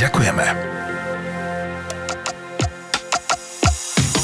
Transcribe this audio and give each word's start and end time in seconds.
Ďakujeme. 0.00 0.44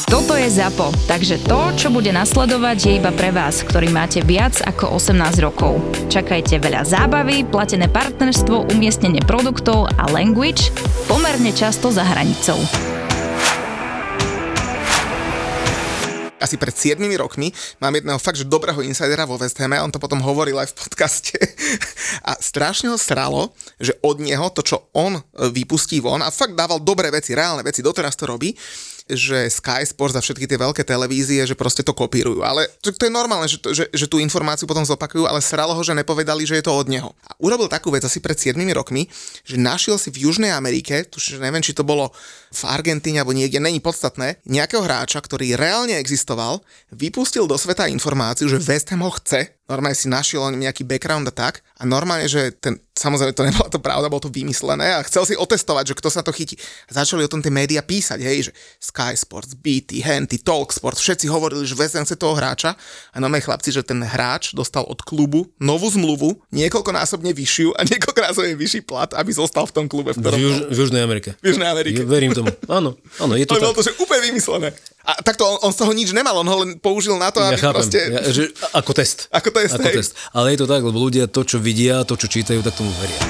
Toto 0.09 0.33
je 0.33 0.49
ZAPO, 0.49 0.89
takže 1.05 1.37
to, 1.45 1.61
čo 1.77 1.93
bude 1.93 2.09
nasledovať, 2.09 2.77
je 2.81 2.93
iba 2.97 3.13
pre 3.13 3.29
vás, 3.29 3.61
ktorý 3.61 3.93
máte 3.93 4.25
viac 4.25 4.57
ako 4.65 4.97
18 4.97 5.45
rokov. 5.45 5.77
Čakajte 6.09 6.57
veľa 6.57 6.89
zábavy, 6.89 7.45
platené 7.45 7.93
partnerstvo, 7.93 8.73
umiestnenie 8.73 9.21
produktov 9.29 9.93
a 10.01 10.09
language 10.09 10.73
pomerne 11.05 11.53
často 11.53 11.93
za 11.93 12.09
hranicou. 12.09 12.57
Asi 16.47 16.55
pred 16.55 16.71
7 16.71 17.03
rokmi. 17.19 17.51
Mám 17.83 17.99
jedného 17.99 18.23
fakt, 18.23 18.39
že 18.39 18.47
dobrého 18.47 18.79
insidera 18.87 19.27
vo 19.27 19.35
West 19.35 19.59
Hame, 19.59 19.83
on 19.83 19.91
to 19.91 19.99
potom 19.99 20.23
hovoril 20.23 20.55
aj 20.63 20.71
v 20.71 20.79
podcaste. 20.79 21.35
A 22.23 22.39
strašne 22.39 22.95
ho 22.95 22.99
sralo, 22.99 23.51
že 23.83 23.99
od 24.07 24.23
neho 24.23 24.47
to, 24.55 24.63
čo 24.63 24.87
on 24.95 25.19
vypustí 25.35 25.99
von 25.99 26.23
a 26.23 26.31
fakt 26.31 26.55
dával 26.55 26.79
dobré 26.79 27.11
veci, 27.11 27.35
reálne 27.35 27.67
veci, 27.67 27.83
doteraz 27.83 28.15
to 28.15 28.31
robí, 28.31 28.55
že 29.07 29.47
Sky 29.47 29.87
Sports 29.87 30.19
a 30.19 30.23
všetky 30.23 30.51
tie 30.51 30.59
veľké 30.59 30.83
televízie, 30.83 31.47
že 31.47 31.55
proste 31.55 31.87
to 31.87 31.95
kopírujú. 31.95 32.43
Ale 32.43 32.67
to 32.83 32.91
je 32.91 33.11
normálne, 33.11 33.47
že, 33.47 33.63
to, 33.63 33.71
že, 33.71 33.87
že 33.95 34.11
tú 34.11 34.19
informáciu 34.19 34.67
potom 34.67 34.83
zopakujú, 34.83 35.31
ale 35.31 35.39
sralo 35.39 35.79
ho, 35.79 35.83
že 35.83 35.95
nepovedali, 35.95 36.43
že 36.43 36.59
je 36.59 36.67
to 36.67 36.75
od 36.75 36.91
neho. 36.91 37.15
A 37.27 37.39
urobil 37.39 37.71
takú 37.71 37.95
vec 37.95 38.03
asi 38.03 38.19
pred 38.19 38.35
7 38.35 38.59
rokmi, 38.75 39.07
že 39.47 39.57
našiel 39.57 39.95
si 39.97 40.11
v 40.11 40.27
Južnej 40.27 40.51
Amerike, 40.51 41.07
tuž 41.07 41.39
neviem, 41.39 41.63
či 41.63 41.71
to 41.73 41.87
bolo 41.87 42.11
v 42.51 42.63
Argentíne 42.67 43.23
alebo 43.23 43.35
niekde, 43.35 43.63
není 43.63 43.79
podstatné, 43.79 44.43
nejakého 44.43 44.83
hráča, 44.83 45.23
ktorý 45.23 45.55
reálne 45.55 45.95
existoval, 45.97 46.61
vypustil 46.91 47.47
do 47.47 47.55
sveta 47.55 47.87
informáciu, 47.87 48.51
že 48.51 48.59
West 48.59 48.91
Ham 48.91 49.07
ho 49.07 49.15
chce, 49.15 49.56
normálne 49.67 49.99
si 49.99 50.07
našiel 50.07 50.55
nejaký 50.55 50.87
background 50.87 51.27
a 51.31 51.35
tak 51.35 51.67
a 51.77 51.83
normálne, 51.83 52.31
že 52.31 52.55
ten, 52.55 52.79
samozrejme 52.95 53.35
to 53.35 53.47
nebola 53.47 53.69
to 53.69 53.83
pravda, 53.83 54.07
bolo 54.07 54.23
to 54.23 54.33
vymyslené 54.33 54.95
a 54.97 55.05
chcel 55.05 55.27
si 55.27 55.35
otestovať, 55.35 55.93
že 55.93 55.99
kto 55.99 56.09
sa 56.09 56.23
to 56.23 56.31
chytí. 56.31 56.55
A 56.89 57.03
začali 57.03 57.27
o 57.27 57.31
tom 57.31 57.43
tie 57.43 57.51
médiá 57.51 57.83
písať, 57.83 58.19
hej, 58.23 58.51
že 58.51 58.53
Sky 58.79 59.19
Sports, 59.19 59.59
BT, 59.59 60.01
Henty, 60.01 60.39
Talk 60.39 60.71
Sports, 60.71 61.03
všetci 61.03 61.27
hovorili, 61.27 61.67
že 61.67 61.77
sa 61.77 62.17
toho 62.17 62.39
hráča 62.39 62.79
a 63.13 63.17
normálne 63.19 63.45
chlapci, 63.45 63.75
že 63.75 63.83
ten 63.83 64.01
hráč 64.01 64.55
dostal 64.55 64.87
od 64.87 65.03
klubu 65.03 65.51
novú 65.59 65.91
zmluvu, 65.91 66.39
niekoľkonásobne 66.55 67.35
vyššiu 67.35 67.75
a 67.75 67.83
niekoľkonásobne 67.85 68.55
vyšší 68.55 68.81
plat, 68.87 69.11
aby 69.19 69.31
zostal 69.35 69.67
v 69.67 69.73
tom 69.75 69.87
klube. 69.91 70.15
V, 70.15 70.23
ktorom 70.23 70.39
v, 70.39 70.43
Juž, 70.43 70.57
v 70.71 70.77
Južnej 70.79 71.03
Amerike. 71.03 71.35
V 71.43 71.53
Južnej 71.53 71.69
Amerike. 71.69 72.03
Ja 72.03 72.09
verím 72.09 72.33
tomu. 72.33 72.51
Áno, 72.71 72.95
áno, 73.19 73.33
je 73.35 73.45
to, 73.45 73.59
to 73.59 73.61
tak. 73.61 73.67
Bolo 73.67 73.77
to, 73.79 73.85
že 73.87 73.93
úplne 73.99 74.21
vymyslené. 74.31 74.69
A 75.07 75.23
takto 75.23 75.47
on, 75.47 75.71
on 75.71 75.71
z 75.71 75.87
toho 75.87 75.95
nič 75.95 76.11
nemal, 76.11 76.35
on 76.43 76.49
ho 76.51 76.67
len 76.67 76.83
použil 76.83 77.15
na 77.15 77.31
to, 77.31 77.39
ja 77.39 77.55
aby 77.55 77.63
chápem. 77.63 77.79
proste... 77.79 78.01
Ja, 78.11 78.27
že, 78.27 78.51
ako 78.75 78.91
test. 78.91 79.31
Ako 79.31 79.55
test, 79.55 79.79
ako 79.79 79.87
hej. 79.87 79.97
test. 80.03 80.19
Ale 80.35 80.51
je 80.51 80.59
to 80.59 80.67
tak, 80.67 80.83
lebo 80.83 80.99
ľudia 80.99 81.31
to, 81.31 81.47
čo 81.47 81.63
vidia, 81.63 82.03
to, 82.03 82.19
čo 82.19 82.27
čítajú, 82.27 82.59
tak 82.59 82.75
tomu 82.75 82.91
veria. 82.99 83.23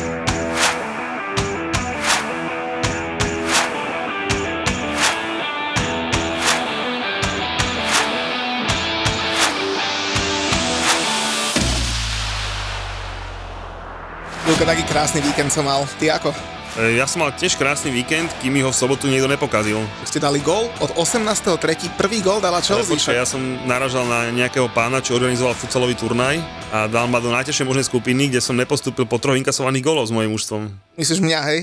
Ľuka, 14.49 14.65
taký 14.65 14.85
krásny 14.89 15.21
víkend 15.21 15.53
som 15.53 15.69
mal. 15.69 15.85
Ty 16.01 16.17
ako? 16.17 16.56
E, 16.77 17.01
Ja 17.01 17.09
som 17.09 17.25
mal 17.25 17.33
tiež 17.33 17.57
krásny 17.57 17.89
víkend, 17.89 18.29
kým 18.45 18.53
mi 18.53 18.61
ho 18.61 18.69
v 18.69 18.77
sobotu 18.77 19.09
niekto 19.09 19.25
nepokazil. 19.25 19.81
Ste 20.05 20.21
dali 20.21 20.45
gól 20.45 20.69
od 20.85 20.93
18.3. 20.93 21.97
Prvý 21.97 22.21
gól 22.21 22.45
dala 22.45 22.61
Chelsea. 22.61 22.93
počkaj, 22.93 23.17
ja 23.17 23.25
som 23.25 23.41
naražal 23.65 24.05
na 24.05 24.29
nejakého 24.29 24.69
pána, 24.77 25.01
čo 25.01 25.17
organizoval 25.17 25.57
futsalový 25.57 25.97
turnaj 25.97 26.37
a 26.77 26.85
dal 26.85 27.09
ma 27.09 27.17
do 27.17 27.33
najťažšej 27.33 27.65
možnej 27.65 27.87
skupiny, 27.89 28.29
kde 28.29 28.45
som 28.45 28.53
nepostúpil 28.53 29.09
po 29.09 29.17
troch 29.17 29.41
inkasovaných 29.41 29.85
gólov 29.89 30.05
s 30.05 30.13
mojím 30.13 30.37
mužstvom. 30.37 30.63
Myslíš 31.01 31.25
mňa, 31.25 31.41
hej? 31.49 31.59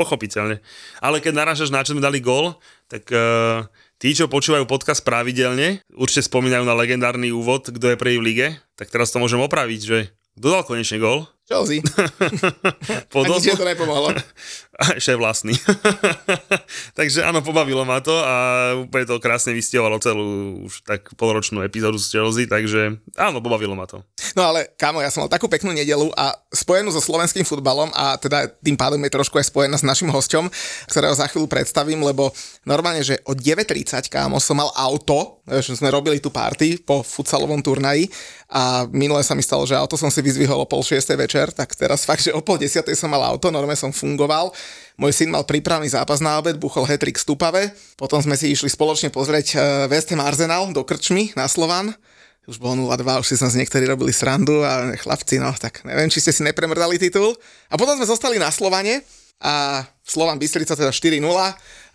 Pochopiteľne. 0.00 0.60
Ale 1.00 1.24
keď 1.24 1.32
narážaš 1.32 1.72
na 1.72 1.80
čo 1.80 1.96
sme 1.96 2.04
dali 2.04 2.20
gól, 2.20 2.60
tak 2.92 3.08
uh, 3.08 3.64
tí, 3.96 4.12
čo 4.12 4.28
počúvajú 4.28 4.68
podcast 4.68 5.00
pravidelne, 5.00 5.80
určite 5.96 6.28
spomínajú 6.28 6.68
na 6.68 6.76
legendárny 6.76 7.32
úvod, 7.32 7.72
kto 7.72 7.94
je 7.94 8.00
prvý 8.00 8.20
v 8.20 8.26
lige, 8.26 8.48
tak 8.76 8.92
teraz 8.92 9.08
to 9.08 9.16
môžem 9.16 9.40
opraviť, 9.40 9.80
že 9.80 9.98
kto 10.36 10.46
dal 10.52 10.62
konečne 10.62 11.00
gól? 11.00 11.24
Chelsea. 11.48 11.80
Po 13.08 13.24
A 13.24 13.28
nič 13.28 13.48
doslo- 13.48 13.56
to 13.56 13.64
nepomohlo. 13.64 14.08
Ešte 14.78 15.18
vlastný. 15.18 15.58
Takže 16.98 17.26
áno, 17.26 17.42
pobavilo 17.42 17.82
ma 17.82 17.98
to 17.98 18.14
a 18.14 18.34
úplne 18.78 19.10
to 19.10 19.18
krásne 19.18 19.50
vystihovalo 19.50 19.98
celú 19.98 20.62
už 20.70 20.86
tak 20.86 21.10
polročnú 21.18 21.66
epizódu 21.66 21.98
z 21.98 22.14
Chelsea, 22.14 22.46
takže 22.46 22.94
áno, 23.18 23.42
pobavilo 23.42 23.74
ma 23.74 23.90
to. 23.90 24.06
No 24.38 24.46
ale, 24.46 24.70
kámo, 24.78 25.02
ja 25.02 25.10
som 25.10 25.26
mal 25.26 25.32
takú 25.34 25.50
peknú 25.50 25.74
nedelu 25.74 26.14
a 26.14 26.30
spojenú 26.54 26.94
so 26.94 27.02
slovenským 27.02 27.42
futbalom 27.42 27.90
a 27.90 28.14
teda 28.22 28.46
tým 28.62 28.78
pádom 28.78 29.02
je 29.02 29.10
trošku 29.10 29.34
aj 29.42 29.50
spojená 29.50 29.74
s 29.74 29.82
našim 29.82 30.14
hosťom, 30.14 30.46
ktorého 30.86 31.14
za 31.18 31.26
chvíľu 31.26 31.50
predstavím, 31.50 31.98
lebo 32.06 32.30
normálne, 32.62 33.02
že 33.02 33.18
od 33.26 33.34
9.30, 33.34 34.06
kámo, 34.06 34.38
som 34.38 34.62
mal 34.62 34.70
auto, 34.78 35.42
že 35.58 35.74
sme 35.74 35.90
robili 35.90 36.22
tú 36.22 36.30
party 36.30 36.86
po 36.86 37.02
futsalovom 37.02 37.58
turnaji 37.66 38.06
a 38.48 38.86
minule 38.88 39.20
sa 39.26 39.34
mi 39.34 39.42
stalo, 39.42 39.66
že 39.66 39.76
auto 39.76 39.98
som 39.98 40.08
si 40.08 40.22
vyzvihol 40.22 40.64
o 40.64 40.70
pol 40.70 40.80
šiestej 40.80 41.18
večer, 41.18 41.50
tak 41.50 41.74
teraz 41.74 42.06
fakt, 42.06 42.24
že 42.24 42.32
o 42.32 42.40
pol 42.40 42.56
desiatej 42.56 42.96
som 42.96 43.10
mal 43.10 43.20
auto, 43.26 43.52
normálne 43.52 43.76
som 43.76 43.92
fungoval. 43.92 44.54
Môj 44.98 45.14
syn 45.14 45.30
mal 45.30 45.46
prípravný 45.46 45.86
zápas 45.86 46.18
na 46.18 46.42
obed, 46.42 46.58
buchol 46.58 46.82
hetrik 46.88 47.14
Stupave, 47.20 47.70
potom 47.94 48.18
sme 48.18 48.34
si 48.34 48.50
išli 48.50 48.66
spoločne 48.66 49.14
pozrieť 49.14 49.46
eh, 49.54 49.60
West 49.86 50.10
Ham 50.10 50.22
Arsenal 50.22 50.74
do 50.74 50.82
Krčmy 50.82 51.36
na 51.38 51.46
Slovan, 51.46 51.94
už 52.48 52.56
bolo 52.56 52.88
0-2, 52.88 53.20
už 53.20 53.28
si 53.28 53.36
som 53.36 53.52
z 53.52 53.60
niektorí 53.60 53.84
robili 53.84 54.08
srandu 54.08 54.64
a 54.64 54.96
chlapci, 54.96 55.36
no 55.36 55.52
tak 55.52 55.84
neviem, 55.84 56.08
či 56.08 56.24
ste 56.24 56.32
si 56.32 56.40
nepremrdali 56.40 56.96
titul. 56.96 57.36
A 57.68 57.76
potom 57.76 57.92
sme 58.00 58.08
zostali 58.08 58.40
na 58.40 58.48
Slovane 58.48 59.04
a 59.38 59.86
Slovan 60.02 60.40
Bystrica 60.40 60.74
teda 60.74 60.90
4-0. 60.90 61.22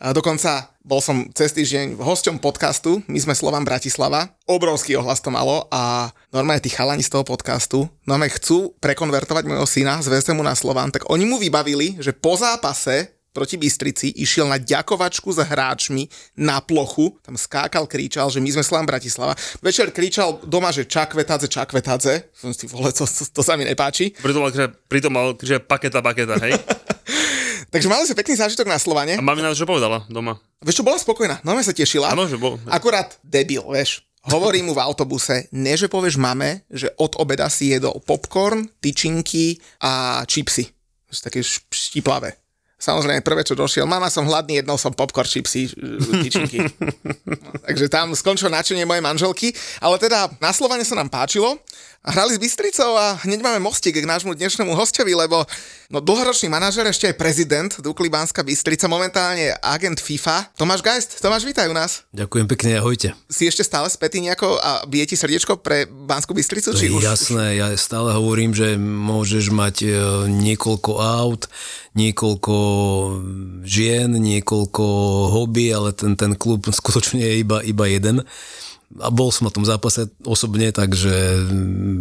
A 0.04 0.12
dokonca 0.12 0.74
bol 0.84 1.00
som 1.00 1.32
cez 1.32 1.56
týždeň 1.56 1.96
hosťom 1.96 2.44
podcastu, 2.44 3.00
my 3.08 3.16
sme 3.16 3.32
Slovan 3.32 3.64
Bratislava. 3.64 4.36
Obrovský 4.44 5.00
ohlas 5.00 5.24
to 5.24 5.32
malo 5.32 5.72
a 5.72 6.12
normálne 6.36 6.60
tí 6.60 6.68
chalani 6.68 7.00
z 7.00 7.12
toho 7.16 7.24
podcastu 7.24 7.88
normálne 8.04 8.36
chcú 8.36 8.76
prekonvertovať 8.84 9.48
môjho 9.48 9.64
syna 9.64 10.04
z 10.04 10.12
Hamu 10.12 10.44
na 10.44 10.60
Slovan, 10.60 10.92
tak 10.92 11.08
oni 11.08 11.24
mu 11.24 11.40
vybavili, 11.40 12.04
že 12.04 12.12
po 12.12 12.36
zápase 12.36 13.16
proti 13.34 13.58
Bystrici 13.58 14.14
išiel 14.14 14.46
na 14.46 14.62
ďakovačku 14.62 15.34
s 15.34 15.42
hráčmi 15.42 16.06
na 16.38 16.62
plochu, 16.62 17.18
tam 17.26 17.34
skákal, 17.34 17.90
kričal, 17.90 18.30
že 18.30 18.38
my 18.38 18.54
sme 18.54 18.64
Slovan 18.64 18.86
Bratislava. 18.86 19.34
Večer 19.60 19.90
kričal 19.90 20.38
doma, 20.46 20.70
že 20.70 20.86
čakvetadze, 20.86 21.50
čakvetadze. 21.50 22.30
Som 22.38 22.54
si 22.54 22.70
vole, 22.70 22.94
to, 22.94 23.10
to, 23.10 23.24
to 23.34 23.42
sa 23.42 23.58
mi 23.58 23.66
nepáči. 23.66 24.14
Pritom 24.86 25.12
mal 25.12 25.34
že 25.42 25.58
paketa, 25.58 26.06
paketa, 26.06 26.38
hej? 26.46 26.54
Takže 27.74 27.90
mali 27.90 28.06
sme 28.06 28.22
pekný 28.22 28.36
zážitok 28.38 28.70
na 28.70 28.78
Slovane. 28.78 29.18
A 29.18 29.26
mamina 29.26 29.50
čo 29.58 29.66
povedala 29.66 30.06
doma? 30.06 30.38
Vieš 30.62 30.80
čo, 30.80 30.86
bola 30.86 31.02
spokojná, 31.02 31.42
no 31.42 31.58
sa 31.58 31.74
tešila. 31.74 32.14
Áno, 32.14 32.30
že 32.30 32.38
bol. 32.38 32.62
Akurát 32.70 33.18
debil, 33.26 33.66
vieš. 33.66 34.06
Hovorí 34.30 34.64
mu 34.64 34.72
v 34.72 34.80
autobuse, 34.80 35.52
ne 35.52 35.76
že 35.76 35.92
povieš 35.92 36.16
mame, 36.16 36.64
že 36.72 36.88
od 36.96 37.20
obeda 37.20 37.52
si 37.52 37.76
jedol 37.76 38.00
popcorn, 38.00 38.64
tyčinky 38.80 39.60
a 39.84 40.24
čipsy. 40.24 40.70
Také 41.12 41.44
štiplavé. 41.44 42.40
Samozrejme, 42.84 43.24
prvé, 43.24 43.48
čo 43.48 43.56
došiel, 43.56 43.88
mama, 43.88 44.12
som 44.12 44.28
hladný, 44.28 44.60
jednou 44.60 44.76
som 44.76 44.92
popcorn, 44.92 45.28
čipsy, 45.28 45.72
tyčinky. 46.24 46.60
No, 47.24 47.56
takže 47.64 47.88
tam 47.88 48.12
skončilo 48.12 48.52
načenie 48.52 48.84
mojej 48.84 49.04
manželky, 49.04 49.56
ale 49.80 49.96
teda 50.00 50.28
na 50.44 50.52
Slovane 50.52 50.84
sa 50.84 51.00
nám 51.00 51.08
páčilo. 51.08 51.56
Hrali 52.04 52.36
s 52.36 52.40
Bystricou 52.44 53.00
a 53.00 53.16
hneď 53.24 53.40
máme 53.40 53.64
mostík 53.64 53.96
k 53.96 54.04
nášmu 54.04 54.36
dnešnému 54.36 54.76
hostovi, 54.76 55.16
lebo 55.16 55.48
no, 55.88 56.04
dlhoročný 56.04 56.52
manažer, 56.52 56.84
ešte 56.84 57.08
aj 57.08 57.16
prezident 57.16 57.72
Dukly 57.80 58.12
Banská 58.12 58.44
Bystrica, 58.44 58.92
momentálne 58.92 59.56
agent 59.64 60.04
FIFA. 60.04 60.52
Tomáš 60.52 60.84
Geist, 60.84 61.24
Tomáš, 61.24 61.48
vítaj 61.48 61.72
u 61.72 61.76
nás. 61.80 62.04
Ďakujem 62.12 62.52
pekne, 62.52 62.84
ahojte. 62.84 63.16
Si 63.32 63.48
ešte 63.48 63.64
stále 63.64 63.88
spätý 63.88 64.20
nejako 64.20 64.60
a 64.60 64.84
bije 64.84 65.08
ti 65.08 65.16
srdiečko 65.16 65.64
pre 65.64 65.88
Banskú 65.88 66.36
Bystricu? 66.36 66.76
To 66.76 66.80
Či 66.84 66.92
je 66.92 67.00
už, 67.00 67.08
jasné, 67.08 67.56
ja 67.56 67.72
stále 67.80 68.12
hovorím, 68.12 68.52
že 68.52 68.76
môžeš 68.84 69.56
mať 69.56 69.76
e, 69.88 69.90
niekoľko 70.28 71.00
aut, 71.00 71.48
niekoľko 71.96 72.56
žien, 73.64 74.12
niekoľko 74.12 74.86
hobby, 75.32 75.72
ale 75.72 75.96
ten, 75.96 76.20
ten 76.20 76.36
klub 76.36 76.68
skutočne 76.68 77.24
je 77.24 77.48
iba, 77.48 77.64
iba 77.64 77.88
jeden. 77.88 78.28
A 79.02 79.10
bol 79.10 79.34
som 79.34 79.50
na 79.50 79.54
tom 79.54 79.66
zápase 79.66 80.12
osobne, 80.22 80.70
takže 80.70 81.46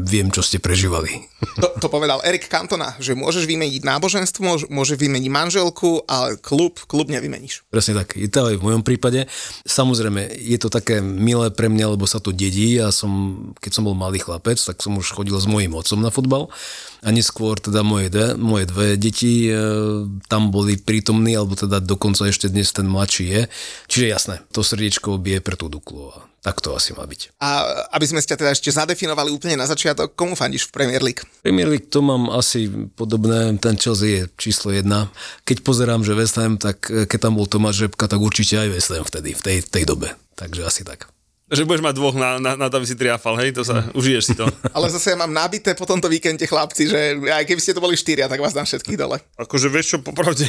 viem, 0.04 0.28
čo 0.28 0.44
ste 0.44 0.60
prežívali. 0.60 1.24
To, 1.56 1.72
to 1.80 1.88
povedal 1.88 2.20
Erik 2.20 2.48
Cantona, 2.48 2.96
že 3.00 3.16
môžeš 3.16 3.48
vymeniť 3.48 3.80
náboženstvo, 3.80 4.40
môže, 4.44 4.64
môže 4.68 4.94
vymeniť 5.00 5.30
manželku, 5.32 6.04
ale 6.04 6.36
klub, 6.36 6.76
klub 6.84 7.08
nevymeníš. 7.08 7.64
Presne 7.72 8.04
tak, 8.04 8.18
je 8.18 8.28
to 8.28 8.52
aj 8.52 8.60
v 8.60 8.66
mojom 8.66 8.82
prípade. 8.84 9.24
Samozrejme, 9.64 10.36
je 10.36 10.58
to 10.60 10.68
také 10.68 11.00
milé 11.00 11.48
pre 11.48 11.72
mňa, 11.72 11.96
lebo 11.96 12.04
sa 12.04 12.20
to 12.20 12.34
dedí. 12.34 12.76
Ja 12.76 12.92
som, 12.92 13.40
keď 13.58 13.70
som 13.72 13.86
bol 13.88 13.96
malý 13.96 14.20
chlapec, 14.20 14.60
tak 14.60 14.80
som 14.84 14.96
už 14.98 15.16
chodil 15.16 15.36
s 15.36 15.48
mojím 15.48 15.72
otcom 15.76 16.00
na 16.00 16.12
futbal 16.12 16.52
a 17.02 17.08
neskôr 17.10 17.58
teda 17.58 17.82
moje 17.82 18.14
dve, 18.14 18.38
moje 18.38 18.70
dve 18.70 18.94
deti 18.94 19.50
e, 19.50 19.54
tam 20.30 20.54
boli 20.54 20.78
prítomní, 20.78 21.34
alebo 21.34 21.58
teda 21.58 21.82
dokonca 21.82 22.30
ešte 22.30 22.46
dnes 22.46 22.70
ten 22.70 22.86
mladší 22.86 23.24
je. 23.26 23.42
Čiže 23.90 24.06
jasné, 24.06 24.34
to 24.54 24.62
srdiečko 24.62 25.18
bije 25.18 25.42
pre 25.42 25.58
tú 25.58 25.66
Duklu 25.66 26.14
a 26.14 26.30
tak 26.42 26.58
to 26.58 26.74
asi 26.74 26.90
má 26.94 27.06
byť. 27.06 27.38
A 27.38 27.62
aby 27.94 28.06
sme 28.06 28.18
ste 28.18 28.34
teda 28.34 28.50
ešte 28.50 28.74
zadefinovali 28.74 29.30
úplne 29.30 29.54
na 29.54 29.66
začiatok, 29.66 30.18
komu 30.18 30.34
fandíš 30.34 30.70
v 30.70 30.74
Premier 30.74 31.02
League? 31.02 31.22
Premier 31.42 31.70
League 31.70 31.86
to 31.86 32.02
mám 32.02 32.30
asi 32.34 32.66
podobné, 32.98 33.54
ten 33.62 33.78
Chelsea 33.78 34.22
je 34.22 34.22
číslo 34.34 34.74
jedna. 34.74 35.06
Keď 35.46 35.62
pozerám, 35.62 36.02
že 36.02 36.18
West 36.18 36.34
Ham, 36.42 36.58
tak 36.58 36.82
keď 36.86 37.18
tam 37.18 37.38
bol 37.38 37.46
Tomáš 37.46 37.86
Žebka, 37.86 38.10
tak 38.10 38.18
určite 38.18 38.58
aj 38.58 38.68
West 38.74 38.90
Ham 38.90 39.06
vtedy, 39.06 39.38
v 39.38 39.42
tej, 39.42 39.56
tej 39.62 39.84
dobe. 39.86 40.10
Takže 40.34 40.66
asi 40.66 40.82
tak. 40.82 41.11
Že 41.52 41.68
budeš 41.68 41.84
mať 41.84 41.94
dvoch 42.00 42.16
na, 42.16 42.40
na, 42.40 42.56
na 42.56 42.66
to, 42.72 42.80
aby 42.80 42.88
si 42.88 42.96
triafal, 42.96 43.36
hej? 43.36 43.52
To 43.52 43.60
sa, 43.60 43.84
užiješ 43.92 44.24
si 44.24 44.34
to. 44.34 44.48
Ale 44.76 44.88
zase 44.88 45.12
ja 45.12 45.20
mám 45.20 45.28
nabité 45.28 45.76
po 45.76 45.84
tomto 45.84 46.08
víkende 46.08 46.48
chlapci, 46.48 46.88
že 46.88 47.20
aj 47.20 47.44
keby 47.44 47.60
ste 47.60 47.76
to 47.76 47.84
boli 47.84 47.92
štyria, 47.92 48.24
tak 48.24 48.40
vás 48.40 48.56
dám 48.56 48.64
všetkých 48.64 48.96
dole. 48.96 49.20
Akože 49.36 49.68
vieš 49.68 49.86
čo, 49.92 49.96
popravde, 50.00 50.48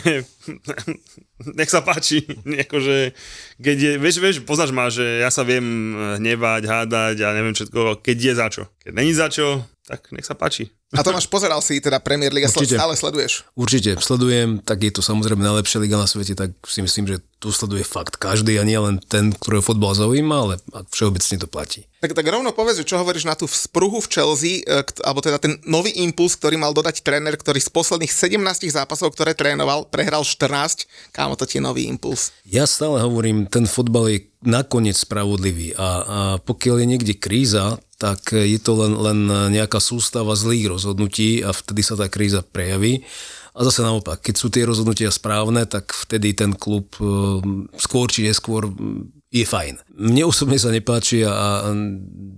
nech 1.60 1.68
sa 1.68 1.84
páči. 1.84 2.24
Akože, 2.48 3.12
keď 3.60 3.78
je, 3.78 3.92
vieš, 4.00 4.16
vieš, 4.24 4.36
poznáš 4.48 4.72
ma, 4.72 4.88
že 4.88 5.20
ja 5.20 5.28
sa 5.28 5.44
viem 5.44 5.92
hnevať, 6.24 6.64
hádať 6.64 7.16
a 7.20 7.36
neviem 7.36 7.52
všetko, 7.52 8.00
keď 8.00 8.18
je 8.18 8.34
za 8.40 8.48
čo. 8.48 8.64
Keď 8.88 8.92
není 8.96 9.12
za 9.12 9.28
čo, 9.28 9.60
tak 9.84 10.16
nech 10.16 10.24
sa 10.24 10.32
páči. 10.32 10.72
A 10.94 11.02
Tomáš, 11.02 11.26
pozeral 11.28 11.60
si 11.60 11.82
teda 11.82 11.98
Premier 12.00 12.32
League 12.32 12.46
a 12.46 12.52
Určite. 12.54 12.78
stále 12.78 12.94
sleduješ? 12.94 13.44
Určite, 13.58 13.98
sledujem, 13.98 14.62
tak 14.62 14.80
je 14.86 14.94
to 14.94 15.02
samozrejme 15.02 15.42
najlepšia 15.42 15.82
liga 15.82 15.98
na 15.98 16.06
svete, 16.06 16.38
tak 16.38 16.54
si 16.64 16.86
myslím, 16.86 17.10
že 17.10 17.18
tu 17.42 17.52
sleduje 17.52 17.84
fakt 17.84 18.16
každý 18.16 18.56
a 18.56 18.64
nie 18.64 18.78
len 18.80 19.02
ten, 19.04 19.36
ktorého 19.36 19.66
fotbal 19.66 19.98
zaujíma, 19.98 20.36
ale 20.38 20.54
všeobecne 20.94 21.36
to 21.42 21.50
platí. 21.50 21.90
Tak, 22.00 22.16
tak 22.16 22.24
rovno 22.30 22.56
povedz, 22.56 22.80
čo 22.86 23.02
hovoríš 23.02 23.28
na 23.28 23.36
tú 23.36 23.50
spruhu 23.50 24.00
v 24.00 24.08
Chelsea, 24.08 24.54
e, 24.64 24.86
alebo 25.04 25.20
teda 25.20 25.42
ten 25.42 25.60
nový 25.68 25.92
impuls, 26.00 26.40
ktorý 26.40 26.56
mal 26.56 26.72
dodať 26.72 27.04
tréner, 27.04 27.36
ktorý 27.36 27.60
z 27.60 27.68
posledných 27.74 28.12
17 28.12 28.40
zápasov, 28.72 29.12
ktoré 29.12 29.36
trénoval, 29.36 29.90
prehral 29.92 30.24
14. 30.24 30.88
Kámo, 31.12 31.36
to 31.36 31.44
ti 31.44 31.60
je 31.60 31.66
nový 31.66 31.90
impuls. 31.90 32.32
Ja 32.48 32.64
stále 32.70 33.04
hovorím, 33.04 33.50
ten 33.50 33.68
fotbal 33.68 34.14
je 34.14 34.20
nakoniec 34.44 35.00
spravodlivý 35.00 35.76
a, 35.76 35.90
a 36.04 36.20
pokiaľ 36.44 36.84
je 36.84 36.88
niekde 36.88 37.14
kríza, 37.16 37.80
tak 37.98 38.36
je 38.36 38.60
to 38.60 38.76
len, 38.76 38.94
len 39.00 39.20
nejaká 39.56 39.80
sústava 39.80 40.36
zlých 40.36 40.68
rozhodnutí 40.68 41.40
a 41.40 41.56
vtedy 41.56 41.82
sa 41.82 41.96
tá 41.96 42.12
kríza 42.12 42.44
prejaví. 42.44 43.08
A 43.54 43.62
zase 43.64 43.86
naopak, 43.86 44.18
keď 44.18 44.36
sú 44.36 44.50
tie 44.50 44.66
rozhodnutia 44.66 45.14
správne, 45.14 45.70
tak 45.70 45.94
vtedy 45.94 46.34
ten 46.34 46.58
klub 46.58 46.90
e, 46.98 47.06
skôr 47.78 48.10
či 48.10 48.26
neskôr 48.26 48.66
je 49.34 49.46
fajn. 49.46 49.82
Mne 49.98 50.30
osobne 50.30 50.62
sa 50.62 50.70
nepáči 50.70 51.26
a 51.26 51.66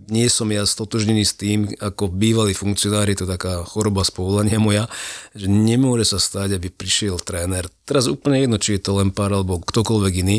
nie 0.08 0.28
som 0.32 0.48
ja 0.48 0.64
stotožnený 0.64 1.28
s 1.28 1.36
tým, 1.36 1.68
ako 1.76 2.08
bývalý 2.08 2.56
funkcionár, 2.56 3.12
je 3.12 3.20
to 3.20 3.28
taká 3.28 3.68
choroba 3.68 4.08
z 4.08 4.16
povolania 4.16 4.64
moja, 4.64 4.88
že 5.36 5.52
nemôže 5.52 6.08
sa 6.08 6.24
stať, 6.24 6.56
aby 6.56 6.72
prišiel 6.72 7.20
tréner, 7.20 7.68
teraz 7.86 8.10
úplne 8.10 8.42
jedno, 8.42 8.58
či 8.58 8.76
je 8.76 8.82
to 8.82 8.98
len 8.98 9.14
pár 9.14 9.30
alebo 9.30 9.62
ktokoľvek 9.62 10.14
iný, 10.26 10.38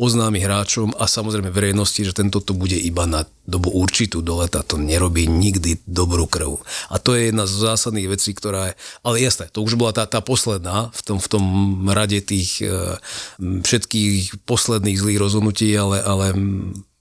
oznámi 0.00 0.40
hráčom 0.40 0.96
a 0.96 1.04
samozrejme 1.04 1.52
verejnosti, 1.52 2.00
že 2.00 2.16
tento 2.16 2.40
to 2.40 2.56
bude 2.56 2.74
iba 2.74 3.04
na 3.04 3.28
dobu 3.44 3.70
určitú 3.70 4.24
do 4.24 4.40
leta, 4.40 4.64
to 4.64 4.80
nerobí 4.80 5.28
nikdy 5.28 5.78
dobrú 5.84 6.24
krv. 6.24 6.58
A 6.88 6.96
to 6.96 7.14
je 7.14 7.30
jedna 7.30 7.44
z 7.44 7.54
zásadných 7.62 8.10
vecí, 8.10 8.32
ktorá 8.32 8.72
je, 8.72 8.74
ale 9.04 9.22
jasné, 9.22 9.52
to 9.52 9.60
už 9.60 9.76
bola 9.76 9.92
tá, 9.92 10.08
tá 10.08 10.24
posledná 10.24 10.88
v 10.90 11.00
tom, 11.04 11.18
v 11.20 11.28
tom 11.28 11.44
rade 11.92 12.18
tých 12.24 12.64
e, 12.64 12.98
všetkých 13.38 14.42
posledných 14.48 14.98
zlých 14.98 15.20
rozhodnutí, 15.20 15.68
ale, 15.76 16.00
ale 16.00 16.32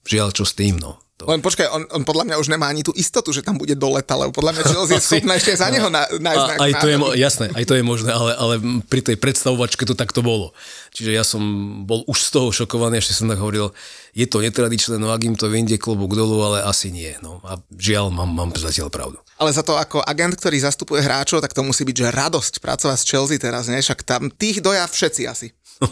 žiaľ, 0.06 0.36
čo 0.36 0.44
s 0.44 0.54
tým, 0.54 0.78
no. 0.78 1.05
To. 1.16 1.32
Len 1.32 1.40
počkaj, 1.40 1.72
on, 1.72 1.88
on 1.96 2.04
podľa 2.04 2.28
mňa 2.28 2.36
už 2.44 2.52
nemá 2.52 2.68
ani 2.68 2.84
tú 2.84 2.92
istotu, 2.92 3.32
že 3.32 3.40
tam 3.40 3.56
bude 3.56 3.72
do 3.72 3.88
leta, 3.88 4.20
lebo 4.20 4.36
podľa 4.36 4.52
mňa 4.52 4.64
Chelsea 4.68 5.00
je 5.00 5.04
schopná 5.08 5.40
ešte 5.40 5.56
za 5.56 5.72
neho 5.72 5.88
na, 5.88 6.04
nájsť 6.12 6.60
aj 6.60 6.72
to 6.84 6.88
je, 6.92 6.98
mo- 7.00 7.16
jasné, 7.16 7.46
aj 7.56 7.66
to 7.72 7.74
je 7.80 7.84
možné, 7.88 8.12
ale, 8.12 8.36
ale 8.36 8.54
pri 8.84 9.00
tej 9.00 9.16
predstavovačke 9.16 9.88
to 9.88 9.96
takto 9.96 10.20
bolo. 10.20 10.52
Čiže 10.92 11.16
ja 11.16 11.24
som 11.24 11.40
bol 11.88 12.04
už 12.12 12.20
z 12.20 12.30
toho 12.36 12.52
šokovaný, 12.52 13.00
ešte 13.00 13.16
som 13.16 13.32
tak 13.32 13.40
hovoril, 13.40 13.72
je 14.12 14.28
to 14.28 14.44
netradičné, 14.44 15.00
no 15.00 15.16
ak 15.16 15.24
im 15.24 15.40
to 15.40 15.48
vyjde 15.48 15.80
klobúk 15.80 16.20
dolu, 16.20 16.36
ale 16.44 16.68
asi 16.68 16.92
nie. 16.92 17.16
No 17.24 17.40
a 17.48 17.64
žiaľ, 17.72 18.12
mám, 18.12 18.36
mám 18.36 18.52
zatiaľ 18.52 18.92
pravdu. 18.92 19.16
Ale 19.40 19.56
za 19.56 19.64
to 19.64 19.80
ako 19.80 20.04
agent, 20.04 20.36
ktorý 20.36 20.60
zastupuje 20.60 21.00
hráčov, 21.00 21.40
tak 21.40 21.56
to 21.56 21.64
musí 21.64 21.88
byť, 21.88 21.96
že 21.96 22.08
radosť 22.12 22.54
pracovať 22.60 22.98
s 23.00 23.08
Chelsea 23.08 23.40
teraz, 23.40 23.72
nie? 23.72 23.80
Však 23.80 24.04
tam 24.04 24.28
tých 24.28 24.60
doja 24.60 24.84
všetci 24.84 25.24
asi. 25.32 25.56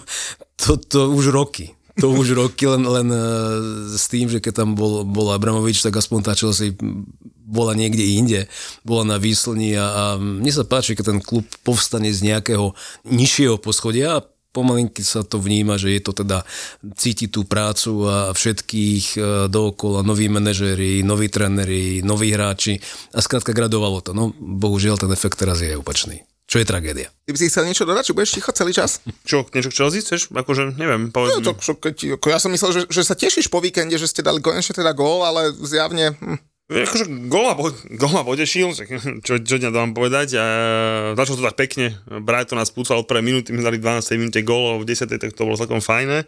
To, 0.64 0.80
to 0.80 1.12
už 1.12 1.28
roky. 1.28 1.76
To 2.02 2.10
už 2.10 2.34
roky, 2.34 2.66
len, 2.66 2.82
len 2.82 3.08
eh, 3.14 3.22
s 3.94 4.10
tým, 4.10 4.26
že 4.26 4.42
keď 4.42 4.66
tam 4.66 4.70
bol, 4.74 5.06
bol 5.06 5.30
Abramovič, 5.30 5.86
tak 5.86 5.94
aspoň 5.94 6.20
tá 6.26 6.34
Chelsea 6.34 6.74
bola 7.44 7.78
niekde 7.78 8.02
inde, 8.18 8.42
bola 8.82 9.06
na 9.06 9.18
výslni 9.22 9.78
a, 9.78 9.86
a 9.86 10.04
mne 10.18 10.50
sa 10.50 10.66
páči, 10.66 10.98
keď 10.98 11.14
ten 11.14 11.20
klub 11.22 11.46
povstane 11.62 12.10
z 12.10 12.34
nejakého 12.34 12.74
nižšieho 13.06 13.62
poschodia 13.62 14.18
a 14.18 14.26
pomalinky 14.54 15.02
sa 15.02 15.26
to 15.26 15.42
vníma, 15.42 15.82
že 15.82 15.98
je 15.98 16.02
to 16.02 16.14
teda 16.14 16.46
cíti 16.94 17.26
tú 17.30 17.44
prácu 17.44 18.06
a 18.06 18.18
všetkých 18.32 19.06
e, 19.18 19.20
dookola, 19.50 20.06
noví 20.06 20.30
manažéri, 20.30 21.02
noví 21.02 21.28
tréneri, 21.28 22.06
noví 22.06 22.30
hráči 22.30 22.78
a 23.18 23.20
skrátka 23.20 23.52
gradovalo 23.52 24.06
to. 24.06 24.14
No 24.14 24.30
bohužiaľ 24.38 25.02
ten 25.02 25.12
efekt 25.12 25.42
teraz 25.42 25.60
je 25.66 25.74
opačný. 25.74 26.22
Čo 26.54 26.62
je 26.62 26.70
tragédia. 26.70 27.10
Ty 27.26 27.34
by 27.34 27.38
si 27.42 27.50
chcel 27.50 27.66
niečo 27.66 27.82
dodať, 27.82 28.04
či 28.06 28.14
budeš 28.14 28.38
ticho 28.38 28.54
celý 28.54 28.78
čas? 28.78 29.02
Čo, 29.30 29.50
niečo 29.58 29.74
k 29.74 29.78
Chelsea 29.82 30.06
chceš? 30.06 30.30
Akože, 30.30 30.78
neviem, 30.78 31.10
povedz 31.10 31.42
No, 31.42 31.50
to, 31.50 31.58
čo, 31.58 31.74
keď, 31.74 32.22
ako 32.22 32.28
ja 32.30 32.38
som 32.38 32.54
myslel, 32.54 32.72
že, 32.78 32.82
že 32.94 33.02
sa 33.02 33.18
tešíš 33.18 33.50
po 33.50 33.58
víkende, 33.58 33.98
že 33.98 34.06
ste 34.06 34.22
dali 34.22 34.38
konečne 34.38 34.78
teda 34.78 34.94
gól, 34.94 35.26
ale 35.26 35.50
zjavne... 35.66 36.14
Hm. 36.14 36.38
Akože 36.70 37.10
gol 37.26 37.50
ma, 37.50 37.58
po- 37.58 37.74
gol 37.98 38.12
ma 38.14 38.22
potešil, 38.22 38.70
čo, 39.26 39.42
čo 39.42 39.56
dňa 39.58 39.74
mám 39.74 39.98
povedať. 39.98 40.38
A 40.38 40.46
začalo 41.18 41.42
to 41.42 41.48
tak 41.50 41.58
pekne. 41.58 41.98
Brighton 42.22 42.62
nás 42.62 42.70
púcal 42.70 43.02
od 43.02 43.10
prvej 43.10 43.26
minúty, 43.26 43.50
my 43.50 43.66
dali 43.66 43.82
12 43.82 44.22
minúte 44.22 44.46
gól, 44.46 44.78
v 44.78 44.86
10. 44.86 45.10
tak 45.10 45.34
to 45.34 45.50
bolo 45.50 45.58
celkom 45.58 45.82
fajné. 45.82 46.22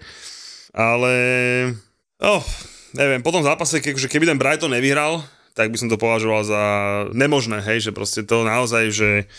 Ale, 0.73 1.13
oh, 2.25 2.41
neviem, 2.97 3.21
po 3.21 3.29
tom 3.29 3.45
zápase, 3.45 3.77
ke, 3.77 3.93
že 3.93 4.09
keby 4.09 4.25
ten 4.25 4.41
Brighton 4.41 4.73
nevyhral, 4.73 5.21
tak 5.53 5.69
by 5.69 5.77
som 5.77 5.85
to 5.85 6.01
považoval 6.01 6.41
za 6.41 6.63
nemožné, 7.13 7.61
hej, 7.61 7.87
že 7.87 7.91
proste 7.93 8.25
to 8.25 8.41
naozaj, 8.41 8.89
že 8.89 9.29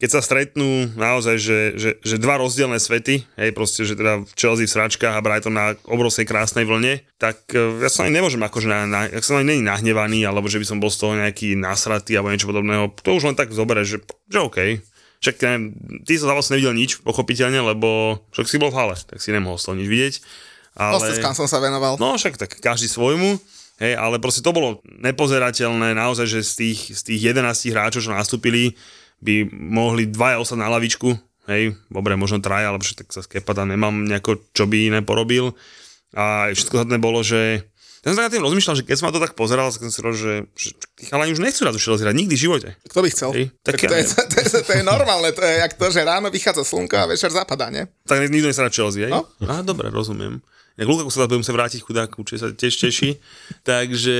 keď 0.00 0.08
sa 0.16 0.24
stretnú 0.24 0.88
naozaj, 0.96 1.36
že, 1.36 1.58
že, 1.76 1.90
že 2.00 2.16
dva 2.16 2.40
rozdielne 2.40 2.80
svety, 2.80 3.20
hej, 3.36 3.50
proste, 3.52 3.84
že 3.84 4.00
teda 4.00 4.24
Chelsea 4.32 4.64
v 4.64 4.72
sračkách 4.72 5.12
a 5.12 5.20
Brighton 5.20 5.52
na 5.52 5.76
obrovskej 5.84 6.24
krásnej 6.24 6.64
vlne, 6.64 7.04
tak 7.20 7.44
e, 7.52 7.84
ja 7.84 7.92
sa 7.92 8.08
ani 8.08 8.16
nemôžem 8.16 8.40
akože, 8.40 8.64
na, 8.64 8.88
na, 8.88 9.00
ja 9.12 9.20
som 9.20 9.36
ani 9.36 9.52
není 9.52 9.62
nahnevaný, 9.68 10.24
alebo 10.24 10.48
že 10.48 10.56
by 10.56 10.64
som 10.64 10.80
bol 10.80 10.88
z 10.88 11.04
toho 11.04 11.20
nejaký 11.20 11.52
nasratý 11.52 12.16
alebo 12.16 12.32
niečo 12.32 12.48
podobného. 12.48 12.96
To 13.04 13.12
už 13.12 13.28
len 13.28 13.36
tak 13.36 13.52
zobereš, 13.52 13.86
že, 13.92 13.98
že 14.32 14.38
OK. 14.40 14.58
Však 15.20 15.36
neviem, 15.44 15.64
ty 16.08 16.16
sa 16.16 16.32
vlastne 16.32 16.56
nevidel 16.56 16.72
nič, 16.72 17.04
pochopiteľne, 17.04 17.60
lebo 17.60 18.16
však 18.32 18.48
si 18.48 18.56
bol 18.56 18.72
v 18.72 18.80
hale, 18.80 18.96
tak 18.96 19.20
si 19.20 19.36
nemohol 19.36 19.60
z 19.60 19.64
toho 19.68 19.76
nič 19.76 19.88
vidieť. 19.92 20.14
Ale... 20.80 20.96
Ale... 20.96 21.36
som 21.36 21.44
sa 21.44 21.60
venoval. 21.60 22.00
No 22.00 22.16
však 22.16 22.40
tak 22.40 22.56
každý 22.56 22.88
svojmu, 22.88 23.36
hej, 23.84 24.00
ale 24.00 24.16
proste 24.16 24.40
to 24.40 24.56
bolo 24.56 24.80
nepozerateľné, 24.88 25.92
naozaj, 25.92 26.24
že 26.24 26.40
z 26.40 26.52
tých, 26.56 26.80
z 26.96 27.00
tých 27.04 27.20
11 27.36 27.68
hráčov, 27.68 28.00
čo 28.00 28.16
nastúpili, 28.16 28.72
by 29.20 29.52
mohli 29.52 30.08
dvaja 30.08 30.40
osať 30.40 30.58
na 30.58 30.68
lavičku, 30.72 31.12
hej, 31.48 31.76
dobre, 31.92 32.16
možno 32.16 32.40
traja, 32.40 32.72
ale 32.72 32.80
tak 32.80 33.12
sa 33.12 33.20
skepa 33.20 33.52
tam 33.52 33.68
nemám 33.68 34.08
nejako, 34.08 34.40
čo 34.52 34.64
by 34.64 34.92
iné 34.92 35.00
porobil. 35.04 35.52
A 36.16 36.50
všetko 36.50 36.84
zadné 36.84 36.98
bolo, 36.98 37.22
že 37.22 37.70
ja 38.00 38.16
som 38.16 38.16
sa 38.16 38.26
nad 38.26 38.32
tým 38.32 38.40
rozmýšľal, 38.40 38.80
že 38.80 38.84
keď 38.88 38.96
som 38.96 39.06
na 39.12 39.14
to 39.14 39.20
tak 39.20 39.36
pozeral, 39.36 39.68
tak 39.68 39.84
som 39.84 39.92
si 39.92 40.00
rozumel, 40.00 40.24
že, 40.24 40.34
že 40.56 40.68
tí 40.96 41.04
chalani 41.12 41.36
už 41.36 41.44
nechcú 41.44 41.68
raz 41.68 41.76
už 41.76 42.00
hrať 42.00 42.16
nikdy 42.16 42.32
v 42.32 42.44
živote. 42.48 42.68
Kto 42.88 43.00
by 43.04 43.08
chcel? 43.12 43.30
Hej, 43.36 43.46
tak 43.60 43.76
tak 43.76 43.84
ja 43.84 43.88
to, 43.92 43.96
je, 44.00 44.04
to, 44.32 44.36
je, 44.40 44.46
to 44.64 44.72
je 44.72 44.82
normálne, 44.82 45.28
to 45.36 45.44
je 45.44 45.54
jak 45.60 45.72
to, 45.76 45.86
že 45.92 46.00
ráno 46.00 46.32
vychádza 46.32 46.64
slnko 46.64 46.96
a 46.96 47.04
večer 47.12 47.28
zapadá, 47.28 47.68
nie? 47.68 47.84
Tak 48.08 48.24
nikto 48.32 48.48
na 48.56 48.72
Chelsea, 48.72 49.04
hej? 49.04 49.12
No. 49.12 49.28
Á, 49.44 49.60
dobre, 49.60 49.92
rozumiem. 49.92 50.40
Jak 50.78 50.86
Lukaku 50.86 51.10
sa 51.10 51.26
budem 51.26 51.42
sa 51.42 51.52
vrátiť 51.56 51.80
chudák, 51.82 52.10
určite 52.14 52.38
sa 52.38 52.48
tiež 52.52 52.74
teší. 52.76 53.10
Takže, 53.70 54.18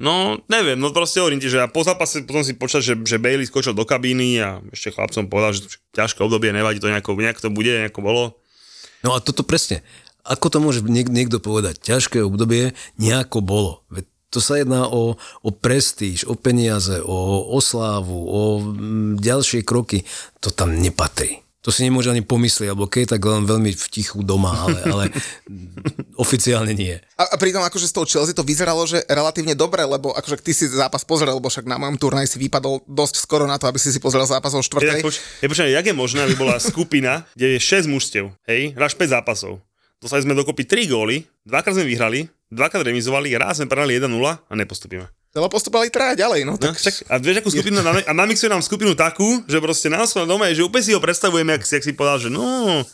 no, 0.00 0.40
neviem, 0.50 0.78
no 0.80 0.90
proste 0.90 1.22
hovorím 1.22 1.38
ti, 1.38 1.52
že 1.52 1.62
ja 1.62 1.70
po 1.70 1.84
zápase 1.86 2.26
potom 2.26 2.42
si 2.42 2.56
počať, 2.56 2.82
že, 2.82 2.94
že 3.04 3.16
Bailey 3.22 3.46
skočil 3.46 3.76
do 3.76 3.86
kabíny 3.86 4.40
a 4.42 4.58
ešte 4.74 4.94
chlapcom 4.94 5.30
povedal, 5.30 5.54
že 5.54 5.78
ťažké 5.94 6.24
obdobie, 6.24 6.50
nevadí 6.50 6.82
to 6.82 6.90
nejako, 6.90 7.14
nejak 7.20 7.38
to 7.38 7.52
bude, 7.52 7.70
nejako 7.70 8.00
bolo. 8.02 8.24
No 9.04 9.12
a 9.12 9.20
toto 9.20 9.44
presne. 9.44 9.84
Ako 10.24 10.48
to 10.48 10.56
môže 10.56 10.80
niek- 10.88 11.12
niekto 11.12 11.36
povedať? 11.36 11.84
Ťažké 11.84 12.24
obdobie 12.24 12.72
nejako 12.96 13.44
bolo. 13.44 13.84
Veď 13.92 14.08
to 14.32 14.40
sa 14.40 14.58
jedná 14.58 14.88
o, 14.88 15.14
o 15.20 15.50
prestíž, 15.52 16.26
o 16.26 16.34
peniaze, 16.34 16.98
o, 17.04 17.44
o 17.54 17.58
slávu, 17.60 18.18
o 18.26 18.40
mm, 18.58 19.20
ďalšie 19.22 19.62
kroky. 19.62 20.02
To 20.40 20.50
tam 20.50 20.74
nepatrí. 20.80 21.43
To 21.64 21.72
si 21.72 21.80
nemôže 21.80 22.12
ani 22.12 22.20
pomyslieť, 22.20 22.76
alebo 22.76 22.84
keď 22.84 23.16
tak 23.16 23.24
len 23.24 23.48
veľmi 23.48 23.72
v 23.72 23.86
tichu 23.88 24.20
doma, 24.20 24.52
ale, 24.52 24.78
ale 24.84 25.04
oficiálne 26.24 26.76
nie. 26.76 27.00
A, 27.16 27.32
a 27.32 27.36
pritom 27.40 27.64
akože 27.64 27.88
z 27.88 27.94
toho 27.96 28.04
Chelsea 28.04 28.36
to 28.36 28.44
vyzeralo, 28.44 28.84
že 28.84 29.00
relatívne 29.08 29.56
dobre, 29.56 29.80
lebo 29.80 30.12
akože 30.12 30.44
ty 30.44 30.52
si 30.52 30.68
zápas 30.68 31.08
pozrel, 31.08 31.40
lebo 31.40 31.48
však 31.48 31.64
na 31.64 31.80
mojom 31.80 31.96
turnaji 31.96 32.28
si 32.28 32.38
vypadol 32.38 32.84
dosť 32.84 33.16
skoro 33.16 33.48
na 33.48 33.56
to, 33.56 33.64
aby 33.64 33.80
si 33.80 33.88
si 33.88 33.98
pozrel 33.98 34.28
zápas 34.28 34.52
o 34.52 34.60
Je, 34.60 34.68
štvrtej. 34.68 35.00
poč- 35.00 35.24
je, 35.40 35.48
počkaj, 35.48 35.72
jak 35.72 35.86
je 35.88 35.96
možné, 35.96 36.20
aby 36.28 36.36
bola 36.36 36.60
skupina, 36.60 37.24
kde 37.32 37.56
je 37.56 37.58
6 37.64 37.88
mužstiev, 37.88 38.28
hej, 38.44 38.76
hráš 38.76 38.92
5 39.00 39.16
zápasov. 39.16 39.64
Dostali 40.04 40.20
sme 40.20 40.36
dokopy 40.36 40.68
3 40.68 40.84
góly, 40.84 41.24
dvakrát 41.48 41.80
sme 41.80 41.88
vyhrali, 41.88 42.28
dvakrát 42.52 42.84
remizovali, 42.84 43.32
raz 43.40 43.56
sme 43.56 43.72
prehrali 43.72 43.96
1-0 43.96 44.12
a 44.20 44.52
nepostupíme. 44.52 45.08
Lebo 45.34 45.50
postupovali 45.50 45.90
traja 45.90 46.14
ďalej, 46.14 46.46
no 46.46 46.54
No, 46.54 46.62
tak... 46.62 46.78
čak, 46.78 47.10
a 47.10 47.18
vieš, 47.18 47.42
akú 47.42 47.50
skupinu 47.50 47.82
a 47.82 48.12
namixuje 48.14 48.46
nám 48.46 48.62
skupinu 48.62 48.94
takú, 48.94 49.42
že 49.50 49.58
proste 49.58 49.90
nás 49.90 50.14
doma 50.14 50.46
je, 50.54 50.62
že 50.62 50.66
úplne 50.70 50.86
si 50.86 50.94
ho 50.94 51.02
predstavujeme, 51.02 51.58
ak 51.58 51.66
si, 51.66 51.74
ak 51.74 51.82
si 51.82 51.90
povedal, 51.90 52.22
že 52.22 52.30
no, 52.30 52.86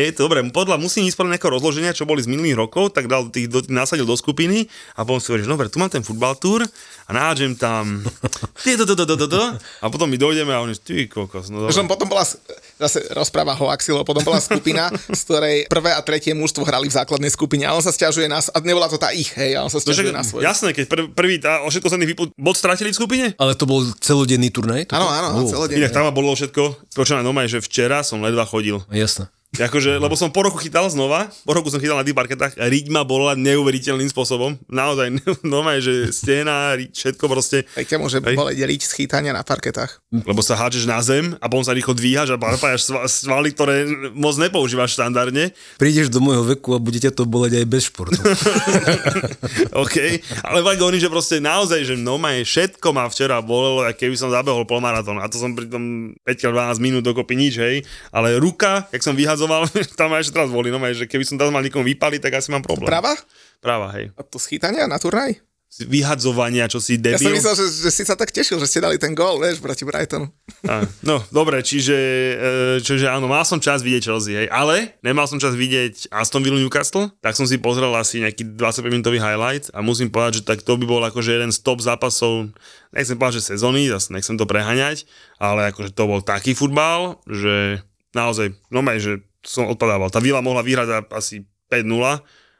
je 0.00 0.12
to 0.12 0.24
dobré, 0.24 0.40
podľa 0.44 0.76
musím 0.76 1.04
ísť 1.04 1.14
podľa 1.14 1.32
nejakého 1.34 1.52
rozloženia, 1.52 1.90
čo 1.90 2.04
boli 2.04 2.18
z 2.18 2.28
minulých 2.28 2.54
rokov, 2.56 2.90
tak 2.90 3.04
dal 3.04 3.26
tých, 3.26 3.46
do, 3.46 3.60
nasadil 3.66 4.02
do 4.02 4.14
skupiny 4.14 4.64
a 4.92 5.02
potom 5.02 5.18
si 5.18 5.28
hovoríš, 5.28 5.46
dobre, 5.46 5.66
tu 5.66 5.76
mám 5.76 5.88
ten 5.88 6.00
futbal 6.00 6.34
tour 6.34 6.62
a 7.04 7.10
nahádžem 7.10 7.54
tam 7.54 8.04
ty, 8.64 8.74
to, 8.74 8.84
to, 8.84 8.94
to, 8.94 9.04
to, 9.06 9.26
to, 9.26 9.42
a 9.56 9.86
potom 9.86 10.06
my 10.06 10.14
dojdeme 10.14 10.50
a 10.50 10.60
oni, 10.60 10.74
ty 10.74 11.04
kokos, 11.04 11.48
no 11.48 11.66
Že 11.66 11.82
dobre. 11.82 11.90
potom 11.90 12.06
bola, 12.08 12.24
zase 12.76 12.98
rozpráva 13.10 13.52
Hoaxilo, 13.52 14.02
potom 14.02 14.22
bola 14.22 14.38
skupina, 14.38 14.88
z 14.92 15.20
ktorej 15.20 15.56
prvé 15.66 15.90
a 15.90 16.00
tretie 16.00 16.30
mužstvo 16.32 16.62
hrali 16.62 16.86
v 16.86 16.94
základnej 16.94 17.28
skupine 17.28 17.64
a 17.64 17.72
on 17.72 17.80
sa 17.80 17.90
stiažuje 17.90 18.28
na, 18.28 18.38
a 18.38 18.58
nebola 18.60 18.86
to 18.86 18.96
tá 18.96 19.10
ich, 19.10 19.32
hej, 19.32 19.56
a 19.56 19.64
on 19.64 19.70
sa 19.70 19.78
No 19.78 19.84
stiažuje 19.84 20.12
na 20.12 20.20
svoj. 20.20 20.44
jasné, 20.44 20.70
keď 20.70 20.84
prv, 20.86 21.04
prvý 21.12 21.36
tá, 21.38 21.64
o 21.64 21.72
všetko 21.72 21.88
sa 21.88 21.96
vypú, 21.96 22.28
bod 22.34 22.54
stratili 22.54 22.90
v 22.90 22.98
skupine? 22.98 23.26
Ale 23.38 23.56
to 23.56 23.64
bol 23.64 23.80
celodenný 23.98 24.52
turnaj? 24.52 24.90
Áno, 24.92 25.08
áno, 25.08 25.28
Oh, 25.38 25.46
celodenný. 25.46 25.80
Inak 25.80 25.94
tam 25.94 26.10
bolo 26.10 26.34
všetko, 26.34 26.92
počúvaj, 26.92 27.22
no 27.22 27.32
že 27.46 27.62
včera 27.62 28.02
som 28.02 28.20
ledva 28.20 28.44
chodil. 28.44 28.82
Jasné. 28.90 29.30
Akože, 29.56 29.96
lebo 29.96 30.12
som 30.12 30.28
po 30.28 30.44
roku 30.44 30.60
chytal 30.60 30.84
znova, 30.92 31.32
po 31.48 31.56
roku 31.56 31.72
som 31.72 31.80
chytal 31.80 31.96
na 31.96 32.04
tých 32.04 32.12
parketách 32.12 32.60
a 32.60 32.68
riť 32.68 32.92
ma 32.92 33.00
bola 33.00 33.32
neuveriteľným 33.32 34.12
spôsobom. 34.12 34.60
Naozaj, 34.68 35.24
normálne, 35.42 35.80
že 35.80 36.12
stena, 36.12 36.76
riť, 36.76 36.92
všetko 36.92 37.24
proste. 37.32 37.64
Tak 37.72 37.88
ťa 37.88 37.96
môže 37.96 38.20
Hej. 38.20 38.36
boleť 38.36 38.58
riť 38.60 38.82
z 38.84 38.92
na 39.32 39.40
parketách. 39.40 40.04
Lebo 40.12 40.44
sa 40.44 40.52
hádžeš 40.52 40.84
na 40.84 41.00
zem 41.00 41.32
a 41.40 41.48
potom 41.48 41.64
sa 41.64 41.72
rýchlo 41.72 41.96
dvíhaš 41.96 42.36
a 42.36 42.36
napájaš 42.36 42.92
sva- 42.92 43.08
svaly, 43.08 43.56
ktoré 43.56 43.88
moc 44.12 44.36
nepoužívaš 44.36 45.00
štandardne. 45.00 45.56
Prídeš 45.80 46.12
do 46.12 46.20
môjho 46.20 46.44
veku 46.44 46.76
a 46.76 46.78
bude 46.78 47.00
ťa 47.00 47.16
to 47.16 47.24
boleť 47.24 47.64
aj 47.64 47.66
bez 47.66 47.88
športu. 47.88 48.20
OK, 49.82 49.96
ale 50.44 50.60
fakt 50.60 50.80
hovorím, 50.84 51.00
že 51.00 51.08
proste 51.08 51.40
naozaj, 51.40 51.88
že 51.88 51.94
no 51.96 52.20
ma 52.20 52.36
všetko 52.36 52.92
ma 52.92 53.08
včera 53.08 53.40
bolelo, 53.40 53.88
keby 53.96 54.14
som 54.14 54.28
zabehol 54.28 54.68
polmaratón. 54.68 55.18
A 55.18 55.26
to 55.26 55.40
som 55.40 55.56
pri 55.56 55.72
tom 55.72 56.12
5-12 56.28 56.84
minút 56.84 57.02
dokopy 57.02 57.32
nič, 57.32 57.54
hej. 57.56 57.76
Ale 58.12 58.36
ruka, 58.36 58.84
jak 58.92 59.00
som 59.00 59.16
vyhadzoval, 59.38 59.62
tam 59.98 60.10
ma 60.10 60.18
ešte 60.18 60.34
teraz 60.34 60.50
boli, 60.50 60.74
no 60.74 60.82
že 60.90 61.06
keby 61.06 61.22
som 61.22 61.38
tam 61.38 61.54
mal 61.54 61.62
niekomu 61.62 61.86
vypaliť, 61.86 62.20
tak 62.22 62.42
asi 62.42 62.50
mám 62.50 62.66
problém. 62.66 62.90
Práva? 62.90 63.14
Práva, 63.62 63.94
hej. 63.94 64.10
A 64.18 64.22
to 64.26 64.38
z 64.42 64.58
chýtania 64.58 64.90
na 64.90 64.98
turnaj? 64.98 65.38
Vyhadzovania, 65.78 66.64
čo 66.66 66.80
si 66.80 66.96
Ja 66.98 67.14
som 67.20 67.28
debil. 67.28 67.38
myslel, 67.38 67.54
že, 67.54 67.66
že 67.86 67.90
si 67.92 68.02
sa 68.02 68.16
tak 68.18 68.32
tešil, 68.34 68.56
že 68.58 68.66
ste 68.66 68.80
dali 68.82 68.96
ten 68.98 69.12
gól, 69.14 69.38
vieš, 69.38 69.60
proti 69.60 69.84
Brightonu. 69.86 70.26
Á, 70.64 70.82
No, 71.04 71.22
dobre, 71.30 71.60
čiže, 71.62 71.94
e, 72.34 72.82
čiže 72.82 73.06
áno, 73.06 73.28
mal 73.30 73.44
som 73.44 73.60
čas 73.60 73.84
vidieť 73.84 74.10
Chelsea, 74.10 74.34
hej, 74.34 74.48
ale 74.50 74.96
nemal 75.04 75.28
som 75.30 75.36
čas 75.38 75.54
vidieť 75.54 76.08
Aston 76.10 76.40
Villa 76.42 76.58
Newcastle, 76.58 77.12
tak 77.22 77.36
som 77.38 77.44
si 77.46 77.60
pozrel 77.60 77.92
asi 77.94 78.24
nejaký 78.24 78.58
25-minútový 78.58 79.20
highlight 79.22 79.68
a 79.70 79.84
musím 79.84 80.08
povedať, 80.10 80.42
že 80.42 80.48
tak 80.48 80.64
to 80.64 80.74
by 80.80 80.88
bol 80.88 81.04
akože 81.04 81.36
jeden 81.36 81.52
z 81.52 81.60
top 81.62 81.78
zápasov, 81.84 82.48
nechcem 82.90 83.14
povedať, 83.14 83.38
že 83.44 83.54
sezóny, 83.54 83.92
zase 83.92 84.10
nechcem 84.10 84.34
to 84.34 84.48
preháňať, 84.48 85.04
ale 85.36 85.68
akože 85.70 85.92
to 85.94 86.02
bol 86.08 86.24
taký 86.24 86.56
futbal, 86.56 87.20
že 87.28 87.84
naozaj, 88.16 88.56
no 88.72 88.80
maj, 88.80 88.98
že 89.04 89.20
som 89.48 89.64
odpadával. 89.64 90.12
Tá 90.12 90.20
Villa 90.20 90.44
mohla 90.44 90.60
vyhrať 90.60 91.08
asi 91.08 91.48
5-0, 91.72 91.88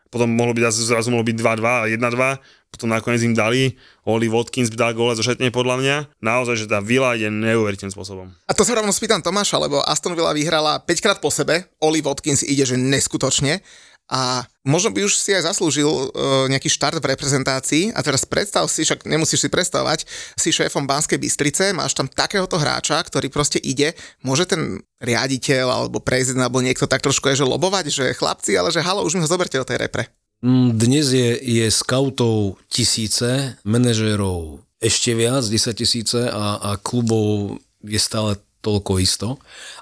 potom 0.08 0.32
mohlo 0.32 0.56
byť, 0.56 0.72
zase 0.72 0.88
zrazu 0.88 1.12
mohlo 1.12 1.28
byť 1.28 1.36
2-2 1.36 1.68
a 1.68 1.84
1-2, 1.84 2.40
potom 2.72 2.88
nakoniec 2.88 3.24
im 3.24 3.36
dali, 3.36 3.76
Oli 4.08 4.28
Watkins 4.28 4.72
dá 4.72 4.92
gole 4.92 5.12
zo 5.16 5.24
šetne 5.24 5.52
podľa 5.52 5.76
mňa. 5.80 5.96
Naozaj, 6.20 6.64
že 6.64 6.66
tá 6.68 6.80
Villa 6.80 7.12
ide 7.16 7.28
neuveriteľným 7.28 7.92
spôsobom. 7.92 8.32
A 8.48 8.52
to 8.56 8.64
sa 8.64 8.76
rovno 8.76 8.92
spýtam 8.92 9.20
Tomáša, 9.20 9.60
lebo 9.60 9.84
Aston 9.84 10.16
Villa 10.16 10.32
vyhrala 10.32 10.80
5 10.80 11.04
krát 11.04 11.18
po 11.20 11.28
sebe, 11.28 11.68
Oli 11.80 12.00
Watkins 12.00 12.40
ide, 12.44 12.64
že 12.64 12.80
neskutočne 12.80 13.60
a 14.08 14.48
možno 14.64 14.88
by 14.88 15.04
už 15.04 15.20
si 15.20 15.36
aj 15.36 15.44
zaslúžil 15.44 15.84
uh, 15.84 16.48
nejaký 16.48 16.72
štart 16.72 16.96
v 16.96 17.12
reprezentácii 17.12 17.92
a 17.92 18.00
teraz 18.00 18.24
predstav 18.24 18.64
si, 18.72 18.88
však 18.88 19.04
nemusíš 19.04 19.44
si 19.44 19.48
predstavovať, 19.52 20.08
si 20.34 20.48
šéfom 20.48 20.88
Banskej 20.88 21.20
Bystrice, 21.20 21.76
máš 21.76 21.92
tam 21.92 22.08
takéhoto 22.08 22.56
hráča, 22.56 23.04
ktorý 23.04 23.28
proste 23.28 23.60
ide, 23.60 23.92
môže 24.24 24.48
ten 24.48 24.80
riaditeľ 25.04 25.66
alebo 25.68 26.00
prezident 26.00 26.48
alebo 26.48 26.64
niekto 26.64 26.88
tak 26.88 27.04
trošku 27.04 27.28
je, 27.30 27.44
že 27.44 27.46
lobovať, 27.46 27.84
že 27.92 28.16
chlapci, 28.16 28.56
ale 28.56 28.72
že 28.72 28.80
halo, 28.80 29.04
už 29.04 29.20
mi 29.20 29.22
ho 29.22 29.28
zoberte 29.28 29.60
do 29.60 29.68
tej 29.68 29.84
repre. 29.84 30.08
Mm, 30.40 30.80
Dnes 30.80 31.06
je, 31.12 31.36
je 31.36 31.66
scoutov 31.68 32.56
tisíce, 32.72 33.60
manažérov 33.68 34.64
ešte 34.78 35.10
viac, 35.14 35.42
10 35.42 35.74
tisíce 35.74 36.20
a, 36.30 36.56
a 36.62 36.70
klubov 36.78 37.58
je 37.82 37.98
stále 37.98 38.38
toľko 38.62 38.92
isto. 39.02 39.28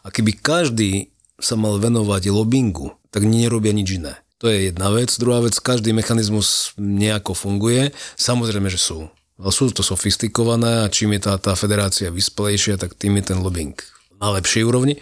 A 0.04 0.08
keby 0.08 0.36
každý 0.40 1.12
sa 1.36 1.54
mal 1.54 1.76
venovať 1.76 2.32
lobbingu, 2.32 2.96
tak 3.12 3.28
nerobia 3.28 3.76
nič 3.76 4.00
iné. 4.00 4.14
To 4.44 4.52
je 4.52 4.68
jedna 4.68 4.92
vec. 4.92 5.08
Druhá 5.16 5.40
vec, 5.40 5.56
každý 5.56 5.96
mechanizmus 5.96 6.76
nejako 6.76 7.32
funguje. 7.32 7.96
Samozrejme, 8.20 8.68
že 8.68 8.76
sú. 8.76 9.08
Ale 9.40 9.52
sú 9.52 9.72
to 9.72 9.80
sofistikované 9.80 10.84
a 10.84 10.92
čím 10.92 11.16
je 11.16 11.24
tá, 11.24 11.40
tá 11.40 11.56
federácia 11.56 12.12
vyspelejšia, 12.12 12.76
tak 12.76 12.96
tým 12.96 13.20
je 13.20 13.32
ten 13.32 13.38
lobbying 13.40 13.76
na 14.20 14.32
lepšej 14.36 14.64
úrovni 14.64 14.96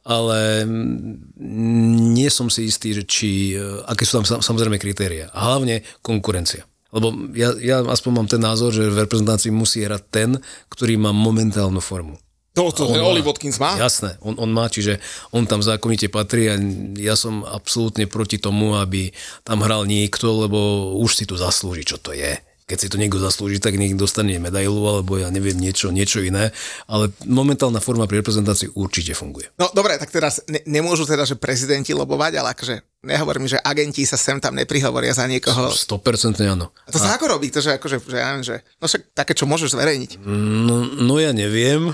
ale 0.00 0.64
mm, 0.64 2.16
nie 2.16 2.28
som 2.32 2.48
si 2.48 2.66
istý, 2.66 2.96
že 2.96 3.04
či, 3.04 3.54
e, 3.54 3.60
aké 3.84 4.08
sú 4.08 4.20
tam 4.20 4.26
sam- 4.26 4.42
samozrejme 4.42 4.80
kritéria. 4.80 5.28
A 5.36 5.52
hlavne 5.52 5.84
konkurencia. 6.00 6.64
Lebo 6.90 7.14
ja, 7.36 7.54
ja 7.60 7.86
aspoň 7.86 8.10
mám 8.10 8.26
ten 8.26 8.42
názor, 8.42 8.74
že 8.74 8.90
v 8.90 9.06
reprezentácii 9.06 9.54
musí 9.54 9.86
hrať 9.86 10.02
ten, 10.10 10.30
ktorý 10.72 10.98
má 10.98 11.14
momentálnu 11.14 11.78
formu. 11.78 12.18
To, 12.50 12.74
to, 12.74 12.90
má. 12.90 12.98
Oli 13.06 13.22
Watkins 13.22 13.62
má? 13.62 13.78
Jasné, 13.78 14.18
on, 14.26 14.34
on 14.34 14.50
má, 14.50 14.66
čiže 14.66 14.98
on 15.30 15.46
tam 15.46 15.62
zákonite 15.62 16.10
patrí 16.10 16.50
a 16.50 16.58
ja 16.98 17.14
som 17.14 17.46
absolútne 17.46 18.10
proti 18.10 18.42
tomu, 18.42 18.74
aby 18.74 19.14
tam 19.46 19.62
hral 19.62 19.86
niekto, 19.86 20.46
lebo 20.46 20.92
už 20.98 21.14
si 21.14 21.24
tu 21.30 21.38
zaslúži, 21.38 21.86
čo 21.86 22.02
to 22.02 22.10
je. 22.10 22.42
Keď 22.66 22.78
si 22.78 22.90
to 22.90 22.98
niekto 22.98 23.18
zaslúži, 23.18 23.58
tak 23.58 23.78
nech 23.78 23.98
dostane 23.98 24.38
medailu, 24.38 24.82
alebo 24.86 25.18
ja 25.18 25.30
neviem, 25.30 25.58
niečo, 25.58 25.90
niečo 25.90 26.22
iné. 26.22 26.54
Ale 26.86 27.10
momentálna 27.26 27.82
forma 27.82 28.06
pri 28.06 28.22
reprezentácii 28.22 28.78
určite 28.78 29.14
funguje. 29.14 29.50
No 29.58 29.70
dobre, 29.74 29.98
tak 29.98 30.10
teraz 30.14 30.38
ne, 30.46 30.62
nemôžu 30.66 31.02
teda, 31.02 31.26
že 31.26 31.34
prezidenti 31.34 31.90
lobovať, 31.94 32.32
ale 32.38 32.54
akože 32.54 32.89
nehovorím, 33.00 33.48
že 33.48 33.56
agenti 33.56 34.04
sa 34.04 34.20
sem 34.20 34.36
tam 34.36 34.52
neprihovoria 34.52 35.16
za 35.16 35.24
niekoho. 35.24 35.72
100% 35.72 36.36
áno. 36.44 36.68
A 36.84 36.92
to 36.92 37.00
sa 37.00 37.16
ako 37.16 37.32
robí? 37.32 37.48
To, 37.48 37.64
že 37.64 37.80
akože, 37.80 37.96
že 38.04 38.16
ja 38.20 38.28
že, 38.44 38.60
no 38.76 38.84
však 38.84 39.16
také, 39.16 39.32
čo 39.32 39.48
môžeš 39.48 39.72
zverejniť. 39.72 40.20
No, 40.28 40.84
no 40.84 41.14
ja 41.16 41.32
neviem, 41.32 41.88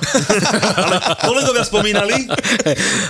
Kolegovia 1.31 1.63
spomínali, 1.63 2.27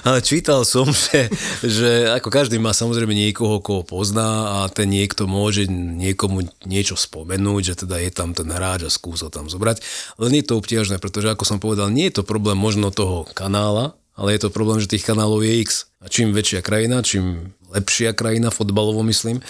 ale 0.06 0.18
čítal 0.20 0.68
som, 0.68 0.92
že, 0.92 1.32
že 1.64 2.12
ako 2.12 2.28
každý 2.28 2.60
má 2.60 2.76
samozrejme 2.76 3.16
niekoho, 3.16 3.64
koho 3.64 3.80
pozná 3.80 4.60
a 4.60 4.68
ten 4.68 4.92
niekto 4.92 5.24
môže 5.24 5.64
niekomu 5.72 6.44
niečo 6.68 7.00
spomenúť, 7.00 7.62
že 7.72 7.74
teda 7.88 7.96
je 8.04 8.12
tam 8.12 8.36
ten 8.36 8.48
hráč 8.52 8.84
a 8.84 8.90
skúsa 8.92 9.32
tam 9.32 9.48
zobrať. 9.48 9.80
Len 10.20 10.36
je 10.36 10.44
to 10.44 10.60
obťažné, 10.60 11.00
pretože 11.00 11.32
ako 11.32 11.48
som 11.48 11.58
povedal, 11.58 11.88
nie 11.88 12.12
je 12.12 12.20
to 12.20 12.28
problém 12.28 12.60
možno 12.60 12.92
toho 12.92 13.24
kanála, 13.32 13.96
ale 14.16 14.32
je 14.32 14.48
to 14.48 14.54
problém, 14.54 14.80
že 14.80 14.88
tých 14.88 15.04
kanálov 15.04 15.44
je 15.44 15.60
x. 15.60 15.92
A 16.00 16.08
čím 16.08 16.32
väčšia 16.32 16.64
krajina, 16.64 17.04
čím 17.04 17.52
lepšia 17.72 18.12
krajina, 18.12 18.54
fotbalovo 18.54 19.02
myslím, 19.06 19.40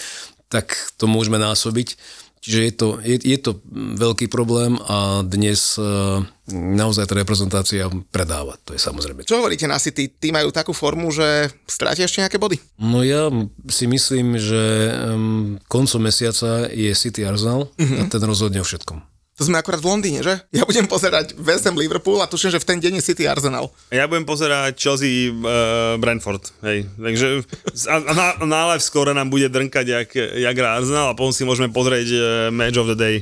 tak 0.49 0.73
to 0.97 1.11
môžeme 1.11 1.37
násobiť. 1.37 1.97
Čiže 2.47 2.61
je 2.63 2.73
to, 2.79 2.89
je, 3.03 3.17
je 3.27 3.39
to 3.43 3.59
veľký 3.99 4.31
problém 4.31 4.79
a 4.87 5.27
dnes 5.27 5.75
e, 5.75 5.83
naozaj 6.55 7.11
tá 7.11 7.19
reprezentácia 7.19 7.91
predáva, 8.15 8.55
to 8.63 8.71
je 8.71 8.79
samozrejme. 8.79 9.27
Čo 9.27 9.43
hovoríte 9.43 9.67
na 9.67 9.83
City? 9.83 10.07
Tí 10.07 10.31
majú 10.31 10.55
takú 10.55 10.71
formu, 10.71 11.11
že 11.11 11.51
stratia 11.67 12.07
ešte 12.07 12.23
nejaké 12.23 12.39
body? 12.39 12.55
No 12.79 13.03
ja 13.03 13.35
si 13.67 13.91
myslím, 13.91 14.39
že 14.39 14.95
koncom 15.67 16.07
mesiaca 16.07 16.71
je 16.71 16.95
City 16.95 17.27
Arsenal 17.27 17.67
a 17.75 18.07
ten 18.07 18.23
rozhodne 18.23 18.63
o 18.63 18.69
všetkom. 18.69 19.16
To 19.37 19.45
sme 19.45 19.61
akurát 19.61 19.85
v 19.85 19.93
Londýne, 19.93 20.25
že? 20.25 20.33
Ja 20.49 20.65
budem 20.65 20.89
pozerať 20.89 21.37
West 21.37 21.69
Ham 21.69 21.77
Liverpool 21.77 22.25
a 22.25 22.27
tuším, 22.27 22.57
že 22.57 22.63
v 22.63 22.69
ten 22.73 22.79
deň 22.81 22.99
je 23.01 23.07
City 23.13 23.29
Arsenal. 23.29 23.69
ja 23.93 24.09
budem 24.09 24.25
pozerať 24.25 24.81
Chelsea 24.81 25.29
uh, 25.29 26.01
Brentford, 26.01 26.57
hej. 26.65 26.89
Takže 26.97 27.45
a, 27.85 27.97
a 28.01 28.13
na, 28.17 28.27
na 28.49 28.61
live 28.73 28.81
skore 28.81 29.13
nám 29.13 29.29
bude 29.29 29.53
drnkať, 29.53 29.87
jak, 29.87 30.09
jak 30.17 30.57
hrá 30.57 30.81
Arsenal 30.81 31.13
a 31.13 31.19
potom 31.19 31.37
si 31.37 31.45
môžeme 31.45 31.69
pozrieť 31.69 32.09
uh, 32.17 32.23
match 32.49 32.81
of 32.81 32.89
the 32.89 32.97
day, 32.97 33.17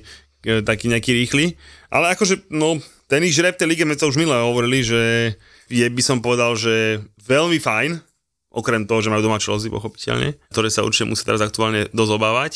uh, 0.47 0.63
taký 0.63 0.87
nejaký 0.87 1.11
rýchly. 1.19 1.59
Ale 1.91 2.15
akože, 2.15 2.47
no, 2.55 2.79
ten 3.11 3.27
ich 3.27 3.35
žreb 3.35 3.59
tej 3.59 3.75
lige, 3.75 3.83
my 3.83 3.99
to 3.99 4.07
už 4.07 4.15
milé 4.15 4.39
hovorili, 4.39 4.87
že 4.87 5.35
je, 5.67 5.83
by 5.83 6.03
som 6.03 6.23
povedal, 6.23 6.55
že 6.55 7.03
veľmi 7.27 7.59
fajn, 7.59 7.99
okrem 8.55 8.87
toho, 8.87 9.03
že 9.03 9.11
majú 9.11 9.27
doma 9.27 9.43
Chelsea, 9.43 9.67
pochopiteľne, 9.67 10.39
ktoré 10.55 10.71
sa 10.71 10.87
určite 10.87 11.11
musí 11.11 11.27
teraz 11.27 11.43
aktuálne 11.43 11.91
dosť 11.91 12.13
obávať, 12.15 12.53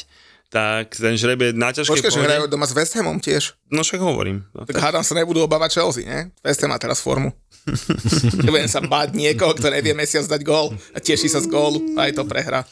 tak 0.48 0.96
ten 0.96 1.12
žreb 1.20 1.36
je 1.44 1.50
na 1.52 1.68
ťažkej 1.68 2.00
Počkaj, 2.00 2.12
že 2.12 2.24
hrajú 2.24 2.44
doma 2.48 2.64
s 2.64 2.72
West 2.72 2.96
Hamom 2.96 3.20
tiež. 3.20 3.52
No 3.68 3.84
však 3.84 4.00
hovorím. 4.00 4.48
No, 4.56 4.64
Tak 4.64 4.80
hádam 4.80 5.04
sa 5.04 5.12
nebudú 5.12 5.44
obávať 5.44 5.76
Chelsea, 5.76 6.08
ne? 6.08 6.32
West 6.40 6.64
Ham 6.64 6.72
má 6.72 6.80
teraz 6.80 7.04
formu. 7.04 7.36
Nebudem 8.48 8.64
sa 8.64 8.80
báť 8.80 9.12
niekoho, 9.12 9.52
kto 9.52 9.68
nevie 9.68 9.92
mesiac 9.92 10.24
dať 10.24 10.40
gól 10.40 10.72
a 10.96 10.98
teší 11.04 11.28
sa 11.28 11.44
z 11.44 11.52
gólu 11.52 12.00
a 12.00 12.08
aj 12.08 12.16
to 12.16 12.24
prehra. 12.24 12.64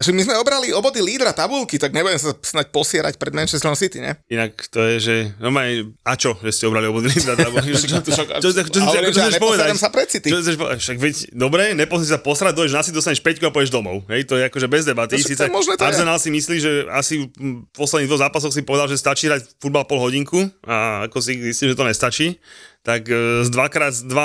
Že 0.00 0.16
my 0.16 0.22
sme 0.24 0.34
obrali 0.40 0.72
obody 0.72 1.04
lídra 1.04 1.36
tabulky, 1.36 1.76
tak 1.76 1.92
nebudem 1.92 2.16
sa 2.16 2.32
snať 2.32 2.72
posierať 2.72 3.20
pred 3.20 3.36
Manchester 3.36 3.68
City, 3.76 4.00
ne? 4.00 4.16
Inak 4.32 4.56
to 4.72 4.80
je, 4.80 4.96
že 4.96 5.16
no 5.36 5.52
maj, 5.52 5.92
a 6.08 6.16
čo, 6.16 6.40
že 6.40 6.56
ste 6.56 6.64
obrali 6.64 6.88
obod 6.88 7.04
lídra 7.04 7.36
tabulky? 7.36 7.68
Čo, 7.80 8.00
čo, 8.00 8.24
čo, 8.40 8.48
čo, 8.48 8.80
chceš 9.12 9.36
povedať? 9.36 9.76
sa 9.76 9.92
pred 9.92 10.08
City. 10.08 10.32
Čo 10.32 10.40
chceš 10.40 10.56
povedať? 10.56 10.78
Však 10.80 10.96
veď, 10.96 11.14
dobre, 11.36 11.76
nepozri 11.76 12.08
sa 12.08 12.16
posrať, 12.16 12.56
dojdeš 12.56 12.72
na 12.72 12.80
si, 12.80 12.90
dostaneš 12.96 13.20
5 13.20 13.44
a 13.44 13.52
pôjdeš 13.52 13.72
domov. 13.72 14.08
Hej, 14.08 14.24
to 14.24 14.40
je 14.40 14.48
akože 14.48 14.66
bez 14.72 14.88
debaty. 14.88 15.20
Však 15.20 15.30
Sice 15.36 15.44
je 15.46 15.52
možné, 15.52 15.76
to 15.76 15.84
je. 15.84 15.88
Arsenal 15.92 16.16
si 16.16 16.32
myslí, 16.32 16.56
že 16.56 16.72
asi 16.88 17.28
v 17.28 17.68
posledných 17.76 18.08
dvoch 18.08 18.24
zápasoch 18.24 18.56
si 18.56 18.64
povedal, 18.64 18.88
že 18.88 18.96
stačí 18.96 19.28
hrať 19.28 19.60
futbal 19.60 19.84
pol 19.84 20.00
hodinku 20.00 20.48
a 20.64 21.04
ako 21.08 21.20
si 21.20 21.36
myslím, 21.36 21.72
že 21.72 21.76
to 21.76 21.84
nestačí. 21.84 22.26
Tak 22.80 23.04
e, 23.12 23.44
z 23.44 23.48
2x 23.52 24.08
2-0 24.08 24.16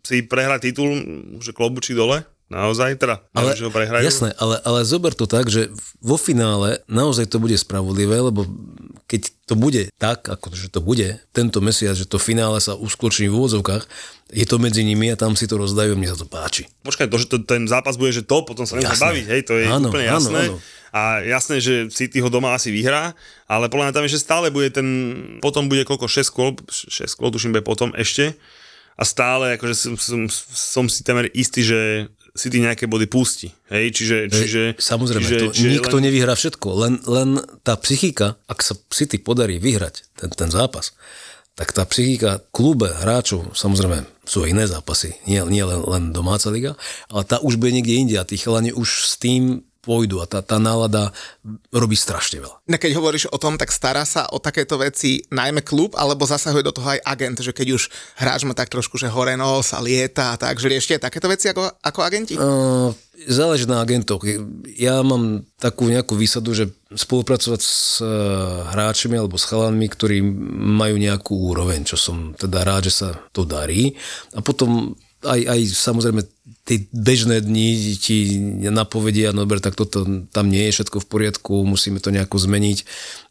si 0.00 0.24
prehrať 0.24 0.72
titul, 0.72 0.96
že 1.44 1.52
klobučík 1.52 1.92
dole. 1.92 2.24
Naozaj, 2.44 3.00
teda, 3.00 3.24
Ale, 3.32 3.56
že 3.56 3.64
ho 3.64 3.72
prehrajú. 3.72 4.04
jasné, 4.04 4.30
ale, 4.36 4.60
ale 4.60 4.84
zober 4.84 5.10
to 5.10 5.24
tak, 5.24 5.48
že 5.48 5.72
vo 5.98 6.14
finále 6.14 6.84
naozaj 6.86 7.26
to 7.26 7.40
bude 7.40 7.56
spravodlivé, 7.56 8.20
lebo 8.20 8.44
keď 9.04 9.32
to 9.44 9.56
bude 9.56 9.88
tak, 9.96 10.24
ako 10.24 10.52
že 10.52 10.68
to 10.68 10.80
bude 10.80 11.24
tento 11.30 11.58
mesiac, 11.58 11.92
že 11.92 12.04
to 12.04 12.16
finále 12.16 12.60
sa 12.60 12.76
uskutoční 12.76 13.28
v 13.28 13.36
úvodzovkách, 13.36 13.84
je 14.28 14.44
to 14.44 14.56
medzi 14.56 14.80
nimi 14.80 15.08
a 15.08 15.16
tam 15.16 15.32
si 15.32 15.44
to 15.44 15.56
rozdajú, 15.56 15.96
mne 15.96 16.08
sa 16.08 16.20
to 16.20 16.28
páči. 16.28 16.68
Počkaj, 16.80 17.08
to, 17.08 17.16
že 17.16 17.26
to, 17.26 17.36
ten 17.40 17.64
zápas 17.64 17.96
bude, 17.96 18.12
že 18.12 18.20
to, 18.20 18.44
potom 18.44 18.64
sa 18.64 18.76
Jasné. 18.76 19.00
baviť, 19.02 19.24
hej, 19.26 19.40
to 19.42 19.54
je 19.56 19.64
Áno, 19.64 19.88
úplne 19.88 20.06
áno, 20.06 20.16
jasné. 20.20 20.42
áno. 20.46 20.56
A 20.90 21.00
jasné, 21.20 21.58
že 21.58 21.88
City 21.88 22.20
ho 22.20 22.28
doma 22.28 22.52
asi 22.52 22.68
vyhrá, 22.70 23.16
ale 23.44 23.66
podľa 23.66 23.88
mňa 23.88 23.94
tam 23.94 24.06
ešte 24.06 24.20
stále 24.20 24.46
bude 24.48 24.68
ten, 24.68 24.86
potom 25.40 25.66
bude 25.66 25.82
koľko, 25.82 26.06
6 26.06 26.28
kôl, 26.28 26.54
6 26.68 26.92
kôl, 27.18 27.32
tuším, 27.32 27.50
bude 27.50 27.64
potom 27.64 27.90
ešte. 27.92 28.36
A 28.94 29.02
stále, 29.02 29.58
akože 29.58 29.74
som, 29.74 29.94
som, 29.98 30.20
som 30.54 30.84
si 30.86 31.02
temer 31.02 31.26
istý, 31.34 31.66
že 31.66 31.80
City 32.34 32.58
nejaké 32.58 32.90
body 32.90 33.06
pustí. 33.06 33.54
Hej, 33.70 33.94
čiže... 33.94 34.16
čiže 34.26 34.62
Samozrejme, 34.74 35.22
čiže, 35.22 35.38
to, 35.38 35.46
čiže 35.54 35.70
nikto 35.78 35.96
len, 36.02 36.04
nevyhrá 36.10 36.34
všetko, 36.34 36.68
len, 36.74 36.94
len 37.06 37.38
tá 37.62 37.78
psychika, 37.78 38.34
ak 38.50 38.58
sa 38.58 38.74
City 38.90 39.22
podarí 39.22 39.62
vyhrať 39.62 40.02
ten, 40.18 40.30
ten 40.34 40.50
zápas, 40.50 40.98
tak 41.54 41.70
tá 41.70 41.86
psychika 41.86 42.42
klube, 42.50 42.90
hráčov, 42.90 43.54
samozrejme 43.54 44.02
sú 44.26 44.42
aj 44.42 44.50
iné 44.50 44.66
zápasy, 44.66 45.14
nie, 45.30 45.38
nie 45.46 45.62
len, 45.62 45.78
len 45.86 46.04
domáca 46.10 46.50
liga, 46.50 46.74
ale 47.06 47.22
tá 47.22 47.38
už 47.38 47.54
bude 47.54 47.70
niekde 47.70 47.94
inde 47.94 48.16
a 48.18 48.26
tí 48.26 48.34
chalani 48.34 48.74
už 48.74 49.06
s 49.06 49.14
tým 49.14 49.62
pôjdu 49.84 50.18
a 50.18 50.26
tá, 50.26 50.40
tá 50.40 50.56
nálada 50.56 51.12
robí 51.70 51.94
strašne 51.94 52.40
veľa. 52.40 52.56
No 52.64 52.76
keď 52.80 52.92
hovoríš 52.96 53.28
o 53.28 53.38
tom, 53.38 53.60
tak 53.60 53.68
stará 53.68 54.08
sa 54.08 54.24
o 54.32 54.40
takéto 54.40 54.80
veci 54.80 55.20
najmä 55.28 55.60
klub, 55.60 55.92
alebo 55.94 56.24
zasahuje 56.24 56.64
do 56.64 56.72
toho 56.72 56.96
aj 56.96 57.04
agent, 57.04 57.38
že 57.44 57.52
keď 57.52 57.76
už 57.76 57.82
hráč 58.16 58.48
má 58.48 58.56
tak 58.56 58.72
trošku, 58.72 58.96
že 58.96 59.12
hore 59.12 59.36
nos 59.36 59.76
a 59.76 59.84
lieta 59.84 60.32
a 60.32 60.40
tak, 60.40 60.56
že 60.56 60.72
riešte 60.72 60.96
takéto 60.96 61.28
veci 61.28 61.52
ako, 61.52 61.68
ako 61.84 62.00
agenti? 62.00 62.34
Uh, 62.40 62.90
záleží 63.28 63.68
na 63.68 63.84
agentoch. 63.84 64.24
Ja 64.74 65.04
mám 65.04 65.44
takú 65.60 65.92
nejakú 65.92 66.16
výsadu, 66.16 66.56
že 66.56 66.72
spolupracovať 66.90 67.60
s 67.60 68.00
uh, 68.00 68.68
hráčmi 68.72 69.20
alebo 69.20 69.36
s 69.36 69.44
chalanmi, 69.46 69.86
ktorí 69.86 70.24
majú 70.80 70.96
nejakú 70.96 71.36
úroveň, 71.52 71.84
čo 71.84 72.00
som 72.00 72.32
teda 72.32 72.64
rád, 72.64 72.88
že 72.88 73.04
sa 73.04 73.08
to 73.36 73.44
darí. 73.44 73.92
A 74.32 74.40
potom 74.40 74.96
aj, 75.24 75.40
aj 75.48 75.60
samozrejme 75.72 76.22
tie 76.64 76.88
bežné 76.92 77.44
dni 77.44 77.96
ti 78.00 78.40
napovedia, 78.68 79.36
no 79.36 79.44
dobre, 79.44 79.60
tak 79.60 79.76
toto 79.76 80.04
tam 80.32 80.46
nie 80.48 80.68
je 80.68 80.80
všetko 80.80 81.04
v 81.04 81.08
poriadku, 81.10 81.52
musíme 81.68 82.00
to 82.00 82.08
nejako 82.08 82.40
zmeniť. 82.40 82.78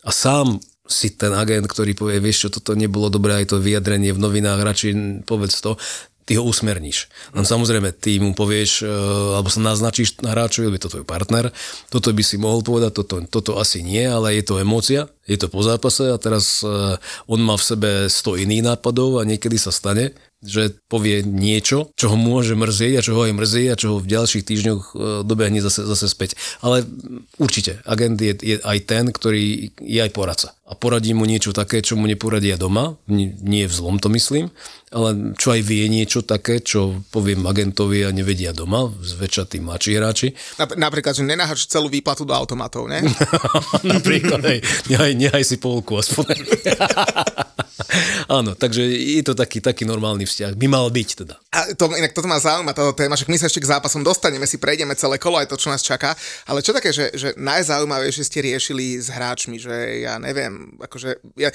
A 0.06 0.14
sám 0.14 0.62
si 0.86 1.16
ten 1.16 1.32
agent, 1.34 1.66
ktorý 1.66 1.96
povie, 1.96 2.20
vieš 2.20 2.48
čo, 2.48 2.60
toto 2.60 2.78
nebolo 2.78 3.08
dobré, 3.08 3.42
aj 3.42 3.56
to 3.56 3.64
vyjadrenie 3.64 4.12
v 4.12 4.22
novinách, 4.22 4.62
radšej 4.62 4.92
povedz 5.26 5.64
to, 5.64 5.80
ty 6.24 6.40
ho 6.40 6.44
usmerníš. 6.44 7.12
Len 7.36 7.44
samozrejme, 7.44 7.92
ty 8.00 8.16
mu 8.20 8.32
povieš, 8.32 8.84
e, 8.84 8.88
alebo 9.36 9.52
sa 9.52 9.60
naznačíš 9.60 10.24
na 10.24 10.32
hráčovi, 10.32 10.72
lebo 10.72 10.80
to 10.80 10.92
tvoj 10.92 11.08
partner, 11.08 11.52
toto 11.92 12.12
by 12.16 12.24
si 12.24 12.40
mohol 12.40 12.64
povedať, 12.64 12.92
toto, 12.96 13.16
toto 13.28 13.60
asi 13.60 13.84
nie, 13.84 14.08
ale 14.08 14.40
je 14.40 14.44
to 14.48 14.60
emócia, 14.60 15.12
je 15.28 15.36
to 15.36 15.52
po 15.52 15.60
zápase 15.64 16.08
a 16.08 16.16
teraz 16.16 16.64
e, 16.64 16.96
on 17.28 17.40
má 17.44 17.60
v 17.60 17.68
sebe 17.68 17.90
100 18.08 18.44
iných 18.48 18.64
nápadov 18.76 19.20
a 19.20 19.28
niekedy 19.28 19.60
sa 19.60 19.72
stane, 19.72 20.16
že 20.44 20.76
povie 20.92 21.24
niečo, 21.24 21.90
čo 21.96 22.12
ho 22.12 22.18
môže 22.20 22.54
mrzieť 22.54 22.94
a 23.00 23.06
čo 23.06 23.16
ho 23.16 23.22
aj 23.24 23.34
mrzí 23.34 23.64
a 23.72 23.80
čo 23.80 23.88
ho 23.96 23.98
v 23.98 24.12
ďalších 24.12 24.44
týždňoch 24.44 24.84
e, 24.84 24.94
dobehne 25.24 25.64
zase, 25.64 25.88
zase 25.88 26.12
späť. 26.12 26.36
Ale 26.60 26.84
určite, 27.40 27.80
agent 27.88 28.20
je, 28.20 28.36
je 28.38 28.56
aj 28.60 28.78
ten, 28.86 29.10
ktorý 29.10 29.72
je 29.80 30.00
aj 30.04 30.12
poradca. 30.12 30.50
A 30.64 30.76
poradí 30.76 31.12
mu 31.16 31.24
niečo 31.24 31.56
také, 31.56 31.84
čo 31.84 31.96
mu 31.96 32.08
neporadia 32.08 32.56
doma, 32.56 32.96
nie, 33.08 33.68
v 33.68 33.74
zlom 33.74 34.00
to 34.00 34.08
myslím, 34.12 34.52
ale 34.94 35.34
čo 35.34 35.52
aj 35.52 35.62
vie 35.66 35.90
niečo 35.90 36.22
také, 36.22 36.62
čo 36.62 37.02
poviem 37.10 37.44
agentovi 37.50 38.06
a 38.06 38.14
nevedia 38.14 38.54
doma, 38.54 38.88
zväčša 38.88 39.44
tí 39.50 39.58
mladší 39.60 39.92
hráči. 39.98 40.28
Nap- 40.62 40.78
napríklad, 40.78 41.18
že 41.18 41.26
nenahač 41.26 41.66
celú 41.66 41.90
výplatu 41.90 42.24
do 42.24 42.38
automatov, 42.38 42.86
ne? 42.86 43.02
Napríklad, 43.94 44.46
hej, 44.46 44.62
nehaj, 44.94 45.12
nehaj 45.18 45.44
si 45.44 45.58
polku 45.58 45.98
aspoň. 45.98 46.30
Áno, 48.30 48.54
takže 48.54 48.86
je 48.86 49.24
to 49.26 49.34
taký, 49.34 49.60
taký 49.60 49.84
normálny 49.84 50.26
vzťah. 50.26 50.54
By 50.58 50.68
mal 50.70 50.88
byť 50.90 51.10
teda. 51.26 51.36
A 51.54 51.60
to, 51.74 51.90
inak 51.94 52.14
toto 52.14 52.30
ma 52.30 52.38
zaujíma, 52.38 52.74
táto 52.74 52.94
téma, 52.96 53.18
však 53.18 53.30
my 53.30 53.38
sa 53.38 53.50
ešte 53.50 53.62
k 53.62 53.70
zápasom 53.70 54.02
dostaneme, 54.06 54.46
si 54.46 54.58
prejdeme 54.62 54.94
celé 54.98 55.18
kolo, 55.18 55.42
aj 55.42 55.50
to, 55.50 55.58
čo 55.60 55.70
nás 55.74 55.82
čaká, 55.82 56.14
ale 56.46 56.62
čo 56.62 56.74
také, 56.74 56.94
že, 56.94 57.14
že 57.14 57.34
najzaujímavejšie 57.38 58.24
ste 58.24 58.46
riešili 58.46 59.02
s 59.02 59.10
hráčmi, 59.10 59.58
že 59.58 60.06
ja 60.06 60.18
neviem, 60.22 60.78
akože, 60.80 61.22
ja, 61.38 61.50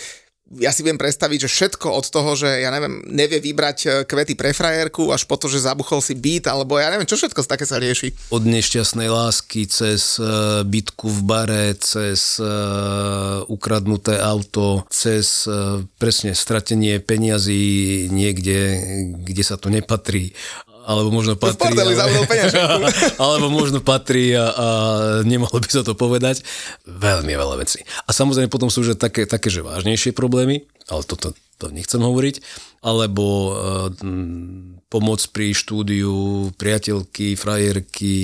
ja 0.56 0.72
si 0.72 0.80
viem 0.80 0.96
predstaviť, 0.96 1.44
že 1.44 1.52
všetko 1.52 1.92
od 1.92 2.06
toho, 2.08 2.32
že 2.32 2.64
ja 2.64 2.72
neviem, 2.72 3.04
nevie 3.04 3.36
vybrať 3.36 3.78
e, 3.84 3.88
kvety 4.08 4.32
pre 4.32 4.56
frajerku, 4.56 5.12
až 5.12 5.28
po 5.28 5.36
to, 5.36 5.44
že 5.44 5.68
zabuchol 5.68 6.00
si 6.00 6.16
byt, 6.16 6.48
alebo 6.48 6.80
ja 6.80 6.88
neviem, 6.88 7.04
čo 7.04 7.20
všetko 7.20 7.44
také 7.44 7.68
sa 7.68 7.76
rieši. 7.76 8.32
Od 8.32 8.40
nešťastnej 8.48 9.12
lásky 9.12 9.68
cez 9.68 10.16
uh, 10.16 10.64
bytku 10.64 11.08
v 11.08 11.20
bare, 11.28 11.76
cez 11.76 12.40
uh, 12.40 13.44
ukradnuté 13.52 14.16
auto, 14.16 14.88
cez 14.88 15.44
uh, 15.44 15.84
presne 16.00 16.32
stratenie 16.32 16.96
peňazí 17.04 18.08
niekde, 18.08 18.80
kde 19.20 19.42
sa 19.44 19.60
to 19.60 19.68
nepatrí 19.68 20.32
alebo 20.88 21.12
možno 21.12 21.36
v 21.36 21.44
patrí, 21.44 21.76
bordeli 21.76 21.92
ale, 22.00 22.88
alebo 23.28 23.52
možno 23.52 23.84
patrí 23.84 24.32
a, 24.32 24.46
a 24.48 24.66
nemohlo 25.28 25.60
by 25.60 25.68
sa 25.68 25.84
to 25.84 25.92
povedať. 25.92 26.40
Veľmi 26.88 27.36
veľa 27.36 27.60
vecí. 27.60 27.84
A 28.08 28.10
samozrejme 28.16 28.48
potom 28.48 28.72
sú 28.72 28.80
už 28.80 28.96
také, 28.96 29.28
také 29.28 29.52
že 29.52 29.60
vážnejšie 29.60 30.16
problémy, 30.16 30.64
ale 30.88 31.04
toto 31.04 31.36
to 31.58 31.74
nechcem 31.74 31.98
hovoriť, 31.98 32.40
alebo 32.86 33.24
uh, 33.50 33.90
pomoc 34.88 35.20
pri 35.34 35.52
štúdiu 35.52 36.48
priateľky, 36.54 37.34
frajerky, 37.34 38.16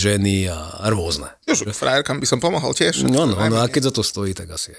ženy 0.00 0.48
a, 0.48 0.80
a 0.82 0.86
rôzne. 0.88 1.28
Už 1.44 1.70
frajerkám 1.76 2.18
by 2.18 2.26
som 2.26 2.40
pomohol 2.40 2.72
tiež. 2.72 3.06
No, 3.06 3.28
no, 3.28 3.36
no, 3.36 3.56
a 3.60 3.68
keď 3.68 3.92
za 3.92 3.94
to 3.94 4.02
stojí, 4.02 4.32
tak 4.32 4.50
asi. 4.50 4.72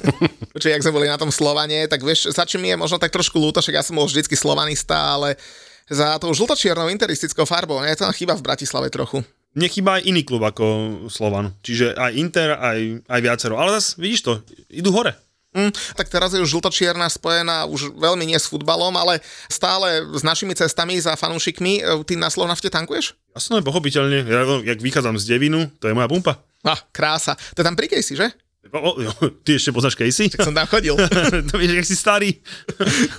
Čiže 0.58 0.72
jak 0.74 0.82
sme 0.82 0.96
boli 0.96 1.06
na 1.12 1.20
tom 1.20 1.28
Slovane, 1.28 1.86
tak 1.86 2.00
vieš, 2.02 2.32
za 2.32 2.48
čím 2.48 2.66
mi 2.66 2.68
je 2.72 2.80
možno 2.80 2.96
tak 2.96 3.12
trošku 3.12 3.36
ľúto, 3.36 3.60
však 3.60 3.78
ja 3.78 3.84
som 3.84 4.00
bol 4.00 4.08
vždycky 4.08 4.32
slovanista, 4.32 4.96
ale 4.96 5.36
za 5.90 6.18
tou 6.22 6.30
žltočiernou 6.34 6.90
interistickou 6.90 7.46
farbou, 7.48 7.80
nie? 7.82 7.94
To 7.98 8.06
nám 8.06 8.16
chýba 8.16 8.34
v 8.38 8.44
Bratislave 8.44 8.90
trochu. 8.92 9.22
Nechýba 9.52 10.00
aj 10.00 10.08
iný 10.08 10.24
klub 10.24 10.40
ako 10.44 10.64
Slovan. 11.12 11.52
Čiže 11.60 11.92
aj 11.92 12.12
Inter, 12.16 12.56
aj, 12.56 13.04
aj 13.04 13.20
viacero. 13.20 13.60
Ale 13.60 13.76
zase, 13.76 14.00
vidíš 14.00 14.20
to, 14.24 14.32
idú 14.72 14.92
hore. 14.96 15.12
Mm, 15.52 15.68
tak 15.68 16.08
teraz 16.08 16.32
je 16.32 16.40
už 16.40 16.48
žltočierna 16.48 17.12
spojená 17.12 17.68
už 17.68 17.92
veľmi 17.92 18.24
nie 18.24 18.40
s 18.40 18.48
futbalom, 18.48 18.96
ale 18.96 19.20
stále 19.52 20.00
s 20.16 20.24
našimi 20.24 20.56
cestami 20.56 20.96
za 20.96 21.12
fanúšikmi. 21.12 21.84
E, 21.84 22.00
Ty 22.08 22.16
na 22.16 22.32
Slovnafte 22.32 22.72
tankuješ? 22.72 23.12
Jasné, 23.36 23.60
pochopiteľne. 23.60 24.24
Ja, 24.24 24.48
jak 24.64 24.80
vychádzam 24.80 25.20
z 25.20 25.28
Devinu, 25.28 25.68
to 25.76 25.92
je 25.92 25.96
moja 25.96 26.08
pumpa. 26.08 26.40
Ah, 26.64 26.80
krása. 26.88 27.36
To 27.52 27.60
je 27.60 27.66
tam 27.68 27.76
pri 27.76 27.92
Casey, 27.92 28.16
že? 28.16 28.32
O, 28.72 28.96
jo, 28.96 29.12
ty 29.44 29.60
ešte 29.60 29.68
poznáš 29.68 30.00
Casey? 30.00 30.32
Som 30.32 30.56
tam 30.56 30.64
chodil. 30.64 30.96
to 31.52 31.60
vieš, 31.60 31.76
jak 31.76 31.88
si 31.92 31.96
starý. 31.96 32.40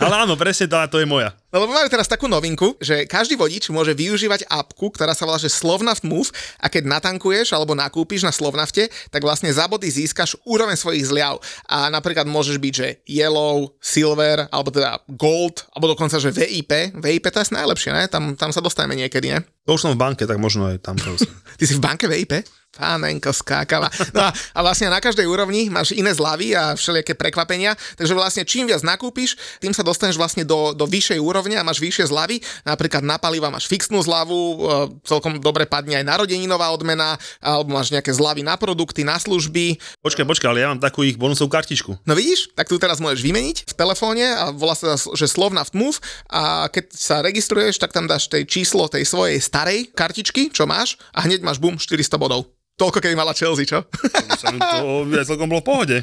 Ale 0.02 0.26
áno, 0.26 0.34
presne 0.34 0.66
tá, 0.66 0.90
to 0.90 0.98
je 0.98 1.06
moja. 1.06 1.30
No 1.54 1.62
lebo 1.62 1.78
máme 1.78 1.94
teraz 1.94 2.10
takú 2.10 2.26
novinku, 2.26 2.74
že 2.82 3.06
každý 3.06 3.38
vodič 3.38 3.70
môže 3.70 3.94
využívať 3.94 4.50
apku, 4.50 4.90
ktorá 4.90 5.14
sa 5.14 5.30
volá, 5.30 5.38
že 5.38 5.54
Slovnaft 5.54 6.02
Move 6.02 6.34
a 6.58 6.66
keď 6.74 6.90
natankuješ 6.90 7.54
alebo 7.54 7.78
nakúpiš 7.78 8.26
na 8.26 8.34
Slovnafte, 8.34 8.90
tak 9.14 9.22
vlastne 9.22 9.54
za 9.54 9.70
body 9.70 9.86
získaš 9.86 10.34
úroveň 10.42 10.74
svojich 10.74 11.06
zliav. 11.06 11.38
A 11.70 11.94
napríklad 11.94 12.26
môžeš 12.26 12.58
byť, 12.58 12.74
že 12.74 12.88
yellow, 13.06 13.78
silver, 13.78 14.50
alebo 14.50 14.74
teda 14.74 15.06
gold, 15.06 15.70
alebo 15.78 15.94
dokonca, 15.94 16.18
že 16.18 16.34
VIP. 16.34 16.98
VIP 16.98 17.30
to 17.30 17.46
je 17.46 17.54
najlepšie, 17.54 17.94
ne? 17.94 18.10
Tam, 18.10 18.34
tam 18.34 18.50
sa 18.50 18.58
dostaneme 18.58 18.98
niekedy, 18.98 19.38
ne? 19.38 19.46
To 19.70 19.78
už 19.78 19.86
som 19.86 19.94
v 19.94 20.02
banke, 20.02 20.26
tak 20.26 20.42
možno 20.42 20.66
aj 20.74 20.82
tam. 20.82 20.98
Ty 21.62 21.64
si 21.70 21.78
v 21.78 21.86
banke 21.86 22.10
VIP? 22.10 22.42
Pánenko 22.74 23.30
skákala. 23.30 23.88
No 24.14 24.26
a, 24.26 24.30
a 24.34 24.60
vlastne 24.66 24.90
na 24.90 24.98
každej 24.98 25.30
úrovni 25.30 25.70
máš 25.70 25.94
iné 25.94 26.10
zľavy 26.10 26.58
a 26.58 26.74
všelijaké 26.74 27.14
prekvapenia, 27.14 27.78
takže 27.98 28.14
vlastne 28.18 28.44
čím 28.46 28.70
viac 28.70 28.82
nakúpiš, 28.82 29.38
tým 29.62 29.74
sa 29.74 29.86
dostaneš 29.86 30.18
vlastne 30.18 30.42
do, 30.42 30.74
do 30.74 30.90
vyššej 30.90 31.22
úrovne 31.22 31.58
a 31.58 31.66
máš 31.66 31.78
vyššie 31.82 32.10
zľavy. 32.10 32.42
Napríklad 32.66 33.06
na 33.06 33.22
paliva 33.22 33.54
máš 33.54 33.70
fixnú 33.70 34.02
zľavu, 34.02 34.38
e, 34.38 34.58
celkom 35.06 35.38
dobre 35.38 35.70
padne 35.70 36.02
aj 36.02 36.06
narodeninová 36.06 36.74
odmena, 36.74 37.18
alebo 37.42 37.78
máš 37.78 37.94
nejaké 37.94 38.10
zľavy 38.10 38.42
na 38.42 38.58
produkty, 38.58 39.06
na 39.06 39.22
služby. 39.22 39.78
Počkaj, 40.02 40.26
počkaj, 40.26 40.50
ale 40.50 40.62
ja 40.66 40.70
mám 40.74 40.82
takú 40.82 41.06
ich 41.06 41.18
bonusovú 41.18 41.54
kartičku. 41.54 42.02
No 42.06 42.14
vidíš, 42.18 42.54
tak 42.58 42.70
tu 42.70 42.82
teraz 42.82 42.98
môžeš 42.98 43.22
vymeniť 43.22 43.58
v 43.70 43.74
telefóne 43.78 44.26
a 44.34 44.50
volá 44.50 44.74
sa, 44.74 44.98
že 44.98 45.30
Slovnaft 45.30 45.78
Move 45.78 46.02
a 46.30 46.70
keď 46.74 46.86
sa 46.94 47.22
registruješ, 47.22 47.78
tak 47.78 47.94
tam 47.94 48.10
dáš 48.10 48.30
tej 48.30 48.50
číslo 48.50 48.90
tej 48.90 49.06
svojej 49.06 49.38
starej 49.38 49.94
kartičky, 49.94 50.50
čo 50.50 50.66
máš 50.66 50.98
a 51.14 51.26
hneď 51.26 51.46
máš 51.46 51.62
bum 51.62 51.78
400 51.78 52.18
bodov. 52.18 52.63
Toľko, 52.74 52.98
keby 53.00 53.14
mala 53.14 53.38
Chelsea, 53.38 53.70
čo? 53.70 53.86
To, 53.86 54.34
sa 54.40 54.50
to 54.82 55.06
by 55.06 55.22
celkom 55.22 55.50
bolo 55.50 55.62
v 55.62 55.68
pohode. 55.68 55.98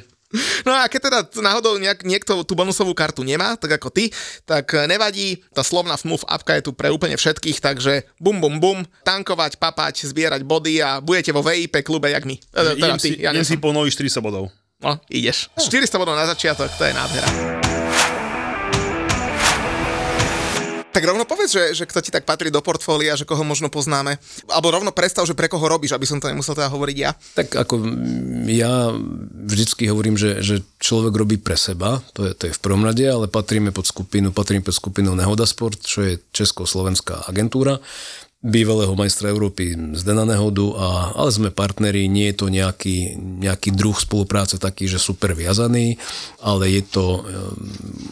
No 0.62 0.70
a 0.70 0.86
keď 0.86 1.10
teda 1.10 1.18
náhodou 1.42 1.74
nejak, 1.82 2.06
niekto 2.06 2.46
tú 2.46 2.54
bonusovú 2.54 2.94
kartu 2.94 3.26
nemá, 3.26 3.58
tak 3.58 3.82
ako 3.82 3.90
ty, 3.90 4.14
tak 4.46 4.70
nevadí, 4.86 5.42
tá 5.50 5.66
slovná 5.66 5.98
Smooth 5.98 6.22
appka 6.30 6.54
je 6.54 6.70
tu 6.70 6.70
pre 6.70 6.86
úplne 6.86 7.18
všetkých, 7.18 7.58
takže 7.58 8.06
bum 8.22 8.38
bum 8.38 8.62
bum, 8.62 8.78
tankovať, 9.02 9.58
papať, 9.58 10.06
zbierať 10.06 10.46
body 10.46 10.78
a 10.78 11.02
budete 11.02 11.34
vo 11.34 11.42
VIP 11.42 11.82
klube 11.82 12.14
jak 12.14 12.22
my. 12.22 12.38
E, 12.38 12.60
teda 12.78 12.94
Idem 12.94 12.98
ty, 13.02 13.10
si, 13.10 13.10
ja 13.18 13.34
idem 13.34 13.42
si 13.42 13.58
po 13.58 13.74
nových 13.74 13.98
400 13.98 14.22
bodov. 14.22 14.54
No, 14.78 15.02
ideš. 15.10 15.50
400 15.58 15.98
bodov 15.98 16.14
na 16.14 16.30
začiatok, 16.30 16.70
to 16.78 16.86
je 16.86 16.94
nádhera. 16.94 17.59
Tak 20.90 21.06
rovno 21.06 21.22
povedz, 21.22 21.54
že, 21.54 21.64
že 21.72 21.84
kto 21.86 22.02
ti 22.02 22.10
tak 22.10 22.26
patrí 22.26 22.50
do 22.50 22.58
portfólia, 22.58 23.14
že 23.14 23.22
koho 23.22 23.46
možno 23.46 23.70
poznáme. 23.70 24.18
Alebo 24.50 24.74
rovno 24.74 24.90
predstav, 24.90 25.22
že 25.22 25.38
pre 25.38 25.46
koho 25.46 25.62
robíš, 25.62 25.94
aby 25.94 26.02
som 26.02 26.18
to 26.18 26.26
nemusel 26.26 26.58
teda 26.58 26.66
hovoriť 26.66 26.96
ja. 26.98 27.14
Tak 27.14 27.54
ako 27.54 27.74
ja 28.50 28.90
vždycky 29.46 29.86
hovorím, 29.86 30.18
že, 30.18 30.42
že 30.42 30.66
človek 30.82 31.14
robí 31.14 31.38
pre 31.38 31.54
seba, 31.54 32.02
to 32.10 32.26
je, 32.26 32.34
to 32.34 32.50
je 32.50 32.56
v 32.58 32.62
prvom 32.62 32.82
rade, 32.82 33.06
ale 33.06 33.30
patríme 33.30 33.70
pod 33.70 33.86
skupinu, 33.86 34.34
patríme 34.34 34.66
pod 34.66 34.74
skupinu 34.74 35.14
Nehoda 35.14 35.46
Sport, 35.46 35.86
čo 35.86 36.02
je 36.02 36.18
československá 36.34 37.30
agentúra 37.30 37.78
bývalého 38.40 38.96
majstra 38.96 39.28
Európy 39.28 39.76
z 39.92 40.00
Dena 40.00 40.24
a, 40.24 40.88
ale 41.12 41.28
sme 41.28 41.52
partneri, 41.52 42.08
nie 42.08 42.32
je 42.32 42.36
to 42.40 42.46
nejaký, 42.48 43.20
nejaký 43.20 43.68
druh 43.76 43.92
spolupráce 43.92 44.56
taký, 44.56 44.88
že 44.88 44.96
super 44.96 45.36
viazaný, 45.36 46.00
ale 46.40 46.72
je 46.72 46.82
to, 46.88 47.06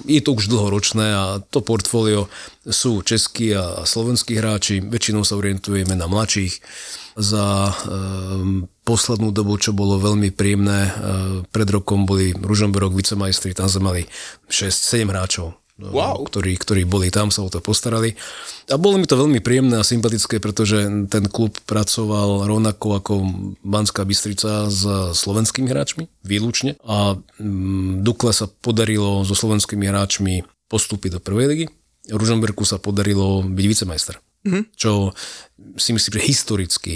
je 0.05 0.21
to 0.21 0.37
už 0.37 0.53
dlhoročné 0.53 1.07
a 1.17 1.25
to 1.41 1.65
portfólio 1.65 2.29
sú 2.69 3.01
českí 3.01 3.57
a 3.57 3.89
slovenskí 3.89 4.37
hráči, 4.37 4.85
väčšinou 4.85 5.25
sa 5.25 5.41
orientujeme 5.41 5.97
na 5.97 6.05
mladších. 6.05 6.61
Za 7.19 7.75
um, 7.75 8.71
poslednú 8.87 9.35
dobu, 9.35 9.59
čo 9.59 9.75
bolo 9.75 9.99
veľmi 9.99 10.31
príjemné, 10.31 10.81
uh, 10.87 10.93
pred 11.51 11.67
rokom 11.67 12.07
boli 12.07 12.31
Ružomberok 12.31 12.95
vicemajstri, 12.95 13.59
tam 13.59 13.67
sme 13.67 13.83
mali 13.91 14.03
6-7 14.47 15.09
hráčov 15.09 15.57
Wow. 15.79 16.27
ktorí, 16.27 16.59
ktorí 16.59 16.83
boli 16.83 17.07
tam, 17.15 17.31
sa 17.31 17.47
o 17.47 17.51
to 17.51 17.63
postarali. 17.63 18.19
A 18.67 18.75
bolo 18.75 18.99
mi 18.99 19.07
to 19.07 19.15
veľmi 19.15 19.39
príjemné 19.39 19.79
a 19.79 19.87
sympatické, 19.87 20.43
pretože 20.43 21.07
ten 21.07 21.25
klub 21.31 21.55
pracoval 21.71 22.51
rovnako 22.51 22.99
ako 22.99 23.13
Banská 23.63 24.03
Bystrica 24.03 24.67
s 24.67 24.83
slovenskými 25.15 25.71
hráčmi, 25.71 26.11
výlučne. 26.27 26.75
A 26.83 27.15
mm, 27.39 28.03
Dukle 28.03 28.35
sa 28.35 28.51
podarilo 28.51 29.23
so 29.23 29.39
slovenskými 29.39 29.87
hráčmi 29.87 30.43
postúpiť 30.67 31.17
do 31.17 31.21
prvej 31.23 31.47
ligy. 31.47 31.67
Ružomberku 32.11 32.67
sa 32.67 32.83
podarilo 32.83 33.47
byť 33.47 33.67
vicemajster. 33.71 34.19
Mm-hmm. 34.19 34.63
Čo 34.75 35.15
si 35.79 35.91
myslím, 35.95 36.13
že 36.19 36.27
historicky 36.27 36.95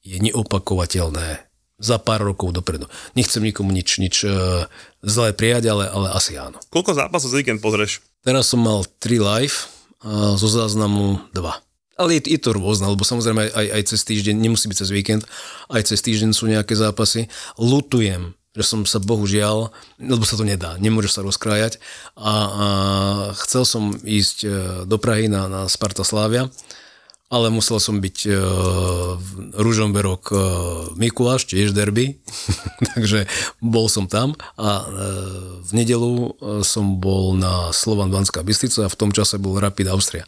je 0.00 0.16
neopakovateľné 0.20 1.44
za 1.76 1.96
pár 2.00 2.22
rokov 2.22 2.54
dopredu. 2.54 2.86
Nechcem 3.18 3.42
nikomu 3.42 3.74
nič, 3.74 3.98
nič 3.98 4.24
uh, 4.24 4.64
zlé 5.02 5.34
prijať, 5.34 5.74
ale, 5.74 5.90
ale 5.90 6.08
asi 6.14 6.38
áno. 6.38 6.56
Koľko 6.70 6.96
zápasov 6.96 7.34
za 7.34 7.40
víkend 7.40 7.58
pozrieš? 7.58 8.00
Teraz 8.24 8.48
som 8.48 8.64
mal 8.64 8.88
3 9.04 9.20
live, 9.20 9.68
a 10.00 10.32
zo 10.36 10.48
záznamu 10.48 11.20
2. 11.36 12.00
Ale 12.00 12.10
je, 12.18 12.34
je 12.34 12.40
to 12.40 12.56
rôzne, 12.56 12.88
lebo 12.88 13.04
samozrejme 13.04 13.52
aj, 13.52 13.66
aj 13.68 13.82
cez 13.92 14.00
týždeň, 14.02 14.34
nemusí 14.34 14.64
byť 14.66 14.78
cez 14.80 14.90
víkend, 14.90 15.22
aj 15.68 15.92
cez 15.92 16.00
týždeň 16.00 16.32
sú 16.32 16.48
nejaké 16.48 16.72
zápasy. 16.72 17.28
Lutujem, 17.60 18.32
že 18.56 18.64
som 18.64 18.82
sa 18.88 18.96
bohužiaľ, 18.98 19.70
lebo 20.00 20.24
sa 20.24 20.40
to 20.40 20.44
nedá, 20.48 20.80
nemôže 20.80 21.12
sa 21.12 21.20
rozkrájať 21.20 21.78
a, 22.16 22.32
a 22.32 22.66
chcel 23.44 23.62
som 23.68 23.92
ísť 23.92 24.36
e, 24.40 24.48
do 24.88 24.96
Prahy 24.96 25.28
na, 25.28 25.46
na 25.46 25.60
Sparta 25.66 26.06
Slávia, 26.06 26.48
ale 27.34 27.50
musel 27.50 27.82
som 27.82 27.98
byť 27.98 28.18
uh, 28.30 28.38
Ružomberok 29.58 30.22
uh, 30.30 30.38
Mikuláš, 30.94 31.50
tiež 31.50 31.74
derby, 31.74 32.22
takže 32.94 33.26
bol 33.58 33.90
som 33.90 34.06
tam 34.06 34.38
a 34.54 34.70
uh, 34.70 34.86
v 35.66 35.70
nedelu 35.74 36.38
som 36.62 37.02
bol 37.02 37.34
na 37.34 37.74
Slovan 37.74 38.14
Banská 38.14 38.46
Bystrica 38.46 38.86
a 38.86 38.92
v 38.92 38.98
tom 38.98 39.10
čase 39.10 39.42
bol 39.42 39.58
Rapid 39.58 39.90
Austria. 39.90 40.22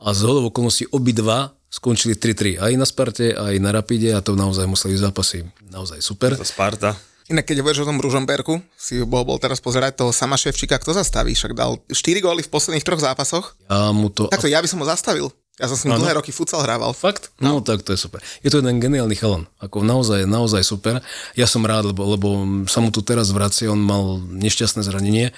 A 0.00 0.16
z 0.16 0.24
hodou 0.24 0.48
okolností 0.48 0.88
obidva 0.92 1.52
skončili 1.68 2.16
3-3 2.16 2.56
aj 2.56 2.72
na 2.72 2.86
Sparte, 2.88 3.36
aj 3.36 3.54
na 3.60 3.70
Rapide 3.76 4.16
a 4.16 4.24
to 4.24 4.32
naozaj 4.32 4.64
museli 4.64 4.96
zápasy 4.96 5.44
naozaj 5.68 6.00
super. 6.00 6.32
To 6.40 6.46
Sparta. 6.46 6.96
Inak 7.26 7.42
keď 7.42 7.58
hovoríš 7.58 7.82
o 7.82 7.90
tom 7.90 7.98
Ružomberku, 7.98 8.62
si 8.78 9.02
bol, 9.02 9.26
bol 9.26 9.42
teraz 9.42 9.58
pozerať 9.58 9.98
toho 9.98 10.14
sama 10.14 10.38
Ševčíka, 10.38 10.78
kto 10.78 10.94
zastaví, 10.94 11.34
však 11.34 11.58
dal 11.58 11.82
4 11.90 12.22
góly 12.22 12.46
v 12.46 12.52
posledných 12.54 12.86
troch 12.86 13.02
zápasoch. 13.02 13.58
Ja 13.66 13.90
mu 13.90 14.14
to... 14.14 14.30
Takto 14.30 14.46
ja 14.46 14.62
by 14.62 14.68
som 14.70 14.78
ho 14.78 14.86
zastavil. 14.86 15.26
Ja 15.56 15.72
som 15.72 15.76
s 15.80 15.88
ním 15.88 15.96
dlhé 15.96 16.20
roky 16.20 16.36
futsal 16.36 16.60
hrával. 16.60 16.92
Fakt? 16.92 17.32
No, 17.40 17.64
tak 17.64 17.80
to 17.80 17.96
je 17.96 18.00
super. 18.00 18.20
Je 18.44 18.52
to 18.52 18.60
jeden 18.60 18.76
geniálny 18.76 19.16
chalan. 19.16 19.48
Ako 19.56 19.80
naozaj, 19.80 20.28
naozaj 20.28 20.60
super. 20.60 21.00
Ja 21.32 21.48
som 21.48 21.64
rád, 21.64 21.96
lebo, 21.96 22.04
lebo 22.04 22.28
sa 22.68 22.84
mu 22.84 22.92
tu 22.92 23.00
teraz 23.00 23.32
vracia, 23.32 23.72
on 23.72 23.80
mal 23.80 24.20
nešťastné 24.20 24.84
zranenie 24.84 25.32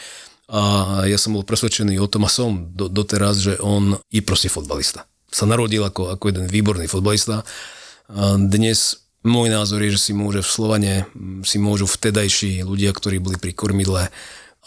a 0.50 0.60
ja 1.06 1.20
som 1.20 1.38
bol 1.38 1.46
presvedčený 1.46 2.00
o 2.02 2.10
tom 2.10 2.26
a 2.26 2.32
som 2.32 2.72
do, 2.72 2.90
doteraz, 2.90 3.38
že 3.38 3.60
on 3.62 4.00
je 4.10 4.24
proste 4.24 4.50
fotbalista. 4.50 5.06
Sa 5.30 5.46
narodil 5.46 5.84
ako, 5.84 6.16
ako 6.18 6.24
jeden 6.34 6.50
výborný 6.50 6.90
fotbalista. 6.90 7.46
A 8.10 8.40
dnes 8.40 9.06
môj 9.22 9.52
názor 9.52 9.84
je, 9.84 9.94
že 9.94 10.10
si 10.10 10.12
môže 10.16 10.40
v 10.40 10.50
Slovane, 10.50 10.92
si 11.44 11.60
môžu 11.60 11.84
vtedajší 11.86 12.64
ľudia, 12.64 12.90
ktorí 12.90 13.20
boli 13.20 13.36
pri 13.36 13.52
kormidle, 13.52 14.08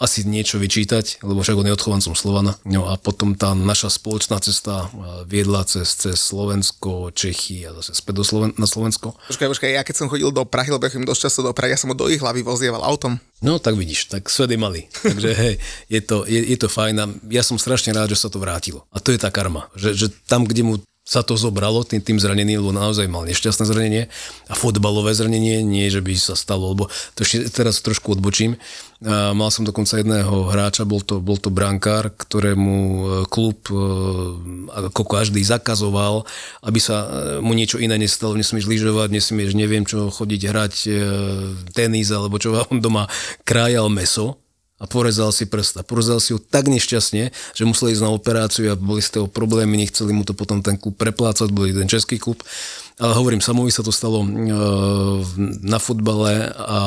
asi 0.02 0.26
niečo 0.26 0.58
vyčítať, 0.58 1.22
lebo 1.22 1.46
však 1.46 1.54
on 1.54 1.66
je 1.70 1.76
odchovancom 1.78 2.14
Slovana. 2.18 2.58
No 2.66 2.90
a 2.90 2.98
potom 2.98 3.38
tá 3.38 3.54
naša 3.54 3.86
spoločná 3.94 4.42
cesta 4.42 4.90
viedla 5.30 5.62
cez, 5.62 5.94
cez 5.94 6.18
Slovensko, 6.18 7.14
Čechy 7.14 7.62
a 7.62 7.70
zase 7.78 7.94
späť 7.94 8.14
do 8.18 8.24
Sloven- 8.26 8.56
na 8.58 8.66
Slovensko. 8.66 9.14
Počkaj, 9.30 9.48
počkaj, 9.54 9.70
ja 9.70 9.86
keď 9.86 9.94
som 10.02 10.10
chodil 10.10 10.34
do 10.34 10.42
Prahy, 10.42 10.74
lebo 10.74 10.82
ja 10.82 10.90
chodím 10.90 11.06
dosť 11.06 11.22
často 11.30 11.46
do 11.46 11.54
Prahy, 11.54 11.78
ja 11.78 11.80
som 11.80 11.94
ho 11.94 11.96
do 11.96 12.10
ich 12.10 12.18
hlavy 12.18 12.42
vozieval 12.42 12.82
autom. 12.82 13.22
No 13.38 13.62
tak 13.62 13.78
vidíš, 13.78 14.10
tak 14.10 14.26
svet 14.26 14.50
je 14.50 14.58
malý. 14.58 14.90
Takže 15.06 15.30
hej, 15.38 15.54
je 15.86 16.00
to, 16.02 16.26
je, 16.26 16.42
je 16.50 16.58
to 16.58 16.66
fajn 16.66 16.94
a 16.98 17.06
ja 17.30 17.46
som 17.46 17.54
strašne 17.54 17.94
rád, 17.94 18.10
že 18.10 18.18
sa 18.18 18.28
to 18.28 18.42
vrátilo. 18.42 18.82
A 18.90 18.98
to 18.98 19.14
je 19.14 19.22
tá 19.22 19.30
karma, 19.30 19.70
že, 19.78 19.94
že 19.94 20.06
tam, 20.26 20.42
kde 20.42 20.66
mu 20.66 20.74
sa 21.02 21.26
to 21.26 21.34
zobralo 21.34 21.82
tým, 21.82 21.98
tým 21.98 22.18
zraneným, 22.22 22.62
lebo 22.62 22.70
naozaj 22.70 23.10
mal 23.10 23.26
nešťastné 23.26 23.64
zranenie. 23.66 24.06
A 24.46 24.54
fotbalové 24.54 25.10
zranenie, 25.10 25.66
nie 25.66 25.90
že 25.90 25.98
by 25.98 26.14
sa 26.14 26.38
stalo, 26.38 26.70
lebo 26.70 26.86
to 27.18 27.26
ešte 27.26 27.50
teraz 27.50 27.82
trošku 27.82 28.14
odbočím. 28.14 28.54
A 29.02 29.34
mal 29.34 29.50
som 29.50 29.66
dokonca 29.66 29.98
jedného 29.98 30.46
hráča, 30.46 30.86
bol 30.86 31.02
to, 31.02 31.18
bol 31.18 31.34
to 31.34 31.50
brankár, 31.50 32.14
ktorému 32.14 32.74
klub 33.26 33.66
ako 34.70 35.02
každý 35.02 35.42
zakazoval, 35.42 36.22
aby 36.62 36.78
sa 36.78 37.10
mu 37.42 37.50
niečo 37.50 37.82
iné 37.82 37.98
nestalo, 37.98 38.38
nesmieš 38.38 38.70
lyžovať, 38.70 39.10
nesmieš 39.10 39.58
neviem 39.58 39.82
čo, 39.82 40.06
chodiť 40.06 40.40
hrať 40.46 40.74
tenis, 41.74 42.14
alebo 42.14 42.38
čo 42.38 42.62
on 42.70 42.78
doma 42.78 43.10
krájal 43.42 43.90
meso, 43.90 44.41
a 44.82 44.84
porezal 44.90 45.30
si 45.30 45.46
prst 45.46 45.78
a 45.78 45.86
porezal 45.86 46.18
si 46.18 46.34
ho 46.34 46.42
tak 46.42 46.66
nešťastne, 46.66 47.30
že 47.30 47.62
musel 47.62 47.94
ísť 47.94 48.02
na 48.02 48.10
operáciu 48.10 48.66
a 48.66 48.74
boli 48.74 48.98
z 48.98 49.22
toho 49.22 49.30
problémy, 49.30 49.78
nechceli 49.78 50.10
mu 50.10 50.26
to 50.26 50.34
potom 50.34 50.58
ten 50.58 50.74
klub 50.74 50.98
preplácať, 50.98 51.54
bol 51.54 51.70
jeden 51.70 51.86
český 51.86 52.18
klub. 52.18 52.42
Ale 53.02 53.18
hovorím, 53.18 53.42
samovi 53.42 53.74
sa 53.74 53.82
to 53.82 53.90
stalo 53.90 54.22
na 55.58 55.82
futbale 55.82 56.54
a 56.54 56.78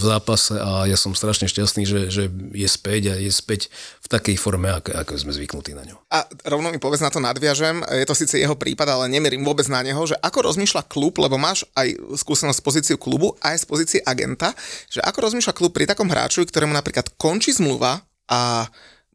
v 0.00 0.04
zápase 0.08 0.56
a 0.56 0.88
ja 0.88 0.96
som 0.96 1.12
strašne 1.12 1.44
šťastný, 1.44 1.84
že, 1.84 2.00
že 2.08 2.24
je 2.56 2.64
späť 2.64 3.12
a 3.12 3.14
je 3.20 3.28
späť 3.28 3.68
v 4.00 4.08
takej 4.08 4.40
forme, 4.40 4.72
ako, 4.72 4.96
ako 4.96 5.12
sme 5.20 5.36
zvyknutí 5.36 5.76
na 5.76 5.84
ňo. 5.84 6.00
A 6.08 6.24
rovno 6.48 6.72
mi 6.72 6.80
povedz, 6.80 7.04
na 7.04 7.12
to 7.12 7.20
nadviažem, 7.20 7.84
je 7.84 8.08
to 8.08 8.16
síce 8.16 8.40
jeho 8.40 8.56
prípad, 8.56 8.88
ale 8.88 9.12
nemerím 9.12 9.44
vôbec 9.44 9.68
na 9.68 9.84
neho, 9.84 10.00
že 10.08 10.16
ako 10.16 10.48
rozmýšľa 10.48 10.88
klub, 10.88 11.20
lebo 11.20 11.36
máš 11.36 11.68
aj 11.76 12.16
skúsenosť 12.16 12.56
z 12.56 12.64
pozíciu 12.64 12.96
klubu, 12.96 13.36
aj 13.44 13.60
z 13.60 13.64
pozície 13.68 14.00
agenta, 14.00 14.56
že 14.88 15.04
ako 15.04 15.28
rozmýšľa 15.28 15.52
klub 15.52 15.76
pri 15.76 15.84
takom 15.84 16.08
hráčovi, 16.08 16.48
ktorému 16.48 16.72
napríklad 16.72 17.12
končí 17.20 17.52
zmluva 17.52 18.00
a 18.24 18.64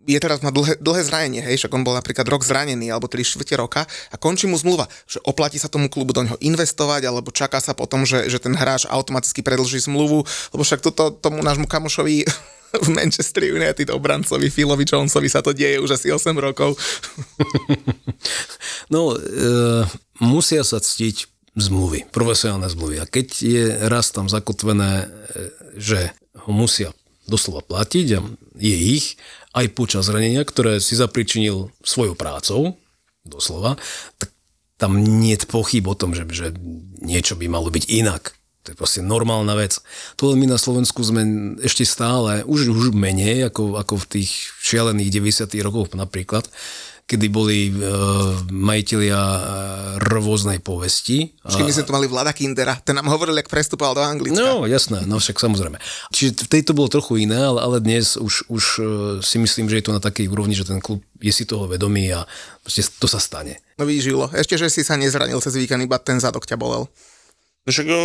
je 0.04 0.20
teraz 0.20 0.44
na 0.44 0.52
dlhé, 0.52 0.80
dlhé 0.80 1.02
zranenie, 1.08 1.42
hej, 1.42 1.64
však 1.64 1.72
on 1.72 1.88
bol 1.88 1.96
napríklad 1.96 2.28
rok 2.28 2.44
zranený 2.44 2.92
alebo 2.92 3.08
3 3.08 3.24
štvrte 3.24 3.56
roka 3.56 3.82
a 3.88 4.16
končí 4.20 4.46
mu 4.48 4.60
zmluva, 4.60 4.92
že 5.08 5.24
oplatí 5.24 5.56
sa 5.60 5.72
tomu 5.72 5.88
klubu 5.88 6.12
do 6.12 6.24
neho 6.24 6.38
investovať 6.44 7.08
alebo 7.08 7.32
čaká 7.32 7.64
sa 7.64 7.72
potom, 7.72 8.04
že, 8.04 8.28
že 8.28 8.40
ten 8.40 8.56
hráč 8.56 8.84
automaticky 8.88 9.40
predlží 9.40 9.80
zmluvu, 9.88 10.28
lebo 10.28 10.62
však 10.64 10.84
toto 10.84 11.16
tomu 11.16 11.40
nášmu 11.40 11.68
kamošovi 11.68 12.28
v 12.86 12.90
Manchester 12.92 13.48
United 13.48 13.94
obrancovi 13.94 14.50
Philovi 14.52 14.84
Jonesovi 14.84 15.30
sa 15.32 15.46
to 15.46 15.56
deje 15.56 15.80
už 15.80 15.96
asi 15.96 16.12
8 16.12 16.36
rokov. 16.38 16.76
No, 18.92 19.16
e, 19.16 19.18
musia 20.22 20.62
sa 20.62 20.78
ctiť 20.78 21.28
zmluvy, 21.56 22.08
profesionálne 22.12 22.68
zmluvy. 22.70 23.02
A 23.02 23.10
keď 23.10 23.28
je 23.42 23.66
raz 23.90 24.12
tam 24.12 24.28
zakotvené, 24.28 25.08
že 25.80 26.14
ho 26.46 26.52
musia 26.52 26.92
doslova 27.28 27.64
platiť 27.64 28.08
a 28.16 28.20
je 28.60 28.76
ich, 29.00 29.16
aj 29.54 29.66
počas 29.78 30.10
zranenia, 30.10 30.42
ktoré 30.42 30.82
si 30.82 30.98
zapričinil 30.98 31.70
svojou 31.86 32.18
prácou, 32.18 32.76
doslova, 33.24 33.80
tak 34.20 34.34
tam 34.82 35.00
nie 35.00 35.38
je 35.38 35.48
pochyb 35.48 35.86
o 35.88 35.96
tom, 35.96 36.12
že, 36.12 36.28
že 36.28 36.52
niečo 37.00 37.40
by 37.40 37.48
malo 37.48 37.72
byť 37.72 37.86
inak. 37.88 38.36
To 38.64 38.72
je 38.72 38.80
proste 38.80 39.02
normálna 39.04 39.60
vec. 39.60 39.80
To 40.16 40.32
my 40.36 40.48
na 40.48 40.56
Slovensku 40.56 41.04
sme 41.04 41.56
ešte 41.60 41.84
stále, 41.84 42.48
už, 42.48 42.72
už 42.72 42.96
menej 42.96 43.52
ako, 43.52 43.76
ako 43.76 44.00
v 44.08 44.10
tých 44.20 44.32
šialených 44.64 45.20
90. 45.20 45.52
rokoch 45.60 45.92
napríklad, 45.92 46.48
kedy 47.04 47.28
boli 47.28 47.70
e, 47.70 47.74
majiteľia 48.48 49.20
e, 49.20 49.42
rôznej 50.08 50.64
povesti. 50.64 51.36
Vždy 51.44 51.62
my 51.68 51.72
sme 51.76 51.88
tu 51.88 51.92
mali 51.92 52.08
Vlada 52.08 52.32
Kindera, 52.32 52.80
ten 52.80 52.96
nám 52.96 53.12
hovoril, 53.12 53.36
jak 53.38 53.52
prestupoval 53.52 53.94
do 53.94 54.04
Anglicka. 54.04 54.40
No, 54.40 54.64
jasné, 54.64 55.04
no 55.04 55.20
však 55.20 55.38
samozrejme. 55.38 55.78
Čiže 56.16 56.48
v 56.48 56.52
tejto 56.52 56.72
bolo 56.72 56.88
trochu 56.88 57.28
iné, 57.28 57.38
ale, 57.38 57.60
ale 57.60 57.78
dnes 57.84 58.16
už, 58.16 58.48
už 58.48 58.64
e, 58.80 58.84
si 59.20 59.38
myslím, 59.38 59.68
že 59.68 59.84
je 59.84 59.86
to 59.92 59.96
na 59.96 60.02
takej 60.02 60.32
úrovni, 60.32 60.56
že 60.56 60.68
ten 60.68 60.80
klub 60.80 61.04
je 61.20 61.32
si 61.32 61.44
toho 61.44 61.68
vedomý 61.68 62.12
a 62.12 62.28
to 63.00 63.08
sa 63.08 63.20
stane. 63.20 63.60
No 63.76 63.84
vyžilo. 63.84 64.32
Ešte, 64.32 64.56
že 64.56 64.72
si 64.72 64.82
sa 64.84 64.96
nezranil 64.96 65.40
cez 65.44 65.56
víkend, 65.56 65.84
iba 65.84 66.00
ten 66.00 66.20
zadok 66.20 66.48
ťa 66.48 66.56
bolel. 66.56 66.88
No 67.64 67.70
však 67.72 67.88
jo, 67.88 68.02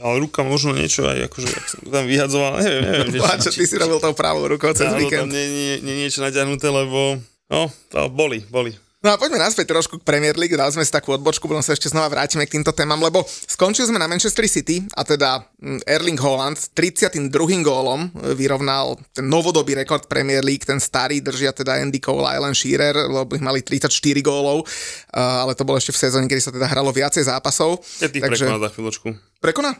ale 0.00 0.14
ruka 0.16 0.40
možno 0.40 0.72
niečo 0.72 1.04
aj 1.04 1.28
akože, 1.28 1.48
ak 1.52 1.66
som 1.68 1.80
tam 1.92 2.08
vyhadzoval, 2.08 2.56
neviem, 2.64 2.82
neviem. 2.88 3.20
Čo, 3.44 3.52
ty 3.52 3.68
si 3.68 3.76
robil 3.76 4.00
tou 4.00 4.16
pravou 4.16 4.48
rukou 4.48 4.72
cez 4.72 4.88
víkend. 4.96 5.28
Tam 5.28 5.32
nie, 5.32 5.44
nie, 5.44 5.74
nie, 5.84 5.94
niečo 6.08 6.24
naťahnuté, 6.24 6.72
lebo, 6.72 7.20
no, 7.48 7.68
to 7.90 8.08
boli, 8.12 8.44
boli. 8.48 8.72
No 8.98 9.14
a 9.14 9.20
poďme 9.20 9.38
naspäť 9.38 9.70
trošku 9.70 10.02
k 10.02 10.06
Premier 10.06 10.34
League, 10.34 10.58
dali 10.58 10.74
sme 10.74 10.82
si 10.82 10.90
takú 10.90 11.14
odbočku, 11.14 11.46
potom 11.46 11.62
sa 11.62 11.70
ešte 11.70 11.86
znova 11.86 12.10
vrátime 12.10 12.42
k 12.50 12.58
týmto 12.58 12.74
témam, 12.74 12.98
lebo 12.98 13.22
skončili 13.46 13.86
sme 13.86 14.02
na 14.02 14.10
Manchester 14.10 14.42
City 14.50 14.82
a 14.90 15.06
teda 15.06 15.46
Erling 15.58 16.14
Haaland 16.22 16.70
32. 16.70 17.34
gólom 17.66 18.14
vyrovnal 18.38 18.94
ten 19.10 19.26
novodobý 19.26 19.74
rekord 19.74 20.06
Premier 20.06 20.38
League, 20.46 20.62
ten 20.62 20.78
starý 20.78 21.18
držia 21.18 21.50
teda 21.50 21.82
Andy 21.82 21.98
Cole 21.98 22.22
a 22.30 22.38
Alan 22.38 22.54
Shearer, 22.54 22.94
lebo 22.94 23.34
ich 23.34 23.42
mali 23.42 23.66
34 23.66 23.90
gólov, 24.22 24.62
ale 25.10 25.58
to 25.58 25.66
bolo 25.66 25.82
ešte 25.82 25.90
v 25.90 25.98
sezóne, 25.98 26.30
kedy 26.30 26.38
sa 26.38 26.54
teda 26.54 26.70
hralo 26.70 26.94
viacej 26.94 27.26
zápasov. 27.26 27.82
Keď 27.98 28.10
tých 28.14 28.22
takže... 28.22 28.44
za 28.46 28.70
chvíľočku. 28.70 29.08
Prekoná? 29.42 29.74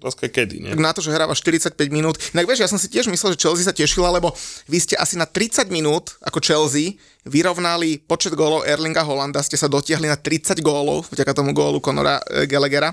Otázka 0.00 0.28
je 0.28 0.32
kedy, 0.32 0.56
nie? 0.60 0.70
Na 0.76 0.92
to, 0.92 1.00
že 1.00 1.12
hráva 1.12 1.32
45 1.32 1.76
minút. 1.88 2.20
Inak 2.36 2.44
vieš, 2.44 2.64
ja 2.64 2.68
som 2.68 2.80
si 2.80 2.92
tiež 2.92 3.08
myslel, 3.08 3.36
že 3.36 3.40
Chelsea 3.40 3.64
sa 3.64 3.72
tešila, 3.72 4.12
lebo 4.12 4.32
vy 4.68 4.76
ste 4.80 4.96
asi 4.96 5.16
na 5.16 5.24
30 5.24 5.72
minút 5.72 6.20
ako 6.20 6.40
Chelsea 6.40 7.00
vyrovnali 7.24 7.96
počet 8.04 8.36
gólov 8.36 8.68
Erlinga 8.68 9.00
Holanda, 9.00 9.40
ste 9.40 9.56
sa 9.56 9.72
dotiahli 9.72 10.04
na 10.04 10.20
30 10.20 10.60
gólov 10.60 11.08
vďaka 11.08 11.32
tomu 11.32 11.56
gólu 11.56 11.80
Conora 11.80 12.20
eh, 12.28 12.44
Gallaghera 12.44 12.92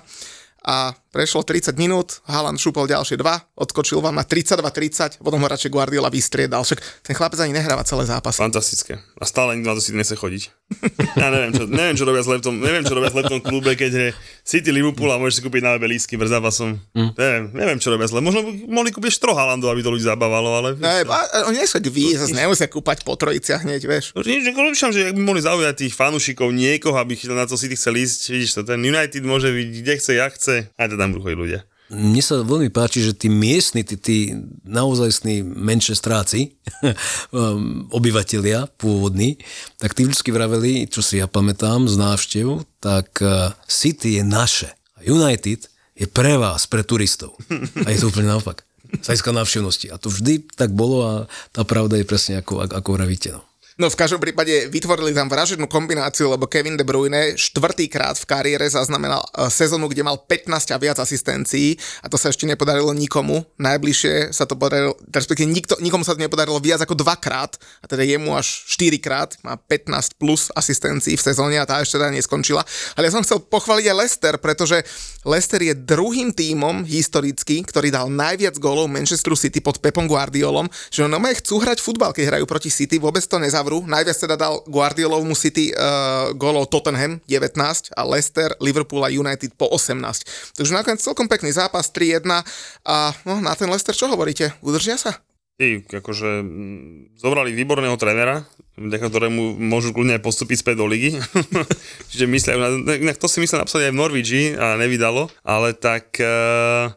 a 0.62 0.94
prešlo 1.10 1.42
30 1.42 1.74
minút, 1.76 2.22
Haaland 2.30 2.62
šúpol 2.62 2.86
ďalšie 2.86 3.18
dva, 3.18 3.42
odskočil 3.58 3.98
vám 3.98 4.16
na 4.16 4.24
32-30, 4.24 5.20
potom 5.20 5.42
ho 5.42 5.48
radšej 5.50 5.74
Guardiola 5.74 6.08
vystriedal. 6.08 6.62
Však 6.62 6.80
ten 7.04 7.18
chlapec 7.18 7.42
ani 7.42 7.52
nehráva 7.52 7.82
celé 7.82 8.06
zápasy. 8.06 8.40
Fantastické. 8.40 9.02
A 9.18 9.26
stále 9.26 9.58
nikto 9.58 9.74
na 9.74 9.76
to 9.76 9.84
si 9.84 9.92
nechce 9.92 10.14
chodiť. 10.16 10.44
Ja 11.20 11.28
neviem, 11.28 11.52
čo, 11.52 11.68
neviem, 11.68 11.96
čo 12.00 12.08
robia 12.08 12.24
zle 12.24 12.40
v 12.40 12.44
tom, 12.48 12.56
neviem, 12.64 12.86
čo 12.88 12.96
robia 12.96 13.12
zle 13.12 13.28
v 13.28 13.32
tom 13.38 13.42
klube, 13.44 13.76
keď 13.76 13.92
je 13.92 14.08
City 14.48 14.72
Liverpool 14.72 15.12
a 15.12 15.20
môžeš 15.20 15.42
si 15.42 15.44
kúpiť 15.44 15.62
na 15.66 15.76
webe 15.76 15.92
lístky 15.92 16.16
pred 16.16 16.32
zápasom. 16.32 16.80
Mm. 16.96 17.12
Neviem, 17.12 17.44
neviem, 17.52 17.78
čo 17.84 17.92
robia 17.92 18.08
zle. 18.08 18.24
Možno 18.24 18.48
by 18.48 18.52
mohli 18.72 18.90
kúpiť 18.96 19.12
štro 19.20 19.36
Haalandu, 19.36 19.68
aby 19.68 19.84
to 19.84 19.92
ľudí 19.92 20.08
zabávalo, 20.08 20.56
ale... 20.56 20.70
Ne, 20.80 21.04
a, 21.04 21.52
oni 21.52 21.60
nie 21.60 21.68
sú 21.68 21.84
vy, 21.84 22.16
zase 22.16 22.32
nemusia 22.32 22.72
kúpať 22.72 23.04
po 23.04 23.20
trojiciach 23.20 23.68
hneď, 23.68 23.82
vieš. 23.84 24.16
No, 24.16 24.24
nič, 24.24 24.48
že 24.48 25.12
ak 25.12 25.16
by 25.20 25.24
mohli 25.28 25.44
zaujať 25.44 25.76
tých 25.76 25.94
fanúšikov 25.98 26.56
niekoho, 26.56 26.96
aby 26.96 27.20
na 27.36 27.44
to 27.44 27.60
City 27.60 27.76
chcel 27.76 28.00
ísť, 28.00 28.32
vidíš 28.32 28.52
to, 28.56 28.62
ten 28.64 28.80
United 28.80 29.24
môže 29.28 29.52
byť, 29.52 29.68
kde 29.84 29.94
chce, 30.00 30.12
ja 30.16 30.28
chce, 30.32 30.51
aj 30.52 30.88
to 30.92 30.96
tam 31.00 31.16
budú 31.16 31.32
ľudia. 31.34 31.64
Mne 31.92 32.24
sa 32.24 32.40
veľmi 32.40 32.72
páči, 32.72 33.04
že 33.04 33.12
tí 33.12 33.28
miestni, 33.28 33.84
tí, 33.84 34.00
tí 34.00 34.32
naozajstní 34.64 35.44
menšestráci, 35.44 36.56
um, 37.36 37.92
obyvatelia 37.92 38.72
pôvodní, 38.80 39.36
tak 39.76 39.92
tí 39.92 40.08
vždy 40.08 40.32
vraveli, 40.32 40.88
čo 40.88 41.04
si 41.04 41.20
ja 41.20 41.28
pamätám 41.28 41.92
z 41.92 42.00
návštev, 42.00 42.64
tak 42.80 43.20
uh, 43.20 43.52
City 43.68 44.16
je 44.20 44.24
naše. 44.24 44.72
A 44.96 45.04
United 45.04 45.68
je 45.92 46.08
pre 46.08 46.40
vás, 46.40 46.64
pre 46.64 46.88
turistov. 46.88 47.36
A 47.84 47.92
je 47.92 48.00
to 48.00 48.08
úplne 48.08 48.32
naopak. 48.32 48.64
Z 49.04 49.12
návštevnosti. 49.12 49.92
A 49.92 50.00
to 50.00 50.08
vždy 50.08 50.48
tak 50.56 50.72
bolo 50.72 50.98
a 51.04 51.14
tá 51.52 51.68
pravda 51.68 52.00
je 52.00 52.08
presne 52.08 52.40
ako, 52.40 52.72
ako 52.72 52.90
vravíte. 52.96 53.36
No. 53.36 53.44
No 53.82 53.90
v 53.90 53.98
každom 53.98 54.22
prípade 54.22 54.70
vytvorili 54.70 55.10
tam 55.10 55.26
vražednú 55.26 55.66
kombináciu, 55.66 56.30
lebo 56.30 56.46
Kevin 56.46 56.78
De 56.78 56.86
Bruyne 56.86 57.34
štvrtýkrát 57.34 58.14
v 58.14 58.30
kariére 58.30 58.70
zaznamenal 58.70 59.26
e, 59.34 59.50
sezónu, 59.50 59.90
kde 59.90 60.06
mal 60.06 60.22
15 60.22 60.70
a 60.70 60.78
viac 60.78 61.02
asistencií. 61.02 61.74
A 62.06 62.06
to 62.06 62.14
sa 62.14 62.30
ešte 62.30 62.46
nepodarilo 62.46 62.94
nikomu. 62.94 63.42
Najbližšie 63.58 64.38
sa 64.38 64.46
to 64.46 64.54
podarilo, 64.54 64.94
respektíve 65.10 65.50
nikto, 65.50 65.82
nikomu 65.82 66.06
sa 66.06 66.14
to 66.14 66.22
nepodarilo 66.22 66.62
viac 66.62 66.86
ako 66.86 66.94
dvakrát. 66.94 67.58
A 67.82 67.90
teda 67.90 68.06
jemu 68.06 68.38
až 68.38 68.70
4 68.70 69.02
krát 69.02 69.34
má 69.42 69.58
15 69.58 70.14
plus 70.22 70.54
asistencií 70.54 71.18
v 71.18 71.26
sezóne 71.26 71.58
a 71.58 71.66
tá 71.66 71.82
ešte 71.82 71.98
teda 71.98 72.14
neskončila. 72.14 72.62
Ale 72.94 73.10
ja 73.10 73.18
som 73.18 73.26
chcel 73.26 73.42
pochváliť 73.42 73.90
aj 73.90 73.98
Leicester, 73.98 74.34
pretože 74.38 74.78
Leicester 75.26 75.58
je 75.58 75.74
druhým 75.74 76.30
tímom 76.38 76.86
historicky, 76.86 77.66
ktorý 77.66 77.90
dal 77.90 78.14
najviac 78.14 78.62
gólov 78.62 78.94
Manchesteru 78.94 79.34
City 79.34 79.58
pod 79.58 79.82
Pepom 79.82 80.06
Guardiolom, 80.06 80.70
že 80.94 81.02
ono 81.02 81.18
chcú 81.18 81.64
hrať 81.64 81.80
futbal, 81.80 82.14
keď 82.14 82.38
hrajú 82.38 82.46
proti 82.46 82.70
City, 82.70 83.00
vôbec 83.00 83.24
to 83.26 83.40
nezavrú 83.40 83.71
Evru. 83.72 83.88
Najviac 83.88 84.18
teda 84.20 84.36
dal 84.36 84.60
Guardiolovmu 84.68 85.32
City 85.32 85.72
uh, 85.72 86.36
golov 86.36 86.68
Tottenham 86.68 87.24
19 87.24 87.56
a 87.96 88.02
Leicester, 88.04 88.52
Liverpool 88.60 89.00
a 89.08 89.10
United 89.10 89.56
po 89.56 89.72
18. 89.72 90.60
Takže 90.60 90.76
nakoniec 90.76 91.00
celkom 91.00 91.32
pekný 91.32 91.56
zápas 91.56 91.88
3-1 91.88 92.28
a 92.84 93.16
no, 93.24 93.40
na 93.40 93.56
ten 93.56 93.72
Leicester 93.72 93.96
čo 93.96 94.12
hovoríte? 94.12 94.52
Udržia 94.60 95.00
sa? 95.00 95.24
Ty, 95.56 95.88
akože 95.88 96.44
zobrali 97.16 97.56
výborného 97.56 97.96
trénera, 97.96 98.44
vďaka 98.76 99.08
ktorému 99.08 99.56
môžu 99.56 99.96
kľudne 99.96 100.20
aj 100.20 100.26
postúpiť 100.26 100.68
späť 100.68 100.84
do 100.84 100.92
ligy. 100.92 101.16
Čiže 102.12 102.26
myslia, 102.28 102.60
inak 103.00 103.24
to 103.24 103.32
si 103.32 103.40
myslím 103.40 103.64
napísať 103.64 103.88
aj 103.88 103.94
v 103.96 104.02
Norvíži 104.04 104.44
a 104.60 104.76
nevydalo, 104.76 105.32
ale 105.48 105.72
tak 105.78 106.20
uh, 106.20 106.92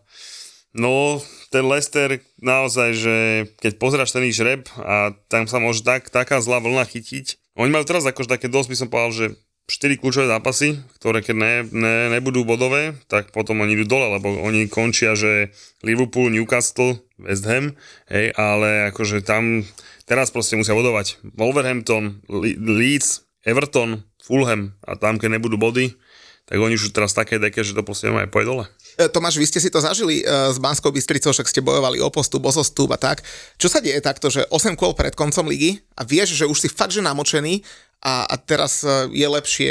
no 0.74 1.22
ten 1.54 1.62
Leicester 1.62 2.18
naozaj, 2.42 2.90
že 2.98 3.16
keď 3.62 3.72
pozráš 3.78 4.10
ten 4.10 4.26
ich 4.26 4.34
žreb 4.34 4.66
a 4.74 5.14
tam 5.30 5.46
sa 5.46 5.62
môže 5.62 5.86
tak, 5.86 6.10
taká 6.10 6.42
zlá 6.42 6.58
vlna 6.58 6.82
chytiť. 6.82 7.54
Oni 7.54 7.70
majú 7.70 7.86
teraz 7.86 8.02
akože 8.02 8.26
také 8.26 8.50
dosť, 8.50 8.68
by 8.74 8.76
som 8.82 8.90
povedal, 8.90 9.12
že 9.14 9.26
4 9.64 9.96
kľúčové 9.96 10.28
zápasy, 10.28 10.76
ktoré 11.00 11.24
keď 11.24 11.36
ne, 11.38 11.54
ne, 11.72 11.96
nebudú 12.12 12.44
bodové, 12.44 12.98
tak 13.08 13.32
potom 13.32 13.64
oni 13.64 13.78
idú 13.78 13.96
dole, 13.96 14.12
lebo 14.18 14.34
oni 14.44 14.68
končia, 14.68 15.16
že 15.16 15.54
Liverpool, 15.80 16.28
Newcastle, 16.28 17.00
West 17.16 17.48
Ham, 17.48 17.72
hej, 18.12 18.34
ale 18.36 18.92
akože 18.92 19.24
tam 19.24 19.64
teraz 20.04 20.28
proste 20.28 20.60
musia 20.60 20.76
bodovať. 20.76 21.22
Wolverhampton, 21.38 22.20
Le- 22.28 22.60
Leeds, 22.60 23.24
Everton, 23.46 24.04
Fulham 24.20 24.76
a 24.84 25.00
tam, 25.00 25.16
keď 25.16 25.40
nebudú 25.40 25.56
body, 25.56 25.96
tak 26.44 26.60
oni 26.60 26.76
už 26.76 26.92
teraz 26.92 27.16
také 27.16 27.40
deke, 27.40 27.64
že 27.64 27.72
to 27.72 27.80
proste 27.80 28.12
aj 28.12 28.28
pôjde 28.28 28.48
dole. 28.52 28.64
E, 28.94 29.11
Tomáš, 29.11 29.42
vy 29.42 29.46
ste 29.46 29.59
si 29.59 29.70
to 29.70 29.83
zažili 29.83 30.22
e, 30.22 30.24
s 30.26 30.59
Banskou 30.62 30.94
Bystricou, 30.94 31.35
však 31.35 31.50
ste 31.50 31.64
bojovali 31.64 31.98
o 31.98 32.11
postup, 32.14 32.46
o 32.46 32.52
zostup 32.54 32.94
a 32.94 32.98
tak. 32.98 33.26
Čo 33.59 33.66
sa 33.66 33.83
deje 33.83 33.98
takto, 33.98 34.30
že 34.30 34.46
8 34.50 34.78
kôl 34.78 34.94
pred 34.94 35.18
koncom 35.18 35.50
ligy 35.50 35.83
a 35.98 36.07
vieš, 36.07 36.38
že 36.38 36.46
už 36.46 36.59
si 36.62 36.68
fakt, 36.70 36.94
že 36.94 37.02
namočený 37.02 37.66
a, 38.07 38.28
a 38.28 38.35
teraz 38.38 38.87
e, 38.87 39.11
je 39.11 39.26
lepšie 39.26 39.70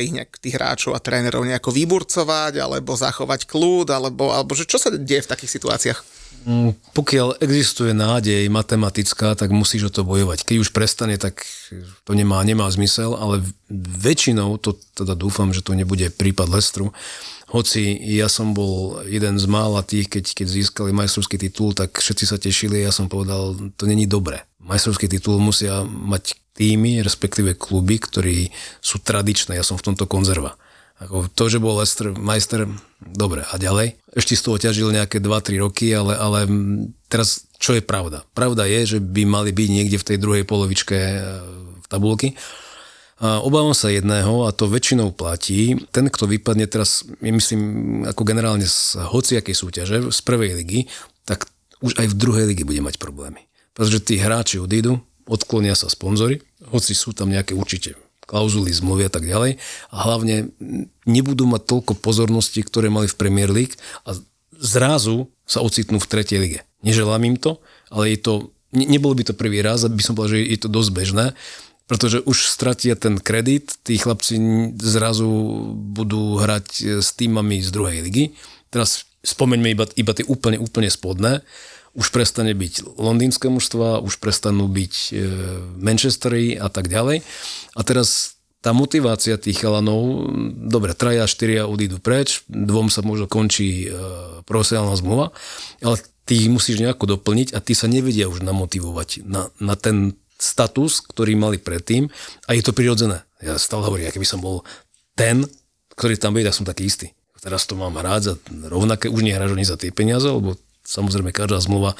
ich 0.00 0.12
nejak 0.16 0.40
tých 0.40 0.56
hráčov 0.56 0.96
a 0.96 1.04
trénerov 1.04 1.44
nejako 1.44 1.68
vyburcovať, 1.68 2.56
alebo 2.64 2.96
zachovať 2.96 3.44
kľud, 3.44 3.92
alebo, 3.92 4.32
alebo 4.32 4.56
že 4.56 4.64
čo 4.64 4.80
sa 4.80 4.88
deje 4.88 5.20
v 5.20 5.30
takých 5.30 5.52
situáciách? 5.60 6.00
Mm, 6.42 6.74
pokiaľ 6.90 7.38
existuje 7.38 7.94
nádej 7.94 8.50
matematická, 8.50 9.38
tak 9.38 9.54
musíš 9.54 9.88
o 9.88 9.94
to 9.94 10.02
bojovať. 10.02 10.42
Keď 10.42 10.56
už 10.58 10.74
prestane, 10.74 11.14
tak 11.14 11.46
to 12.02 12.12
nemá, 12.18 12.42
nemá 12.42 12.66
zmysel, 12.66 13.14
ale 13.14 13.46
väčšinou, 13.70 14.58
to 14.58 14.74
teda 14.98 15.14
dúfam, 15.14 15.54
že 15.54 15.62
to 15.62 15.78
nebude 15.78 16.10
prípad 16.10 16.50
Lestru, 16.50 16.90
hoci 17.52 18.00
ja 18.16 18.32
som 18.32 18.56
bol 18.56 19.04
jeden 19.04 19.36
z 19.36 19.44
mála 19.44 19.84
tých, 19.84 20.08
keď, 20.08 20.24
keď 20.40 20.46
získali 20.48 20.90
majstrovský 20.96 21.36
titul, 21.36 21.76
tak 21.76 22.00
všetci 22.00 22.24
sa 22.24 22.40
tešili, 22.40 22.80
ja 22.80 22.88
som 22.88 23.12
povedal, 23.12 23.52
to 23.76 23.84
není 23.84 24.08
dobre. 24.08 24.48
Majstrovský 24.64 25.04
titul 25.04 25.36
musia 25.36 25.84
mať 25.84 26.32
týmy, 26.56 27.04
respektíve 27.04 27.60
kluby, 27.60 28.00
ktorí 28.00 28.48
sú 28.80 29.04
tradičné, 29.04 29.60
ja 29.60 29.64
som 29.64 29.76
v 29.76 29.92
tomto 29.92 30.08
konzerva. 30.08 30.56
Ako 31.08 31.26
to, 31.32 31.44
že 31.50 31.58
bol 31.58 31.78
Lester 31.78 32.14
majster, 32.14 32.70
dobre, 33.02 33.42
a 33.42 33.54
ďalej. 33.58 33.98
Ešte 34.14 34.38
z 34.38 34.42
toho 34.44 34.56
ťažil 34.60 34.94
nejaké 34.94 35.18
2-3 35.18 35.64
roky, 35.64 35.90
ale, 35.90 36.14
ale 36.14 36.46
teraz 37.10 37.48
čo 37.58 37.74
je 37.74 37.82
pravda? 37.82 38.26
Pravda 38.34 38.66
je, 38.66 38.96
že 38.96 38.98
by 38.98 39.22
mali 39.26 39.50
byť 39.50 39.68
niekde 39.70 39.98
v 39.98 40.06
tej 40.14 40.18
druhej 40.18 40.44
polovičke 40.46 40.98
e, 40.98 41.18
v 41.78 41.86
tabulky 41.86 42.34
a 43.22 43.38
obávam 43.38 43.70
sa 43.70 43.86
jedného, 43.86 44.50
a 44.50 44.50
to 44.50 44.66
väčšinou 44.66 45.14
platí, 45.14 45.78
ten, 45.94 46.10
kto 46.10 46.26
vypadne 46.26 46.66
teraz, 46.66 47.06
myslím, 47.22 47.62
ako 48.02 48.26
generálne 48.26 48.66
z 48.66 48.98
hociakej 48.98 49.54
súťaže, 49.54 50.10
z 50.10 50.20
prvej 50.26 50.58
ligy, 50.58 50.90
tak 51.22 51.46
už 51.86 52.02
aj 52.02 52.10
v 52.10 52.18
druhej 52.18 52.44
ligy 52.50 52.66
bude 52.66 52.82
mať 52.82 52.98
problémy. 52.98 53.46
Pretože 53.78 54.02
tí 54.02 54.18
hráči 54.18 54.58
odídu, 54.58 54.98
odklonia 55.30 55.78
sa 55.78 55.86
sponzory, 55.86 56.42
hoci 56.74 56.98
sú 56.98 57.14
tam 57.14 57.30
nejaké 57.30 57.54
určite 57.54 57.94
klauzuly, 58.24 58.72
zmluvy 58.72 59.08
a 59.08 59.12
tak 59.12 59.26
ďalej. 59.26 59.58
A 59.92 59.96
hlavne 60.08 60.52
nebudú 61.04 61.44
mať 61.44 61.62
toľko 61.68 61.92
pozornosti, 61.98 62.62
ktoré 62.62 62.88
mali 62.88 63.10
v 63.10 63.18
Premier 63.18 63.50
League 63.50 63.76
a 64.08 64.16
zrazu 64.56 65.28
sa 65.44 65.60
ocitnú 65.60 65.98
v 65.98 66.10
tretej 66.10 66.38
lige. 66.38 66.60
Neželám 66.86 67.22
im 67.26 67.36
to, 67.36 67.58
ale 67.90 68.14
je 68.14 68.18
to, 68.22 68.34
nebolo 68.72 69.18
by 69.18 69.26
to 69.26 69.34
prvý 69.34 69.60
raz, 69.60 69.82
aby 69.84 70.00
som 70.00 70.14
povedal, 70.14 70.38
že 70.38 70.48
je 70.48 70.58
to 70.58 70.68
dosť 70.70 70.90
bežné 70.94 71.26
pretože 71.92 72.24
už 72.24 72.48
stratia 72.48 72.96
ten 72.96 73.20
kredit, 73.20 73.76
tí 73.84 74.00
chlapci 74.00 74.40
zrazu 74.80 75.28
budú 75.76 76.40
hrať 76.40 77.02
s 77.04 77.12
týmami 77.12 77.60
z 77.60 77.68
druhej 77.68 78.00
ligy. 78.00 78.32
Teraz 78.72 79.04
spomeňme 79.20 79.76
iba, 79.76 79.84
iba 80.00 80.12
tie 80.16 80.24
úplne, 80.24 80.56
úplne 80.56 80.88
spodné. 80.88 81.44
Už 81.92 82.08
prestane 82.08 82.56
byť 82.56 82.96
londýnske 82.96 83.52
mužstva, 83.52 84.00
už 84.00 84.16
prestanú 84.16 84.64
byť 84.68 84.94
e, 84.94 85.10
Manchestery 85.76 86.56
a 86.56 86.72
tak 86.72 86.88
ďalej. 86.88 87.20
A 87.76 87.80
teraz 87.84 88.40
tá 88.64 88.70
motivácia 88.72 89.36
tých 89.36 89.60
chalanov, 89.60 90.30
dobre, 90.56 90.94
traja, 90.94 91.28
štyria 91.28 91.66
odídu 91.66 91.98
preč, 91.98 92.46
dvom 92.48 92.88
sa 92.88 93.04
možno 93.04 93.28
končí 93.28 93.90
e, 93.90 93.98
profesionálna 94.48 94.96
zmluva, 94.96 95.26
ale 95.84 96.00
ty 96.24 96.46
ich 96.46 96.48
musíš 96.48 96.80
nejako 96.80 97.18
doplniť 97.18 97.52
a 97.52 97.58
ty 97.60 97.76
sa 97.76 97.90
nevedia 97.90 98.30
už 98.30 98.40
namotivovať 98.40 99.26
na, 99.26 99.50
na 99.58 99.74
ten 99.76 100.16
status, 100.38 101.04
ktorý 101.04 101.36
mali 101.36 101.58
predtým 101.58 102.08
a 102.46 102.50
je 102.56 102.62
to 102.64 102.72
prirodzené. 102.72 103.26
Ja 103.42 103.58
stále 103.58 103.84
hovorím, 103.84 104.08
keby 104.08 104.26
som 104.26 104.40
bol 104.40 104.62
ten, 105.18 105.44
ktorý 105.98 106.16
tam 106.16 106.32
bude, 106.32 106.46
tak 106.46 106.56
som 106.56 106.64
taký 106.64 106.88
istý. 106.88 107.06
Teraz 107.42 107.66
to 107.66 107.74
mám 107.74 107.98
hrať 107.98 108.22
za 108.22 108.34
rovnaké, 108.70 109.10
už 109.10 109.26
nehráš 109.26 109.58
ani 109.58 109.66
za 109.66 109.74
tie 109.74 109.90
peniaze, 109.90 110.30
lebo 110.30 110.54
samozrejme 110.82 111.30
každá 111.30 111.58
zmluva 111.62 111.94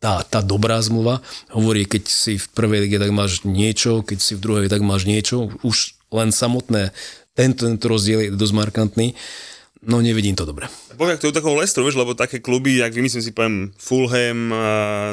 tá, 0.00 0.20
tá 0.22 0.44
dobrá 0.44 0.76
zmluva 0.84 1.24
hovorí, 1.50 1.88
keď 1.88 2.04
si 2.06 2.36
v 2.36 2.46
prvej 2.52 2.86
lige, 2.86 3.00
tak 3.00 3.12
máš 3.16 3.42
niečo, 3.48 4.04
keď 4.04 4.18
si 4.20 4.32
v 4.36 4.42
druhej, 4.44 4.68
tak 4.68 4.84
máš 4.84 5.08
niečo. 5.08 5.48
Už 5.64 5.96
len 6.12 6.30
samotné, 6.30 6.92
tento, 7.32 7.64
tento 7.64 7.86
rozdiel 7.88 8.28
je 8.28 8.30
dosť 8.36 8.54
markantný. 8.54 9.16
No 9.86 10.02
nevidím 10.02 10.34
to 10.34 10.48
dobre. 10.48 10.66
Poviem, 10.96 11.20
to 11.20 11.28
je 11.28 11.36
takého 11.36 11.54
Leicester, 11.54 11.84
vieš, 11.84 12.00
lebo 12.00 12.16
také 12.16 12.40
kluby, 12.40 12.80
jak 12.80 12.90
vymyslím 12.90 13.22
si, 13.22 13.30
poviem 13.30 13.70
Fulham, 13.76 14.50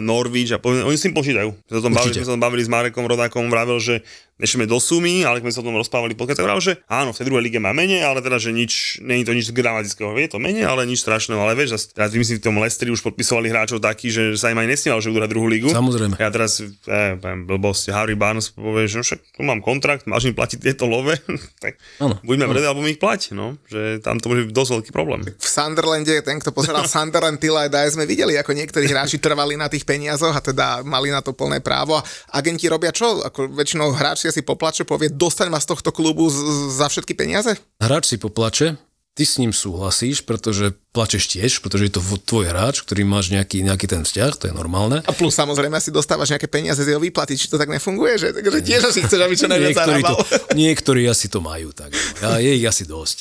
Norwich 0.01 0.55
a 0.55 0.57
poviem, 0.57 0.87
oni 0.87 0.97
si 0.97 1.11
im 1.11 1.15
počítajú. 1.15 1.51
My 1.51 1.69
sa, 1.69 1.83
tom 1.83 1.93
bavili, 1.93 2.15
sme 2.15 2.25
sa 2.25 2.33
tom 2.33 2.43
bavili 2.43 2.63
s 2.63 2.71
Marekom 2.71 3.05
Rodákom, 3.05 3.51
vravel, 3.51 3.77
že 3.83 4.01
nešeme 4.41 4.65
do 4.65 4.81
sumy, 4.81 5.21
ale 5.21 5.39
keď 5.39 5.45
sme 5.49 5.53
sa 5.53 5.61
o 5.61 5.67
tom 5.69 5.77
rozprávali 5.77 6.17
podcast, 6.17 6.41
tak 6.41 6.47
vravel, 6.49 6.63
že 6.63 6.73
áno, 6.89 7.13
v 7.13 7.17
tej 7.21 7.25
druhej 7.29 7.43
lige 7.45 7.59
má 7.61 7.69
menej, 7.69 8.01
ale 8.01 8.19
teda, 8.19 8.41
že 8.41 8.49
nič, 8.49 9.03
nie 9.05 9.21
je 9.21 9.27
to 9.29 9.33
nič 9.37 9.47
dramatického, 9.53 10.09
je 10.17 10.29
to 10.29 10.39
menej, 10.41 10.65
ale 10.65 10.89
nič 10.89 11.05
strašného, 11.05 11.37
ale 11.37 11.53
vieš, 11.53 11.93
teraz 11.93 12.09
vymyslím, 12.11 12.41
v 12.41 12.45
tom 12.49 12.57
Leicesteri 12.57 12.89
už 12.89 13.05
podpisovali 13.05 13.47
hráčov 13.53 13.77
taký, 13.77 14.09
že 14.09 14.33
sa 14.35 14.49
im 14.49 14.57
aj 14.57 14.67
nesníval, 14.73 14.99
že 14.99 15.13
budú 15.13 15.21
druhú 15.29 15.47
ligu. 15.47 15.69
Samozrejme. 15.69 16.17
Ja 16.17 16.33
teraz, 16.33 16.59
ja, 16.61 17.15
poviem, 17.15 17.45
blbosť, 17.45 17.93
Harry 17.93 18.17
Barnes 18.17 18.49
povie, 18.49 18.89
že 18.89 18.99
no 18.99 19.03
však 19.05 19.19
tu 19.37 19.41
mám 19.45 19.61
kontrakt, 19.61 20.09
máš 20.09 20.27
mi 20.27 20.33
platiť 20.33 20.59
tieto 20.59 20.89
love, 20.89 21.13
tak 21.63 21.77
ano. 22.01 22.17
buďme 22.25 22.49
vrede, 22.49 22.65
alebo 22.65 22.81
mi 22.81 22.97
ich 22.97 23.01
plať, 23.01 23.37
no, 23.37 23.55
že 23.69 24.01
tam 24.01 24.17
to 24.17 24.33
môže 24.33 24.49
byť 24.49 24.55
dosť 24.55 24.71
veľký 24.81 24.91
problém. 24.91 25.21
V 25.23 25.47
Sunderlande, 25.47 26.25
ten, 26.25 26.41
kto 26.41 26.49
pozeral 26.51 26.89
Sunderland 26.89 27.37
Tila 27.37 27.69
aj 27.69 27.95
sme 27.95 28.09
videli, 28.09 28.35
ako 28.35 28.51
niektorí 28.57 28.89
hráči 28.89 29.21
trvali 29.21 29.55
na 29.55 29.69
tých 29.69 29.85
peniazoch 29.85 30.33
a 30.33 30.41
teda 30.41 30.81
mali 30.83 31.13
na 31.13 31.21
to 31.21 31.31
plné 31.31 31.63
právo. 31.63 31.95
A 31.95 32.03
agenti 32.33 32.67
robia 32.67 32.91
čo? 32.91 33.23
Ako 33.23 33.47
väčšinou 33.55 33.95
hráč 33.95 34.27
si 34.33 34.41
poplače, 34.41 34.89
povie, 34.89 35.13
dostaň 35.13 35.53
ma 35.53 35.61
z 35.61 35.69
tohto 35.69 35.93
klubu 35.93 36.33
z, 36.33 36.41
za 36.73 36.89
všetky 36.89 37.13
peniaze? 37.13 37.53
Hráč 37.77 38.09
si 38.09 38.17
poplače, 38.17 38.81
ty 39.13 39.23
s 39.29 39.37
ním 39.37 39.53
súhlasíš, 39.53 40.25
pretože 40.25 40.73
plačeš 40.89 41.29
tiež, 41.29 41.61
pretože 41.61 41.85
je 41.85 41.93
to 41.93 42.01
tvoj 42.01 42.49
hráč, 42.49 42.81
ktorý 42.81 43.05
máš 43.05 43.29
nejaký, 43.29 43.61
nejaký 43.61 43.85
ten 43.85 44.01
vzťah, 44.01 44.31
to 44.33 44.45
je 44.49 44.53
normálne. 44.57 45.05
A 45.05 45.11
plus 45.13 45.37
samozrejme 45.37 45.77
si 45.77 45.93
dostávaš 45.93 46.33
nejaké 46.33 46.49
peniaze 46.49 46.81
z 46.81 46.97
jeho 46.97 47.01
výplaty, 47.01 47.37
či 47.37 47.45
to 47.45 47.61
tak 47.61 47.69
nefunguje, 47.69 48.17
že, 48.17 48.29
že 48.33 48.59
tiež 48.65 48.89
asi 48.89 49.05
chceš, 49.05 49.21
aby 49.21 49.35
čo 49.37 49.45
najviac 49.45 49.77
niektorí, 49.77 50.01
to, 50.01 50.15
niektorí 50.65 51.01
asi 51.05 51.29
to 51.29 51.45
majú 51.45 51.69
tak. 51.69 51.93
Ja, 52.25 52.41
je 52.41 52.57
ich 52.57 52.65
asi 52.65 52.89
dosť. 52.89 53.17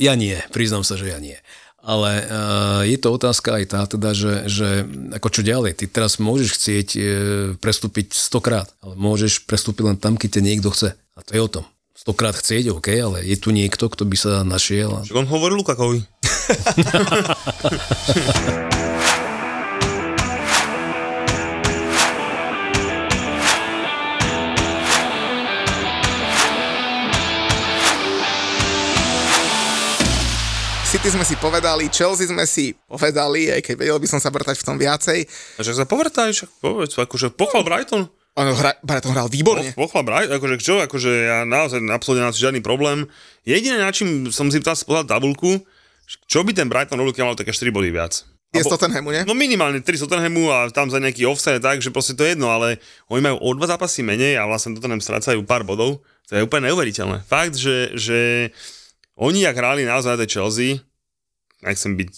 Ja 0.00 0.16
nie, 0.16 0.40
priznám 0.48 0.84
sa, 0.84 0.96
že 0.96 1.12
ja 1.12 1.20
nie. 1.20 1.36
Ale 1.86 2.26
uh, 2.26 2.82
je 2.82 2.98
to 2.98 3.14
otázka 3.14 3.62
aj 3.62 3.64
tá, 3.70 3.86
teda, 3.86 4.10
že, 4.10 4.50
že 4.50 4.82
ako 5.14 5.28
čo 5.30 5.46
ďalej. 5.46 5.78
Ty 5.78 5.84
teraz 5.86 6.18
môžeš 6.18 6.58
chcieť 6.58 6.88
uh, 6.98 7.02
prestúpiť 7.62 8.10
stokrát, 8.10 8.66
ale 8.82 8.98
môžeš 8.98 9.46
prestúpiť 9.46 9.94
len 9.94 9.96
tam, 9.96 10.18
keď 10.18 10.42
ťa 10.42 10.42
niekto 10.42 10.74
chce. 10.74 10.98
A 10.98 11.20
to 11.22 11.30
je 11.30 11.40
o 11.40 11.46
tom. 11.46 11.64
Stokrát 11.94 12.34
chcieť, 12.34 12.74
OK, 12.74 12.90
ale 12.90 13.22
je 13.22 13.38
tu 13.38 13.54
niekto, 13.54 13.86
kto 13.86 14.02
by 14.02 14.16
sa 14.18 14.42
našiel. 14.42 15.00
A... 15.00 15.06
on 15.14 15.30
hovorí 15.30 15.54
Lukakovi. 15.54 16.02
City 31.06 31.22
sme 31.22 31.30
si 31.30 31.38
povedali, 31.38 31.86
Chelsea 31.86 32.26
sme 32.26 32.42
si 32.50 32.74
povedali, 32.90 33.46
aj 33.46 33.62
keď 33.62 33.78
vedel 33.78 33.94
by 34.02 34.10
som 34.10 34.18
sa 34.18 34.26
vrtať 34.26 34.58
v 34.58 34.66
tom 34.66 34.74
viacej. 34.74 35.22
A 35.54 35.62
že 35.62 35.78
sa 35.78 35.86
povrtaj, 35.86 36.34
však 36.34 36.50
povedz, 36.58 36.98
akože 36.98 37.30
pochval 37.30 37.62
Brighton. 37.62 38.10
Áno, 38.34 38.50
hra, 38.58 38.74
Brighton 38.82 39.14
hral 39.14 39.30
výborne. 39.30 39.70
Po, 39.78 39.86
pochval 39.86 40.02
Brighton, 40.02 40.34
akože 40.34 40.58
čo, 40.58 40.82
akože 40.82 41.10
ja 41.30 41.38
naozaj 41.46 41.78
absolútne 41.94 42.26
na 42.26 42.34
žiadny 42.34 42.58
problém. 42.58 43.06
Jediné, 43.46 43.78
na 43.78 43.94
čím 43.94 44.34
som 44.34 44.50
si 44.50 44.58
teraz 44.58 44.82
povedal 44.82 45.06
tabulku, 45.06 45.62
čo 46.26 46.42
by 46.42 46.50
ten 46.50 46.66
Brighton 46.66 46.98
robil, 46.98 47.14
keď 47.14 47.22
mal 47.22 47.38
také 47.38 47.54
4 47.54 47.70
body 47.70 47.94
viac. 47.94 48.26
Je 48.50 48.66
z 48.66 48.66
Tottenhamu, 48.66 49.14
nie? 49.14 49.22
No 49.30 49.38
minimálne 49.38 49.78
3 49.78 49.86
z 49.86 50.10
Tottenhamu 50.10 50.50
a 50.50 50.74
tam 50.74 50.90
za 50.90 50.98
nejaký 50.98 51.22
offset, 51.22 51.62
tak, 51.62 51.86
že 51.86 51.94
proste 51.94 52.18
to 52.18 52.26
je 52.26 52.34
jedno, 52.34 52.50
ale 52.50 52.82
oni 53.14 53.22
majú 53.30 53.46
o 53.46 53.54
dva 53.54 53.70
zápasy 53.70 54.02
menej 54.02 54.42
a 54.42 54.50
vlastne 54.50 54.74
Tottenham 54.74 54.98
strácajú 54.98 55.46
pár 55.46 55.62
bodov. 55.62 56.02
To 56.26 56.34
je 56.34 56.42
úplne 56.42 56.66
neuveriteľné. 56.66 57.22
Fakt, 57.30 57.54
že, 57.54 57.94
že 57.94 58.50
oni, 59.14 59.46
ak 59.46 59.54
hrali 59.54 59.86
naozaj 59.86 60.18
na 60.18 60.20
tej 60.26 60.42
Chelsea, 60.42 60.82
nechcem 61.64 61.96
byť, 61.96 62.10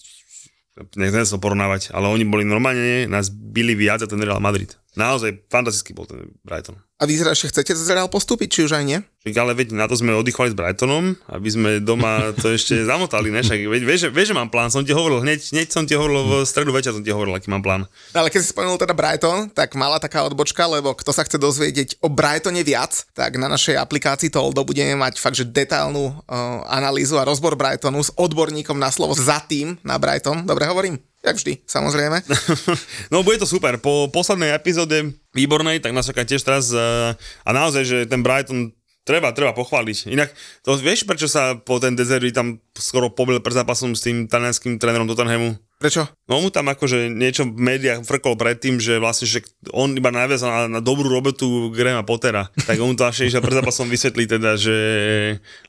nechcem 0.99 1.25
sa 1.27 1.39
porovnávať, 1.39 1.95
ale 1.95 2.11
oni 2.11 2.25
boli 2.27 2.43
normálne, 2.47 3.07
nás 3.11 3.31
byli 3.31 3.75
viac 3.75 4.03
a 4.03 4.11
ten 4.11 4.23
Real 4.23 4.43
Madrid. 4.43 4.75
Naozaj 4.97 5.51
fantastický 5.53 5.93
bol 5.93 6.09
ten 6.09 6.33
Brighton. 6.41 6.81
A 6.99 7.07
vy 7.07 7.15
teda 7.15 7.31
ešte 7.31 7.55
chcete 7.55 7.79
z 7.79 7.95
Real 7.95 8.11
postúpiť, 8.11 8.49
či 8.51 8.61
už 8.67 8.75
aj 8.75 8.83
nie? 8.83 8.99
Ale 9.39 9.55
veď 9.55 9.71
na 9.71 9.87
to 9.87 9.95
sme 9.95 10.11
oddychovali 10.19 10.51
s 10.51 10.59
Brightonom, 10.59 11.15
aby 11.31 11.49
sme 11.53 11.71
doma 11.79 12.35
to 12.35 12.51
ešte 12.51 12.75
zamotali, 12.91 13.31
ne? 13.31 13.47
Však 13.47 13.71
veď, 13.71 13.83
vieš, 13.87 14.01
vieš, 14.11 14.35
že 14.35 14.39
mám 14.39 14.51
plán, 14.51 14.75
som 14.75 14.83
ti 14.83 14.91
hovoril, 14.91 15.23
hneď, 15.23 15.55
hneď 15.55 15.69
som 15.71 15.87
ti 15.87 15.95
hovoril, 15.95 16.27
v 16.27 16.33
stredu 16.43 16.75
večer 16.75 16.91
som 16.91 17.05
ti 17.05 17.15
hovoril, 17.15 17.39
aký 17.39 17.53
mám 17.55 17.63
plán. 17.63 17.87
Ale 18.17 18.35
keď 18.35 18.41
si 18.43 18.51
spomenul 18.51 18.83
teda 18.83 18.99
Brighton, 18.99 19.47
tak 19.55 19.79
mala 19.79 20.03
taká 20.03 20.27
odbočka, 20.27 20.67
lebo 20.67 20.91
kto 20.99 21.15
sa 21.15 21.23
chce 21.23 21.39
dozvedieť 21.39 22.03
o 22.03 22.11
Brightone 22.11 22.67
viac, 22.67 23.07
tak 23.15 23.39
na 23.39 23.47
našej 23.47 23.79
aplikácii 23.79 24.35
Toldo 24.35 24.67
budeme 24.67 24.99
mať 24.99 25.23
fakt, 25.23 25.39
že 25.39 25.47
detailnú 25.47 26.11
uh, 26.11 26.67
analýzu 26.67 27.15
a 27.21 27.29
rozbor 27.29 27.55
Brightonu 27.55 28.03
s 28.03 28.11
odborníkom 28.19 28.75
na 28.75 28.91
slovo 28.91 29.15
za 29.15 29.39
tým 29.47 29.79
na 29.87 30.03
Brighton. 30.03 30.43
Dobre 30.43 30.67
hovorím? 30.67 30.99
Jak 31.19 31.35
vždy, 31.35 31.67
samozrejme. 31.67 32.23
no 33.13 33.27
bude 33.27 33.43
to 33.43 33.49
super. 33.49 33.75
Po 33.83 34.07
poslednej 34.07 34.55
epizóde 34.55 35.19
výbornej, 35.35 35.83
tak 35.83 35.91
nás 35.91 36.07
čaká 36.07 36.23
tiež 36.23 36.47
teraz 36.47 36.71
uh, 36.71 37.13
a 37.43 37.51
naozaj, 37.51 37.83
že 37.83 37.99
ten 38.07 38.23
Brighton 38.23 38.71
treba, 39.03 39.35
treba 39.35 39.51
pochváliť. 39.51 40.15
Inak, 40.15 40.31
to 40.63 40.79
vieš, 40.79 41.03
prečo 41.03 41.27
sa 41.27 41.59
po 41.59 41.83
ten 41.83 41.99
Dezervi 41.99 42.31
tam 42.31 42.63
skoro 42.79 43.11
pobil 43.11 43.43
pred 43.43 43.57
zápasom 43.57 43.99
s 43.99 44.07
tým 44.07 44.31
talianským 44.31 44.79
trénerom 44.79 45.11
Tottenhamu? 45.11 45.59
Prečo? 45.79 46.11
No 46.27 46.43
mu 46.43 46.51
tam 46.51 46.67
akože 46.75 47.07
niečo 47.07 47.47
v 47.47 47.55
médiách 47.55 48.03
frkol 48.03 48.35
predtým, 48.35 48.83
že 48.83 48.99
vlastne, 48.99 49.31
že 49.31 49.47
on 49.71 49.95
iba 49.95 50.11
naviazal 50.11 50.51
na, 50.51 50.63
na 50.67 50.81
dobrú 50.83 51.07
robotu 51.07 51.71
Grahama 51.71 52.03
Pottera. 52.03 52.51
Tak 52.67 52.83
on 52.83 52.99
to 52.99 53.07
až 53.07 53.31
išiel 53.31 53.39
pred 53.39 53.63
zápasom 53.63 53.87
vysvetlí 53.87 54.27
teda, 54.27 54.59
že... 54.59 54.75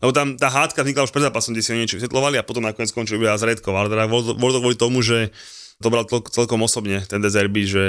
Lebo 0.01 0.09
tam 0.09 0.33
tá 0.33 0.49
hádka 0.49 0.81
vznikla 0.81 1.05
už 1.05 1.13
pred 1.13 1.29
zápasom, 1.29 1.53
kde 1.53 1.61
si 1.61 1.77
niečo 1.77 2.01
vysvetlovali 2.01 2.41
a 2.41 2.47
potom 2.47 2.65
nakoniec 2.65 2.89
skončili 2.89 3.21
iba 3.21 3.37
z 3.37 3.53
Redkov. 3.53 3.77
Ale 3.77 3.93
teda 3.93 4.09
bolo 4.09 4.51
to 4.57 4.61
kvôli 4.65 4.73
tomu, 4.73 5.05
že 5.05 5.29
to 5.79 5.87
bral 5.87 6.03
celkom 6.27 6.59
osobne, 6.67 6.99
ten 7.07 7.23
Dezerby, 7.23 7.63
že, 7.63 7.87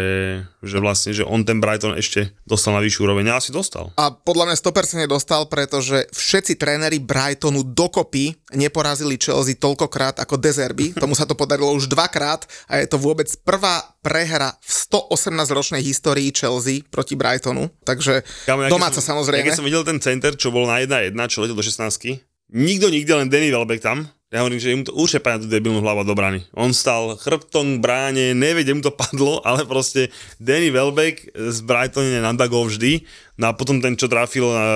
že 0.62 0.78
vlastne, 0.78 1.10
že 1.10 1.26
on 1.26 1.42
ten 1.42 1.58
Brighton 1.58 1.98
ešte 1.98 2.30
dostal 2.46 2.70
na 2.70 2.80
vyššiu 2.86 3.02
úroveň. 3.02 3.34
A 3.34 3.42
asi 3.42 3.50
dostal. 3.50 3.90
A 3.98 4.14
podľa 4.14 4.46
mňa 4.46 4.56
100% 4.62 5.10
dostal, 5.10 5.50
pretože 5.50 6.06
všetci 6.14 6.54
tréneri 6.54 7.02
Brightonu 7.02 7.66
dokopy 7.66 8.38
neporazili 8.54 9.18
Chelsea 9.18 9.58
toľkokrát 9.58 10.22
ako 10.22 10.38
Dezerby. 10.38 10.94
Tomu 10.94 11.18
sa 11.18 11.26
to 11.26 11.34
podarilo 11.34 11.74
už 11.74 11.90
dvakrát 11.90 12.46
a 12.70 12.78
je 12.78 12.86
to 12.86 12.94
vôbec 12.94 13.26
prvá 13.42 13.82
prehra 14.06 14.54
v 14.62 14.70
118-ročnej 14.70 15.82
histórii 15.82 16.30
Chelsea 16.30 16.86
proti 16.86 17.18
Brightonu. 17.18 17.74
Takže 17.82 18.22
Kamu, 18.46 18.70
domáca 18.70 19.02
som, 19.02 19.18
samozrejme. 19.18 19.42
Ja 19.42 19.50
keď 19.50 19.58
som 19.58 19.66
videl 19.66 19.82
ten 19.82 19.98
center, 19.98 20.38
čo 20.38 20.54
bol 20.54 20.70
na 20.70 20.78
1-1, 20.78 21.10
čo 21.26 21.42
letel 21.42 21.58
do 21.58 21.66
16 21.66 22.22
nikto 22.50 22.90
nikde, 22.90 23.14
len 23.14 23.30
Danny 23.30 23.50
Welbeck 23.50 23.82
tam 23.82 24.10
ja 24.30 24.46
hovorím, 24.46 24.62
že 24.62 24.70
im 24.70 24.86
to 24.86 24.94
určite 24.94 25.26
padne 25.26 25.42
tú 25.42 25.50
debilnú 25.50 25.82
hlavu 25.82 26.06
do 26.06 26.14
brany. 26.14 26.46
On 26.54 26.70
stal 26.70 27.18
chrbtom 27.18 27.82
bráne, 27.82 28.30
nevie, 28.30 28.62
kde 28.62 28.74
mu 28.78 28.82
to 28.82 28.94
padlo, 28.94 29.42
ale 29.48 29.66
proste 29.66 30.14
Danny 30.38 30.70
Welbeck 30.70 31.34
z 31.34 31.58
Brightonu 31.66 32.22
nadagol 32.22 32.70
vždy. 32.70 33.02
No 33.42 33.50
a 33.50 33.52
potom 33.58 33.82
ten, 33.82 33.98
čo 33.98 34.06
trafil 34.06 34.46
na, 34.46 34.68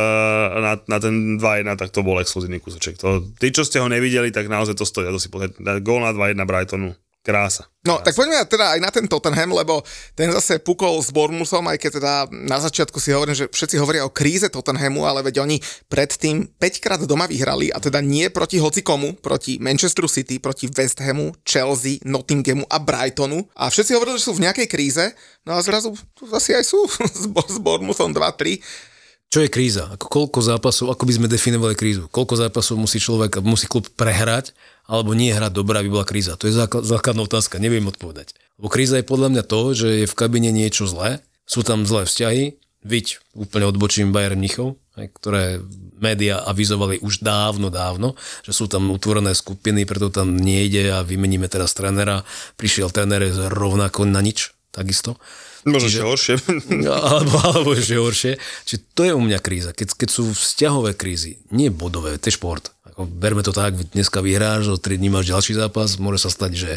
na, 0.59 0.73
na 0.83 0.99
ten 0.99 1.39
2-1, 1.39 1.79
tak 1.79 1.95
to 1.95 2.03
bol 2.03 2.19
exkluzívny 2.19 2.59
kúsoček. 2.59 2.99
To, 2.99 3.23
tí, 3.39 3.55
čo 3.55 3.63
ste 3.63 3.79
ho 3.79 3.87
nevideli, 3.87 4.35
tak 4.35 4.51
naozaj 4.51 4.75
to 4.75 4.83
stojí. 4.83 5.07
To 5.07 5.23
si 5.23 5.31
pozrieť. 5.31 5.63
Gól 5.87 6.03
na 6.03 6.11
2-1 6.11 6.35
Brightonu. 6.43 6.91
Krása. 7.25 7.65
No, 7.89 8.05
tak 8.05 8.13
poďme 8.13 8.45
teda 8.45 8.77
aj 8.77 8.81
na 8.85 8.93
ten 8.93 9.09
Tottenham, 9.09 9.57
lebo 9.57 9.81
ten 10.13 10.29
zase 10.29 10.61
pukol 10.61 11.01
s 11.01 11.09
Bournemouthom, 11.09 11.65
aj 11.73 11.81
keď 11.81 11.91
teda 11.97 12.13
na 12.29 12.61
začiatku 12.61 13.01
si 13.01 13.17
hovorím, 13.17 13.33
že 13.33 13.49
všetci 13.49 13.81
hovoria 13.81 14.05
o 14.05 14.13
kríze 14.13 14.45
Tottenhamu, 14.53 15.09
ale 15.09 15.25
veď 15.25 15.41
oni 15.41 15.57
predtým 15.89 16.45
5 16.61 16.85
krát 16.85 17.01
doma 17.09 17.25
vyhrali 17.25 17.73
a 17.73 17.81
teda 17.81 18.05
nie 18.05 18.29
proti 18.29 18.61
hocikomu, 18.61 19.17
proti 19.25 19.57
Manchesteru 19.57 20.05
City, 20.05 20.37
proti 20.37 20.69
West 20.69 21.01
Hamu, 21.01 21.33
Chelsea, 21.49 21.97
Nottinghamu 22.05 22.69
a 22.69 22.77
Brightonu. 22.77 23.49
A 23.57 23.73
všetci 23.73 23.97
hovorili, 23.97 24.21
že 24.21 24.29
sú 24.29 24.37
v 24.37 24.45
nejakej 24.45 24.69
kríze, 24.69 25.05
no 25.49 25.57
a 25.57 25.65
zrazu 25.65 25.97
tu 26.13 26.29
zase 26.29 26.61
aj 26.61 26.65
sú 26.69 26.85
s 27.57 27.57
Bournemouthom 27.57 28.13
2-3 28.13 28.93
čo 29.35 29.43
je 29.43 29.51
kríza? 29.51 29.91
Ako 29.91 30.07
koľko 30.07 30.47
zápasov, 30.47 30.95
ako 30.95 31.11
by 31.11 31.13
sme 31.19 31.27
definovali 31.27 31.75
krízu? 31.75 32.07
Koľko 32.07 32.39
zápasov 32.39 32.79
musí 32.79 33.03
človek, 33.03 33.43
musí 33.43 33.67
klub 33.67 33.91
prehrať, 33.99 34.55
alebo 34.85 35.17
nie 35.17 35.33
hrať 35.33 35.53
dobrá, 35.53 35.81
aby 35.81 35.93
bola 35.93 36.07
kríza? 36.09 36.37
To 36.37 36.49
je 36.49 36.55
základ, 36.55 36.85
základná 36.85 37.25
otázka, 37.25 37.63
neviem 37.63 37.89
odpovedať. 37.89 38.37
Lebo 38.61 38.69
kríza 38.69 39.01
je 39.01 39.07
podľa 39.07 39.29
mňa 39.33 39.43
to, 39.49 39.61
že 39.73 39.89
je 40.05 40.07
v 40.11 40.19
kabine 40.19 40.53
niečo 40.53 40.85
zlé, 40.85 41.25
sú 41.45 41.65
tam 41.65 41.89
zlé 41.89 42.05
vzťahy, 42.09 42.45
viď 42.85 43.21
úplne 43.33 43.69
odbočím 43.69 44.13
Bayern 44.13 44.37
Mnichov, 44.37 44.77
ktoré 44.95 45.59
média 45.99 46.39
avizovali 46.45 47.01
už 47.01 47.25
dávno, 47.25 47.73
dávno, 47.73 48.15
že 48.45 48.53
sú 48.53 48.69
tam 48.69 48.93
utvorené 48.93 49.33
skupiny, 49.33 49.89
preto 49.89 50.13
tam 50.13 50.37
nejde 50.37 50.93
a 50.93 51.03
vymeníme 51.03 51.49
teraz 51.49 51.73
trénera. 51.75 52.23
Prišiel 52.61 52.93
tréner 52.93 53.25
rovnako 53.51 54.05
na 54.05 54.21
nič, 54.21 54.53
takisto. 54.71 55.17
Možno 55.65 55.89
ešte 55.89 56.05
horšie. 56.05 56.35
alebo, 57.09 57.37
alebo 57.41 57.71
ešte 57.73 57.97
horšie. 57.97 58.33
Čiže 58.69 58.81
to 58.93 59.03
je 59.09 59.13
u 59.17 59.23
mňa 59.25 59.41
kríza. 59.41 59.73
Keď, 59.73 59.97
keď 59.97 60.09
sú 60.13 60.29
vzťahové 60.29 60.93
krízy, 60.93 61.41
nie 61.49 61.73
bodové, 61.73 62.21
to 62.21 62.29
je 62.29 62.37
šport. 62.37 62.74
Berme 62.95 63.43
to 63.43 63.51
tak, 63.51 63.75
dneska 63.91 64.23
vyhráš, 64.23 64.71
o 64.71 64.79
3 64.79 65.03
dní 65.03 65.11
máš 65.11 65.27
ďalší 65.27 65.59
zápas, 65.59 65.99
môže 65.99 66.23
sa 66.23 66.31
stať, 66.31 66.53
že 66.55 66.73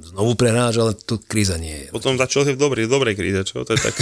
znovu 0.00 0.32
prehráš, 0.32 0.80
ale 0.80 0.96
to 0.96 1.20
kríza 1.20 1.60
nie 1.60 1.84
je. 1.84 1.86
Potom 1.92 2.16
Chelsea 2.16 2.56
v 2.56 2.60
dobrej, 2.60 2.88
dobrej 2.88 3.12
kríze, 3.12 3.44
čo? 3.44 3.68
To 3.68 3.76
je 3.76 3.80
tak... 3.80 3.94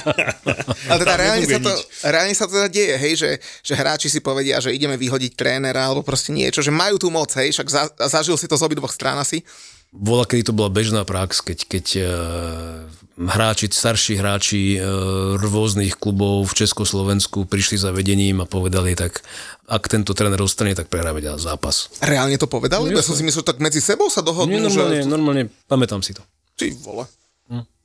Ale 0.90 0.98
teda 1.04 1.14
reálne 1.20 1.46
sa, 1.46 1.60
to, 1.60 1.72
reálne 2.08 2.34
sa 2.34 2.44
to 2.48 2.52
teda 2.56 2.68
deje, 2.72 2.94
hej, 2.96 3.14
že, 3.14 3.30
že 3.60 3.74
hráči 3.76 4.08
si 4.08 4.24
povedia, 4.24 4.58
že 4.58 4.72
ideme 4.72 4.96
vyhodiť 4.96 5.36
trénera 5.36 5.92
alebo 5.92 6.00
proste 6.00 6.32
niečo, 6.32 6.64
že 6.64 6.72
majú 6.72 6.96
tú 6.96 7.12
moc, 7.12 7.30
hej, 7.36 7.52
však 7.52 7.68
za, 7.68 7.82
zažil 8.08 8.40
si 8.40 8.48
to 8.48 8.56
z 8.56 8.64
obidvoch 8.64 8.90
strán 8.90 9.20
asi. 9.20 9.44
Bola, 9.90 10.24
kedy 10.24 10.50
to 10.50 10.56
bola 10.56 10.70
bežná 10.70 11.02
prax, 11.02 11.42
keď, 11.42 11.58
keď 11.66 11.86
uh, 11.98 12.06
hráči, 13.20 13.68
starší 13.68 14.16
hráči 14.16 14.80
uh, 14.80 15.36
rôznych 15.36 16.00
klubov 16.00 16.48
v 16.48 16.64
Československu 16.64 17.44
prišli 17.44 17.76
za 17.76 17.92
vedením 17.92 18.40
a 18.40 18.46
povedali, 18.48 18.96
tak 18.96 19.20
ak 19.68 19.84
tento 19.92 20.16
tréner 20.16 20.40
ostane, 20.40 20.72
tak 20.72 20.88
prehráme 20.88 21.20
ďalší 21.20 21.44
zápas. 21.44 21.92
Reálne 22.00 22.40
to 22.40 22.48
povedali? 22.48 22.88
No, 22.88 22.96
ja 22.96 23.04
som 23.04 23.12
si 23.12 23.26
myslel, 23.26 23.44
tak 23.44 23.60
medzi 23.60 23.84
sebou 23.84 24.08
sa 24.08 24.24
dohodnú, 24.24 24.56
Nie, 24.56 24.64
normálne, 24.64 25.04
že... 25.04 25.08
normálne, 25.08 25.42
pamätám 25.68 26.00
si 26.00 26.16
to. 26.16 26.24
Ty 26.56 26.72
vole. 26.80 27.04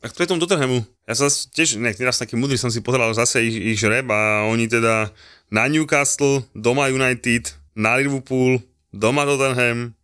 Tak 0.05 0.13
to 0.13 0.21
je 0.21 0.29
tomu 0.29 0.37
Tottenhamu. 0.37 0.85
Ja 1.09 1.17
sa 1.17 1.25
tiež, 1.33 1.81
ne, 1.81 1.89
teraz 1.89 2.21
taký 2.21 2.37
mudrý 2.37 2.61
som 2.61 2.69
si 2.69 2.77
pozeral 2.77 3.09
zase 3.17 3.41
ich, 3.41 3.57
ich 3.73 3.77
žreb 3.81 4.05
a 4.13 4.45
oni 4.45 4.69
teda 4.69 5.09
na 5.49 5.65
Newcastle, 5.65 6.45
doma 6.53 6.93
United, 6.93 7.49
na 7.73 7.97
Liverpool, 7.97 8.61
doma 8.93 9.25
Tottenham, 9.25 9.97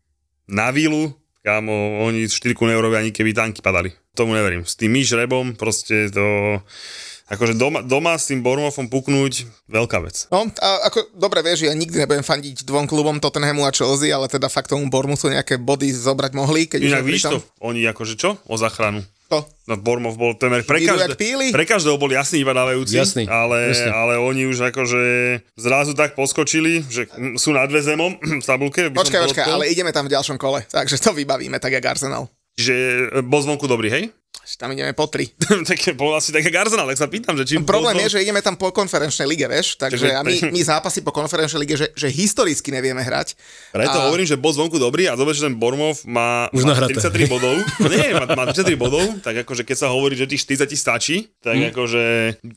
na 0.49 0.73
Vilu, 0.73 1.13
kámo, 1.45 2.01
oni 2.01 2.25
4 2.25 2.57
neurobia 2.65 3.05
ani 3.05 3.13
keby 3.13 3.29
tanky 3.37 3.61
padali. 3.61 3.93
Tomu 4.11 4.35
neverím. 4.35 4.67
S 4.67 4.75
tým 4.75 4.91
žrebom 4.99 5.55
proste 5.55 6.11
to... 6.11 6.59
Akože 7.31 7.55
doma, 7.55 7.79
doma 7.79 8.19
s 8.19 8.27
tým 8.27 8.43
Bormofom 8.43 8.91
puknúť, 8.91 9.47
veľká 9.71 10.03
vec. 10.03 10.27
No, 10.35 10.51
a 10.59 10.91
ako, 10.91 11.15
dobre 11.15 11.39
vieš, 11.39 11.63
ja 11.63 11.71
nikdy 11.71 12.03
nebudem 12.03 12.27
fandiť 12.27 12.67
dvom 12.67 12.91
klubom 12.91 13.23
Tottenhamu 13.23 13.63
a 13.63 13.71
Chelsea, 13.71 14.11
ale 14.11 14.27
teda 14.27 14.51
fakt 14.51 14.67
tomu 14.67 14.91
Bournemouthu 14.91 15.31
nejaké 15.31 15.55
body 15.55 15.95
zobrať 15.95 16.35
mohli, 16.35 16.67
keď 16.67 16.91
Inak 16.91 17.07
víš 17.07 17.31
to, 17.31 17.39
oni 17.63 17.87
akože 17.87 18.19
čo? 18.19 18.35
O 18.51 18.59
záchranu. 18.59 19.07
To. 19.31 19.47
No 19.63 19.79
Bormov 19.79 20.19
bol 20.19 20.35
temer 20.35 20.67
pre, 20.67 20.83
každé, 20.83 21.15
pre 21.55 21.63
každého 21.63 21.95
bol 21.95 22.11
jasný 22.11 22.43
iba 22.43 22.51
dávajúci, 22.51 22.99
Jasný, 22.99 23.31
ale, 23.31 23.71
jasný. 23.71 23.87
ale 23.87 24.13
oni 24.19 24.51
už 24.51 24.67
akože 24.75 25.03
zrazu 25.55 25.95
tak 25.95 26.19
poskočili, 26.19 26.83
že 26.91 27.07
sú 27.39 27.55
nad 27.55 27.71
väzemom 27.71 28.19
v 28.43 28.45
tabulke. 28.45 28.91
Počkaj, 28.91 29.31
počkaj, 29.31 29.47
ale 29.47 29.71
ideme 29.71 29.95
tam 29.95 30.11
v 30.11 30.19
ďalšom 30.19 30.35
kole, 30.35 30.67
takže 30.67 30.99
to 30.99 31.15
vybavíme, 31.15 31.63
tak 31.63 31.71
jak 31.71 31.85
Arsenal. 31.87 32.27
Že 32.59 32.75
e, 33.15 33.21
bol 33.23 33.41
zvonku 33.43 33.69
dobrý, 33.69 33.89
hej? 33.91 34.03
Tam 34.57 34.73
ideme 34.73 34.91
po 34.91 35.07
tri. 35.07 35.31
tak 35.69 35.79
bol 35.95 36.11
asi 36.17 36.33
tak 36.33 36.43
jak 36.43 36.55
Arsenal, 36.55 36.89
tak 36.89 36.99
sa 36.99 37.07
pýtam, 37.07 37.37
že 37.39 37.45
či... 37.45 37.53
Problém 37.61 37.95
bol 37.95 38.03
je, 38.03 38.17
že 38.17 38.23
ideme 38.25 38.41
tam 38.43 38.57
po 38.59 38.73
konferenčnej 38.73 39.29
lige, 39.29 39.45
vieš, 39.47 39.79
takže 39.79 40.11
a 40.11 40.25
my, 40.25 40.33
my 40.55 40.61
zápasy 40.61 41.05
po 41.05 41.13
konferenčnej 41.13 41.61
lige, 41.63 41.75
že, 41.77 41.87
že 41.95 42.07
historicky 42.11 42.73
nevieme 42.73 42.99
hrať. 42.99 43.37
Preto 43.71 43.97
a... 44.01 44.05
hovorím, 44.09 44.27
že 44.27 44.35
bol 44.35 44.51
zvonku 44.51 44.81
dobrý 44.81 45.07
a 45.07 45.15
zober, 45.15 45.37
že 45.37 45.47
ten 45.47 45.55
Bormov 45.55 46.03
má, 46.03 46.51
Už 46.51 46.67
má 46.67 46.75
nahraté. 46.75 46.99
33 46.99 47.31
bodov. 47.37 47.55
No 47.79 47.87
nie, 47.87 48.07
má, 48.11 48.25
má 48.33 48.43
33 48.49 48.75
bodov, 48.75 49.05
tak 49.21 49.45
akože 49.45 49.63
keď 49.63 49.77
sa 49.77 49.87
hovorí, 49.93 50.17
že 50.17 50.27
tých 50.27 50.43
40 50.43 50.73
stačí, 50.75 51.31
tak 51.39 51.53
Hm. 51.55 51.61
hmm. 51.61 51.71
akože, 51.75 52.05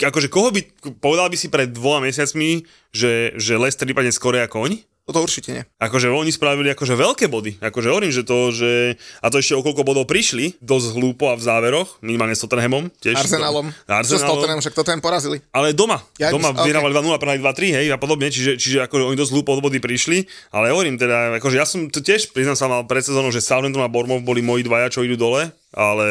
akože 0.01 0.29
koho 0.33 0.49
by, 0.55 0.61
povedal 1.03 1.29
by 1.29 1.37
si 1.37 1.53
pred 1.53 1.69
dvoma 1.69 2.09
mesiacmi, 2.09 2.65
že, 2.95 3.35
že 3.37 3.59
Leicester 3.59 3.85
vypadne 3.85 4.15
skore 4.15 4.41
ako 4.41 4.71
oni? 4.71 4.79
Toto 5.05 5.21
určite 5.21 5.53
nie. 5.53 5.63
Akože 5.85 6.09
oni 6.09 6.33
spravili 6.33 6.73
akože 6.73 6.97
veľké 6.97 7.29
body. 7.29 7.61
Akože 7.61 7.93
hovorím, 7.93 8.09
že 8.09 8.25
to, 8.25 8.49
že... 8.49 8.97
A 9.21 9.29
to 9.29 9.37
ešte 9.37 9.53
o 9.53 9.61
koľko 9.61 9.85
bodov 9.85 10.09
prišli, 10.09 10.57
dosť 10.65 10.97
hlúpo 10.97 11.29
a 11.29 11.37
v 11.37 11.45
záveroch, 11.45 12.01
minimálne 12.01 12.33
s 12.33 12.41
Tottenhamom. 12.41 12.89
Tiež 13.05 13.21
Arsenalom. 13.21 13.69
S 13.69 13.91
Arsenalom. 13.93 14.33
Tottenham, 14.33 14.61
však 14.65 14.73
Tottenham 14.73 15.05
porazili. 15.05 15.45
Ale 15.53 15.77
doma. 15.77 16.01
Ja 16.17 16.33
doma 16.33 16.57
mys- 16.57 16.65
vyhrávali 16.65 16.97
2-0, 16.97 17.21
prehrali 17.21 17.41
2-3, 17.45 17.77
hej, 17.85 17.87
a 17.93 18.01
podobne, 18.01 18.33
čiže, 18.33 18.57
čiže 18.57 18.81
ako 18.81 19.13
oni 19.13 19.21
dosť 19.21 19.33
hlúpo 19.37 19.53
od 19.53 19.61
body 19.61 19.77
prišli, 19.77 20.25
ale 20.57 20.73
hovorím 20.73 20.97
teda, 20.97 21.37
akože 21.37 21.57
ja 21.61 21.69
som 21.69 21.85
to 21.93 22.01
tiež, 22.01 22.33
priznám 22.33 22.57
sa, 22.57 22.73
mal 22.73 22.89
pred 22.89 23.05
sezónou, 23.05 23.29
že 23.29 23.45
Southampton 23.45 23.85
a 23.85 23.93
Bormov 23.93 24.25
boli 24.25 24.41
moji 24.41 24.65
dvaja, 24.65 24.89
čo 24.89 25.05
idú 25.05 25.21
dole, 25.21 25.53
ale 25.77 26.09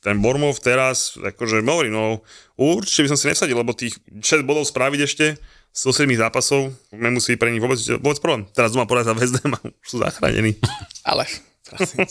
ten 0.00 0.16
Bormov 0.16 0.56
teraz, 0.64 1.20
akože 1.20 1.60
hovorím, 1.60 1.92
no 1.92 2.24
určite 2.56 3.04
by 3.04 3.10
som 3.12 3.18
si 3.20 3.28
nesadil, 3.28 3.60
lebo 3.60 3.76
tých 3.76 4.00
6 4.24 4.48
bodov 4.48 4.64
spraviť 4.64 5.00
ešte 5.04 5.36
z 5.70 5.82
7 5.94 6.10
zápasov, 6.18 6.74
nemusí 6.90 7.38
pre 7.38 7.54
nich 7.54 7.62
vôbec, 7.62 7.78
vôbec 8.02 8.18
problém. 8.18 8.46
Teraz 8.50 8.74
doma 8.74 8.90
porazia 8.90 9.14
West 9.14 9.38
Ham 9.40 9.54
a 9.54 9.60
už 9.62 9.86
sú 9.86 9.96
zachránení. 10.02 10.58
Ale, 11.06 11.24
prosím 11.64 12.04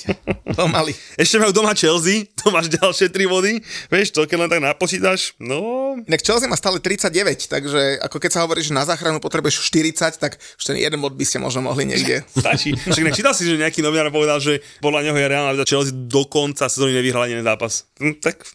pomaly. 0.55 0.95
Ešte 1.19 1.37
majú 1.37 1.51
doma 1.51 1.75
Chelsea, 1.75 2.31
to 2.39 2.49
máš 2.49 2.71
ďalšie 2.71 3.11
3 3.11 3.27
body, 3.27 3.53
vieš, 3.91 4.15
to 4.15 4.23
keď 4.23 4.37
len 4.47 4.49
tak 4.49 4.63
napočítaš, 4.63 5.35
no, 5.43 5.89
Inak 6.07 6.21
Chelsea 6.23 6.47
má 6.47 6.55
stále 6.55 6.79
39, 6.79 7.49
takže 7.49 7.99
ako 8.05 8.17
keď 8.21 8.31
sa 8.31 8.43
hovorí, 8.45 8.61
že 8.63 8.71
na 8.71 8.85
záchranu 8.87 9.19
potrebuješ 9.19 9.67
40, 9.67 10.21
tak 10.21 10.37
už 10.37 10.63
ten 10.63 10.77
jeden 10.79 11.01
bod 11.01 11.17
by 11.17 11.25
ste 11.25 11.41
možno 11.41 11.65
mohli 11.65 11.83
niekde. 11.83 12.23
Stačí. 12.31 12.77
Však 12.77 13.03
nečítal 13.03 13.33
si, 13.35 13.43
že 13.49 13.59
nejaký 13.59 13.83
novinár 13.83 14.13
povedal, 14.13 14.39
že 14.39 14.63
podľa 14.79 15.09
neho 15.09 15.17
je 15.17 15.27
reálne, 15.27 15.57
že 15.59 15.67
Chelsea 15.67 15.95
do 15.95 16.23
konca 16.29 16.69
sezóny 16.69 16.95
nevyhrala 16.95 17.27
jeden 17.27 17.43
zápas. 17.43 17.89
Hm, 17.99 18.21
tak, 18.21 18.45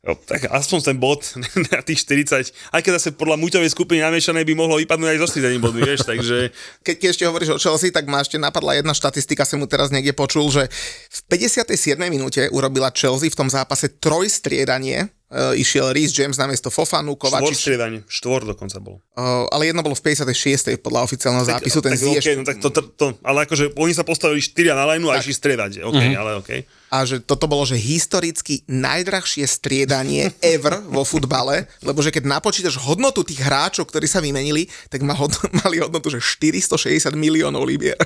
jo, 0.00 0.12
tak 0.24 0.48
aspoň 0.48 0.78
ten 0.80 0.96
bod 0.96 1.20
na 1.68 1.80
tých 1.80 2.04
40, 2.04 2.52
aj 2.72 2.80
keď 2.80 2.92
zase 2.96 3.12
podľa 3.12 3.36
muťovej 3.36 3.68
skupiny 3.68 4.00
namiešanej 4.00 4.42
by 4.42 4.54
mohlo 4.54 4.76
vypadnúť 4.76 5.08
aj 5.10 5.18
zo 5.20 5.28
40 5.36 5.60
bodmi, 5.60 5.82
vieš, 5.82 6.04
takže 6.04 6.50
Keď, 6.86 6.94
keď 6.96 7.08
ešte 7.10 7.24
hovoríš 7.24 7.50
o 7.52 7.58
Chelsea, 7.58 7.90
tak 7.90 8.06
ma 8.06 8.20
ešte 8.20 8.36
napadla 8.36 8.74
jedna 8.74 8.90
štatistika, 8.90 9.44
som 9.44 9.60
mu 9.60 9.68
teraz 9.68 9.92
niekde 9.92 10.12
počul, 10.12 10.48
že 10.48 10.72
v 11.06 11.20
57. 11.28 11.76
minúte 12.08 12.48
urobila 12.48 12.88
Chelsea 12.90 13.28
v 13.28 13.36
tom 13.36 13.46
zápase 13.46 13.92
trojstriedanie. 14.30 15.08
Uh, 15.30 15.54
išiel 15.54 15.94
Rhys 15.94 16.10
James 16.10 16.34
namiesto 16.34 16.74
Fofanu, 16.74 17.14
štvor 17.14 17.38
Kovačič, 17.38 17.54
striedanie, 17.54 18.02
štvor 18.10 18.50
dokonca 18.50 18.82
bol. 18.82 18.98
uh, 19.14 19.46
ale 19.54 19.70
jedno 19.70 19.78
bolo 19.78 19.94
v 19.94 20.02
56. 20.02 20.74
podľa 20.82 21.06
oficiálneho 21.06 21.46
zápisu, 21.46 21.78
ten 21.78 21.94
tak, 21.94 22.02
Ziyech 22.02 22.18
okay, 22.18 22.34
no, 22.34 22.42
tak 22.42 22.58
to, 22.58 22.74
to, 22.74 22.82
to, 22.90 23.06
ale 23.22 23.46
akože 23.46 23.70
oni 23.78 23.94
sa 23.94 24.02
postavili 24.02 24.42
4 24.42 24.74
na 24.74 24.90
lineu 24.90 25.06
a 25.06 25.22
išli 25.22 25.30
striedať, 25.30 25.86
OK, 25.86 25.94
Mhm. 25.94 26.02
mm-hmm. 26.02 26.18
ale 26.18 26.30
OK. 26.34 26.50
A 26.90 27.06
že 27.06 27.22
toto 27.22 27.46
bolo, 27.46 27.62
že 27.62 27.78
historicky 27.78 28.66
najdrahšie 28.66 29.46
striedanie 29.46 30.34
ever 30.42 30.82
vo 30.90 31.06
futbale, 31.06 31.70
lebo 31.86 32.02
že 32.02 32.10
keď 32.10 32.26
napočítaš 32.26 32.76
hodnotu 32.82 33.22
tých 33.22 33.40
hráčov, 33.40 33.86
ktorí 33.86 34.10
sa 34.10 34.18
vymenili, 34.18 34.66
tak 34.90 35.06
ma 35.06 35.14
hod- 35.14 35.38
mali 35.62 35.78
hodnotu, 35.78 36.10
že 36.10 36.18
460 36.18 37.14
miliónov 37.14 37.62
libier. 37.62 37.96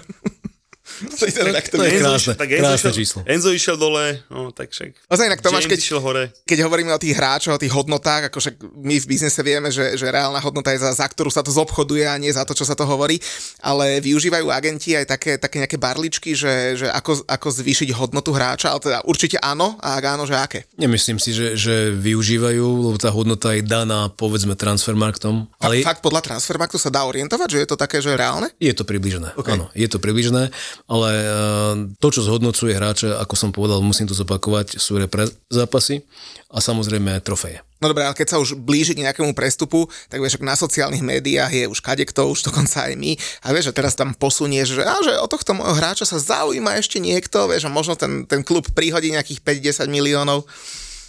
to 1.18 1.24
je 1.24 1.32
teda 1.32 1.50
takto 1.56 1.80
to 1.80 1.84
je 1.88 1.96
krásne, 1.96 2.34
tak 2.36 2.48
Enzo 2.52 2.64
krásne 2.68 2.76
išiel, 2.76 2.92
číslo. 2.92 3.20
Enzo 3.24 3.50
išiel 3.50 3.76
dole, 3.80 4.20
no 4.28 4.52
tak 4.52 4.68
však. 4.74 5.08
Ozaj, 5.08 5.26
inak 5.32 5.40
Tomáš, 5.40 5.64
keď, 5.64 5.80
išiel 5.80 6.00
hore. 6.04 6.28
keď 6.44 6.58
hovoríme 6.68 6.92
o 6.92 7.00
tých 7.00 7.16
hráčoch, 7.16 7.56
o 7.56 7.62
tých 7.62 7.72
hodnotách, 7.72 8.28
ako 8.28 8.38
však 8.42 8.54
my 8.60 8.96
v 9.00 9.06
biznise 9.08 9.40
vieme, 9.40 9.72
že, 9.72 9.96
že 9.96 10.06
reálna 10.12 10.42
hodnota 10.44 10.76
je 10.76 10.84
za, 10.84 10.92
za 10.92 11.06
ktorú 11.08 11.32
sa 11.32 11.40
to 11.40 11.48
zobchoduje 11.48 12.04
a 12.04 12.20
nie 12.20 12.28
za 12.28 12.44
to, 12.44 12.52
čo 12.52 12.68
sa 12.68 12.76
to 12.76 12.84
hovorí, 12.84 13.16
ale 13.64 14.02
využívajú 14.04 14.52
agenti 14.52 14.92
aj 14.92 15.06
také, 15.08 15.32
také 15.40 15.64
nejaké 15.64 15.78
barličky, 15.80 16.36
že, 16.36 16.76
že 16.76 16.86
ako, 16.92 17.24
ako 17.24 17.48
zvýšiť 17.48 17.88
hodnotu 17.96 18.34
hráča, 18.34 18.74
ale 18.74 18.80
teda 18.82 18.98
určite 19.08 19.40
áno, 19.40 19.80
a 19.80 19.96
ak 19.96 20.04
áno, 20.04 20.28
že 20.28 20.36
aké. 20.36 20.68
Nemyslím 20.76 21.16
si, 21.16 21.32
že, 21.32 21.56
že 21.56 21.94
využívajú, 21.96 22.92
lebo 22.92 22.96
tá 23.00 23.08
hodnota 23.08 23.56
je 23.56 23.64
daná, 23.64 24.12
povedzme, 24.12 24.52
transfermarktom. 24.58 25.48
Ale... 25.62 25.80
Ale 25.80 25.86
Fakt 25.86 26.04
podľa 26.04 26.20
Transfermarktu 26.24 26.76
sa 26.80 26.90
dá 26.92 27.04
orientovať, 27.08 27.48
že 27.48 27.58
je 27.64 27.68
to 27.68 27.76
také, 27.78 28.00
že 28.04 28.12
reálne? 28.16 28.52
je 28.64 28.72
to 28.72 28.84
približné. 28.88 29.36
Okay. 29.36 29.54
Áno, 29.54 29.68
je 29.76 29.86
to 29.86 30.00
približné, 30.00 30.48
ale 30.90 31.10
eh, 31.14 31.32
to, 31.98 32.08
čo 32.10 32.26
zhodnocuje 32.26 32.74
hráča, 32.74 33.20
ako 33.20 33.34
som 33.34 33.50
povedal, 33.50 33.80
musím 33.84 34.10
to 34.10 34.16
zopakovať, 34.16 34.78
sú 34.78 34.98
repre 34.98 35.28
zápasy 35.48 36.02
a 36.54 36.62
samozrejme 36.62 37.18
trofeje. 37.24 37.62
No 37.82 37.92
dobré, 37.92 38.08
ale 38.08 38.16
keď 38.16 38.32
sa 38.32 38.40
už 38.40 38.56
blíži 38.56 38.96
k 38.96 39.04
nejakému 39.04 39.36
prestupu, 39.36 39.84
tak 40.08 40.22
vieš, 40.22 40.40
na 40.40 40.56
sociálnych 40.56 41.04
médiách 41.04 41.52
je 41.52 41.64
už 41.68 41.84
kadekto, 41.84 42.32
už 42.32 42.48
dokonca 42.48 42.88
aj 42.88 42.96
my. 42.96 43.12
A 43.44 43.52
vieš, 43.52 43.68
že 43.68 43.76
teraz 43.76 43.92
tam 43.92 44.16
posunieš, 44.16 44.80
že, 44.80 44.82
á, 44.88 44.96
že 45.04 45.12
o 45.20 45.28
tohto 45.28 45.52
môjho 45.52 45.76
hráča 45.76 46.08
sa 46.08 46.16
zaujíma 46.16 46.80
ešte 46.80 46.96
niekto, 46.96 47.44
vieš, 47.44 47.68
a 47.68 47.74
možno 47.74 47.92
ten, 47.92 48.24
ten 48.24 48.40
klub 48.40 48.64
prihodí 48.72 49.12
nejakých 49.12 49.44
5-10 49.84 49.92
miliónov. 49.92 50.48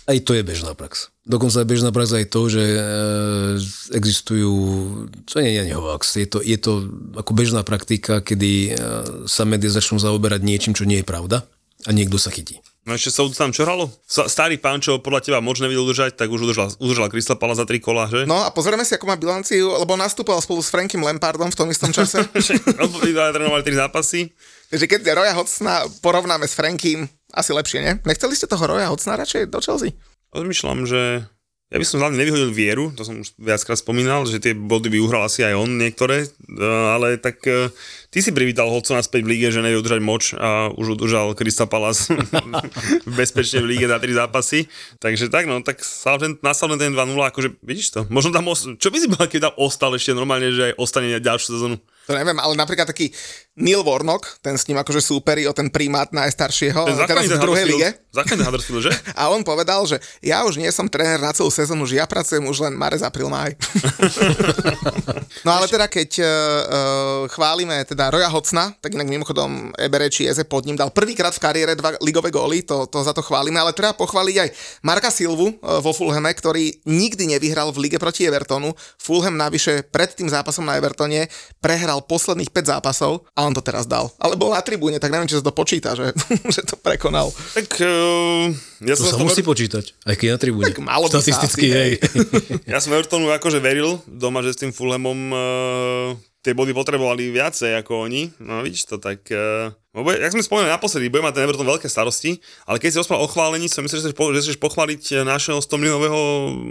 Aj 0.06 0.18
to 0.22 0.38
je 0.38 0.46
bežná 0.46 0.78
prax. 0.78 1.10
Dokonca 1.26 1.66
je 1.66 1.72
bežná 1.74 1.90
prax 1.90 2.14
aj 2.14 2.26
to, 2.30 2.42
že 2.46 2.62
e, 2.62 2.80
existujú, 3.98 4.54
čo 5.26 5.42
nie 5.42 5.58
je 5.58 5.74
hoax, 5.74 6.22
je 6.22 6.30
to, 6.30 6.40
je 6.46 6.58
to 6.62 6.86
ako 7.18 7.32
bežná 7.34 7.66
praktika, 7.66 8.22
kedy 8.22 8.52
e, 8.70 8.72
sa 9.26 9.50
médiá 9.50 9.74
začnú 9.74 9.98
zaoberať 9.98 10.46
niečím, 10.46 10.78
čo 10.78 10.86
nie 10.86 11.02
je 11.02 11.10
pravda 11.10 11.50
a 11.86 11.90
niekto 11.90 12.22
sa 12.22 12.30
chytí. 12.30 12.62
No 12.86 12.94
ešte 12.94 13.10
sa 13.10 13.26
tam 13.34 13.50
čo 13.50 13.66
hralo? 13.66 13.90
Starý 14.06 14.62
pán, 14.62 14.78
čo 14.78 15.02
podľa 15.02 15.26
teba 15.26 15.42
moč 15.42 15.58
nevedel 15.58 15.82
udržať, 15.82 16.22
tak 16.22 16.30
už 16.30 16.46
udržal, 16.46 16.70
udržal 16.78 17.10
Crystal 17.10 17.34
Palace 17.34 17.58
za 17.58 17.66
tri 17.66 17.82
kola, 17.82 18.06
že? 18.06 18.30
No 18.30 18.46
a 18.46 18.54
pozrieme 18.54 18.86
si, 18.86 18.94
ako 18.94 19.10
má 19.10 19.18
bilanciu, 19.18 19.74
lebo 19.74 19.98
nastupoval 19.98 20.38
spolu 20.38 20.62
s 20.62 20.70
Frankim 20.70 21.02
Lampardom 21.02 21.50
v 21.50 21.58
tom 21.58 21.68
istom 21.74 21.90
čase. 21.90 22.22
No, 22.78 22.86
trénovali 23.34 23.66
tri 23.66 23.74
zápasy. 23.74 24.30
Takže 24.70 24.86
keď 24.86 25.18
Roya 25.18 25.34
Hodsona 25.34 25.82
porovnáme 26.06 26.46
s 26.46 26.54
Frankim, 26.54 27.10
asi 27.34 27.52
lepšie, 27.56 27.80
nie? 27.82 27.94
Nechceli 28.06 28.36
ste 28.38 28.46
toho 28.46 28.66
Roja 28.68 28.92
Hocna 28.92 29.18
radšej 29.18 29.50
do 29.50 29.58
Chelsea? 29.64 29.96
Rozmýšľam, 30.36 30.86
že 30.86 31.26
ja 31.74 31.82
by 31.82 31.86
som 31.90 31.98
hlavne 31.98 32.22
nevyhodil 32.22 32.54
vieru, 32.54 32.94
to 32.94 33.02
som 33.02 33.26
už 33.26 33.34
viackrát 33.42 33.82
spomínal, 33.82 34.22
že 34.30 34.38
tie 34.38 34.54
body 34.54 34.86
by 34.86 35.02
uhral 35.02 35.26
asi 35.26 35.42
aj 35.42 35.58
on 35.58 35.82
niektoré, 35.82 36.24
e, 36.24 36.28
ale 36.62 37.18
tak 37.18 37.42
e, 37.50 37.74
ty 38.14 38.22
si 38.22 38.30
privítal 38.30 38.70
Hodcona 38.70 39.02
späť 39.02 39.26
v 39.26 39.34
líge, 39.34 39.50
že 39.50 39.66
nevie 39.66 39.82
udržať 39.82 39.98
moč 39.98 40.38
a 40.38 40.70
už 40.70 40.94
udržal 40.94 41.34
Krista 41.34 41.66
Palas 41.66 42.06
bezpečne 43.20 43.66
v 43.66 43.76
líge 43.76 43.90
na 43.90 43.98
tri 43.98 44.14
zápasy. 44.14 44.70
Takže 45.02 45.34
tak, 45.34 45.50
no, 45.50 45.66
tak 45.66 45.82
nastal 46.46 46.70
ten 46.78 46.94
2-0, 46.94 47.18
akože 47.34 47.58
vidíš 47.66 47.98
to. 47.98 48.00
Možno 48.14 48.30
tam, 48.30 48.46
os- 48.46 48.70
čo 48.78 48.94
by 48.94 48.98
si 49.02 49.10
bol, 49.10 49.26
keď 49.26 49.50
tam 49.50 49.54
ostal 49.58 49.98
ešte 49.98 50.14
normálne, 50.14 50.54
že 50.54 50.70
aj 50.70 50.74
ostane 50.78 51.18
ďalšiu 51.18 51.50
sezónu? 51.50 51.82
To 52.06 52.14
neviem, 52.14 52.38
ale 52.38 52.54
napríklad 52.54 52.86
taký 52.86 53.10
Neil 53.56 53.88
Warnock, 53.88 54.44
ten 54.44 54.60
s 54.60 54.68
ním 54.68 54.84
akože 54.84 55.00
súperi 55.00 55.48
o 55.48 55.56
ten 55.56 55.72
primát 55.72 56.12
najstaršieho, 56.12 56.92
Ten 56.92 57.08
teraz 57.08 57.24
v 57.24 57.40
druhej 57.40 57.64
lige. 57.72 57.90
Huddersfield, 58.12 58.84
že? 58.84 58.92
A 59.20 59.32
on 59.32 59.48
povedal, 59.48 59.80
že 59.88 59.96
ja 60.20 60.44
už 60.44 60.60
nie 60.60 60.68
som 60.76 60.92
tréner 60.92 61.24
na 61.24 61.32
celú 61.32 61.48
sezónu, 61.48 61.88
že 61.88 61.96
ja 61.96 62.04
pracujem 62.04 62.44
už 62.44 62.68
len 62.68 62.76
marec, 62.76 63.00
apríl, 63.00 63.32
máj. 63.32 63.56
no 65.48 65.56
ale 65.56 65.72
teda 65.72 65.88
keď 65.88 66.20
uh, 66.20 66.28
chválime 67.32 67.80
teda 67.88 68.12
Roja 68.12 68.28
Hocna, 68.28 68.76
tak 68.84 68.92
inak 68.92 69.08
mimochodom 69.08 69.72
Ebereči 69.80 70.28
Eze 70.28 70.44
pod 70.44 70.68
ním 70.68 70.76
dal 70.76 70.92
prvýkrát 70.92 71.32
v 71.32 71.40
kariére 71.40 71.80
dva 71.80 71.96
ligové 72.04 72.36
góly, 72.36 72.60
to, 72.68 72.92
to 72.92 73.08
za 73.08 73.16
to 73.16 73.24
chválime, 73.24 73.56
ale 73.56 73.72
treba 73.72 73.96
pochváliť 73.96 74.36
aj 74.36 74.50
Marka 74.84 75.08
Silvu 75.08 75.56
uh, 75.64 75.80
vo 75.80 75.96
Fulhame, 75.96 76.36
ktorý 76.36 76.76
nikdy 76.84 77.40
nevyhral 77.40 77.72
v 77.72 77.88
lige 77.88 78.04
proti 78.04 78.28
Evertonu. 78.28 78.76
Fulham 79.00 79.40
navyše 79.40 79.88
pred 79.88 80.12
tým 80.12 80.28
zápasom 80.28 80.68
na 80.68 80.76
Evertone 80.76 81.32
prehral 81.64 82.04
posledných 82.04 82.52
5 82.52 82.76
zápasov 82.76 83.24
a 83.32 83.45
on 83.46 83.56
to 83.56 83.62
teraz 83.62 83.86
dal. 83.86 84.10
Ale 84.18 84.34
bol 84.36 84.52
na 84.52 84.62
tribúne, 84.66 84.98
tak 84.98 85.14
neviem, 85.14 85.30
či 85.30 85.38
sa 85.38 85.46
to 85.46 85.54
počíta, 85.54 85.94
že, 85.94 86.12
že 86.56 86.62
to 86.66 86.76
prekonal. 86.76 87.30
Tak 87.54 87.80
uh, 87.82 88.50
ja 88.82 88.98
To 88.98 89.06
som 89.06 89.22
sa 89.22 89.26
musí 89.26 89.46
počítať, 89.46 89.94
aj 90.06 90.16
keď 90.18 90.28
na 90.36 90.40
tribúne. 90.42 90.66
Tak 90.74 90.82
malo 90.82 91.08
asi, 91.08 91.32
hej. 91.70 91.92
Ja 92.72 92.82
som 92.82 92.92
Evertonu 92.98 93.30
akože 93.32 93.62
veril 93.62 94.02
doma, 94.10 94.42
že 94.42 94.58
s 94.58 94.60
tým 94.60 94.74
Fulhamom 94.74 95.20
uh, 95.32 96.10
tie 96.42 96.58
body 96.58 96.74
potrebovali 96.74 97.30
viacej 97.30 97.78
ako 97.86 98.10
oni. 98.10 98.34
No 98.42 98.66
vidíš 98.66 98.90
to, 98.90 98.98
tak... 98.98 99.24
Uh, 99.30 99.72
bude, 99.98 100.18
jak 100.18 100.28
sme 100.30 100.42
spomínali 100.42 100.68
naposledy, 100.70 101.08
bude 101.08 101.22
mať 101.22 101.34
ten 101.34 101.44
Everton 101.44 101.64
veľké 101.66 101.86
starosti, 101.86 102.36
ale 102.64 102.78
keď 102.78 102.90
si 102.90 102.98
rozprával 103.00 103.24
o 103.24 103.30
chválení, 103.30 103.66
som 103.66 103.80
myslel, 103.80 104.00
že 104.00 104.04
chceš, 104.06 104.16
po- 104.16 104.32
že 104.32 104.40
chceš 104.42 104.58
pochváliť 104.58 105.02
našeho 105.22 105.56
100 105.58 105.72
miliónového 105.78 106.20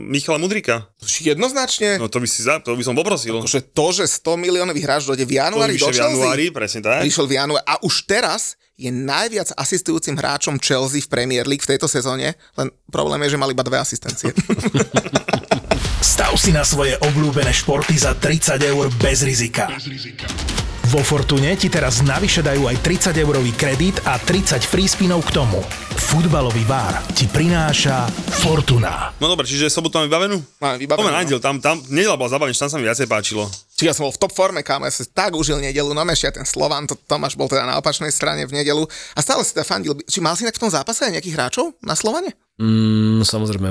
Michala 0.05 0.37
Mudrika. 0.37 0.91
Jednoznačne, 1.01 1.97
No 1.97 2.07
to 2.07 2.19
by, 2.19 2.27
si 2.27 2.41
za, 2.41 2.59
to 2.59 2.73
by 2.73 2.83
som 2.83 2.93
poprosil. 2.93 3.41
že 3.47 3.63
to, 3.63 3.87
že 3.91 4.05
100 4.05 4.37
miliónový 4.37 4.83
hráč 4.83 5.07
dojde 5.07 5.25
v 5.25 5.39
januári 5.39 5.73
do 5.73 5.81
vyššie 5.81 5.89
v 5.89 5.97
Chelsea, 5.97 6.13
januári, 6.13 6.45
presne 6.51 6.81
tak. 6.81 7.01
prišiel 7.01 7.25
v 7.25 7.35
januári 7.35 7.65
a 7.65 7.75
už 7.81 7.95
teraz 8.05 8.43
je 8.75 8.91
najviac 8.91 9.55
asistujúcim 9.55 10.13
hráčom 10.13 10.59
Chelsea 10.59 10.99
v 10.99 11.07
Premier 11.07 11.47
League 11.47 11.63
v 11.63 11.71
tejto 11.71 11.87
sezóne, 11.87 12.35
len 12.59 12.69
problém 12.91 13.23
je, 13.23 13.33
že 13.33 13.39
mal 13.39 13.47
iba 13.47 13.63
dve 13.63 13.79
asistencie. 13.79 14.35
Stav 16.05 16.37
si 16.37 16.51
na 16.51 16.67
svoje 16.67 16.99
obľúbené 17.01 17.55
športy 17.55 17.97
za 17.97 18.13
30 18.13 18.61
eur 18.61 18.91
bez 18.99 19.23
rizika. 19.23 19.71
Vo 20.95 21.03
Fortune 21.03 21.59
ti 21.59 21.67
teraz 21.67 22.07
navyše 22.07 22.39
dajú 22.39 22.71
aj 22.71 22.79
30 22.79 23.19
eurový 23.19 23.51
kredit 23.59 23.99
a 24.07 24.15
30 24.15 24.63
free 24.63 24.87
spinov 24.87 25.27
k 25.27 25.43
tomu. 25.43 25.59
Futbalový 25.99 26.63
bar 26.71 27.03
ti 27.11 27.27
prináša 27.27 28.07
Fortuna. 28.39 29.11
No 29.19 29.27
dobre, 29.27 29.43
čiže 29.43 29.67
sobotu 29.67 29.99
máme 29.99 30.07
vybavenú? 30.07 30.39
Máme 30.63 30.79
vybavenú, 30.79 31.11
Poďme 31.11 31.19
na 31.19 31.23
no. 31.27 31.31
diel, 31.35 31.43
tam, 31.43 31.59
tam, 31.59 31.83
nedela 31.91 32.15
bola 32.15 32.31
zabavenie, 32.31 32.55
tam 32.55 32.71
sa 32.71 32.79
mi 32.79 32.87
viacej 32.87 33.11
páčilo. 33.11 33.51
Či 33.75 33.91
ja 33.91 33.93
som 33.99 34.07
bol 34.07 34.15
v 34.15 34.23
top 34.23 34.39
forme, 34.39 34.63
kámo, 34.63 34.87
ja 34.87 34.95
si 34.95 35.03
tak 35.11 35.35
užil 35.35 35.59
nedelu, 35.59 35.91
no 35.91 36.07
aj 36.07 36.31
ten 36.31 36.47
Slovan, 36.47 36.87
to 36.87 36.95
Tomáš 36.95 37.35
bol 37.35 37.51
teda 37.51 37.67
na 37.67 37.75
opačnej 37.75 38.15
strane 38.15 38.47
v 38.47 38.55
nedelu 38.55 38.87
a 38.87 39.19
stále 39.19 39.43
si 39.43 39.51
teda 39.51 39.67
fandil. 39.67 39.99
Či 40.07 40.23
mal 40.23 40.39
si 40.39 40.47
inak 40.47 40.55
v 40.55 40.63
tom 40.63 40.71
zápase 40.71 41.11
aj 41.11 41.19
nejakých 41.19 41.35
hráčov 41.35 41.75
na 41.83 41.99
Slovane? 41.99 42.39
Mm, 42.55 43.27
samozrejme, 43.27 43.69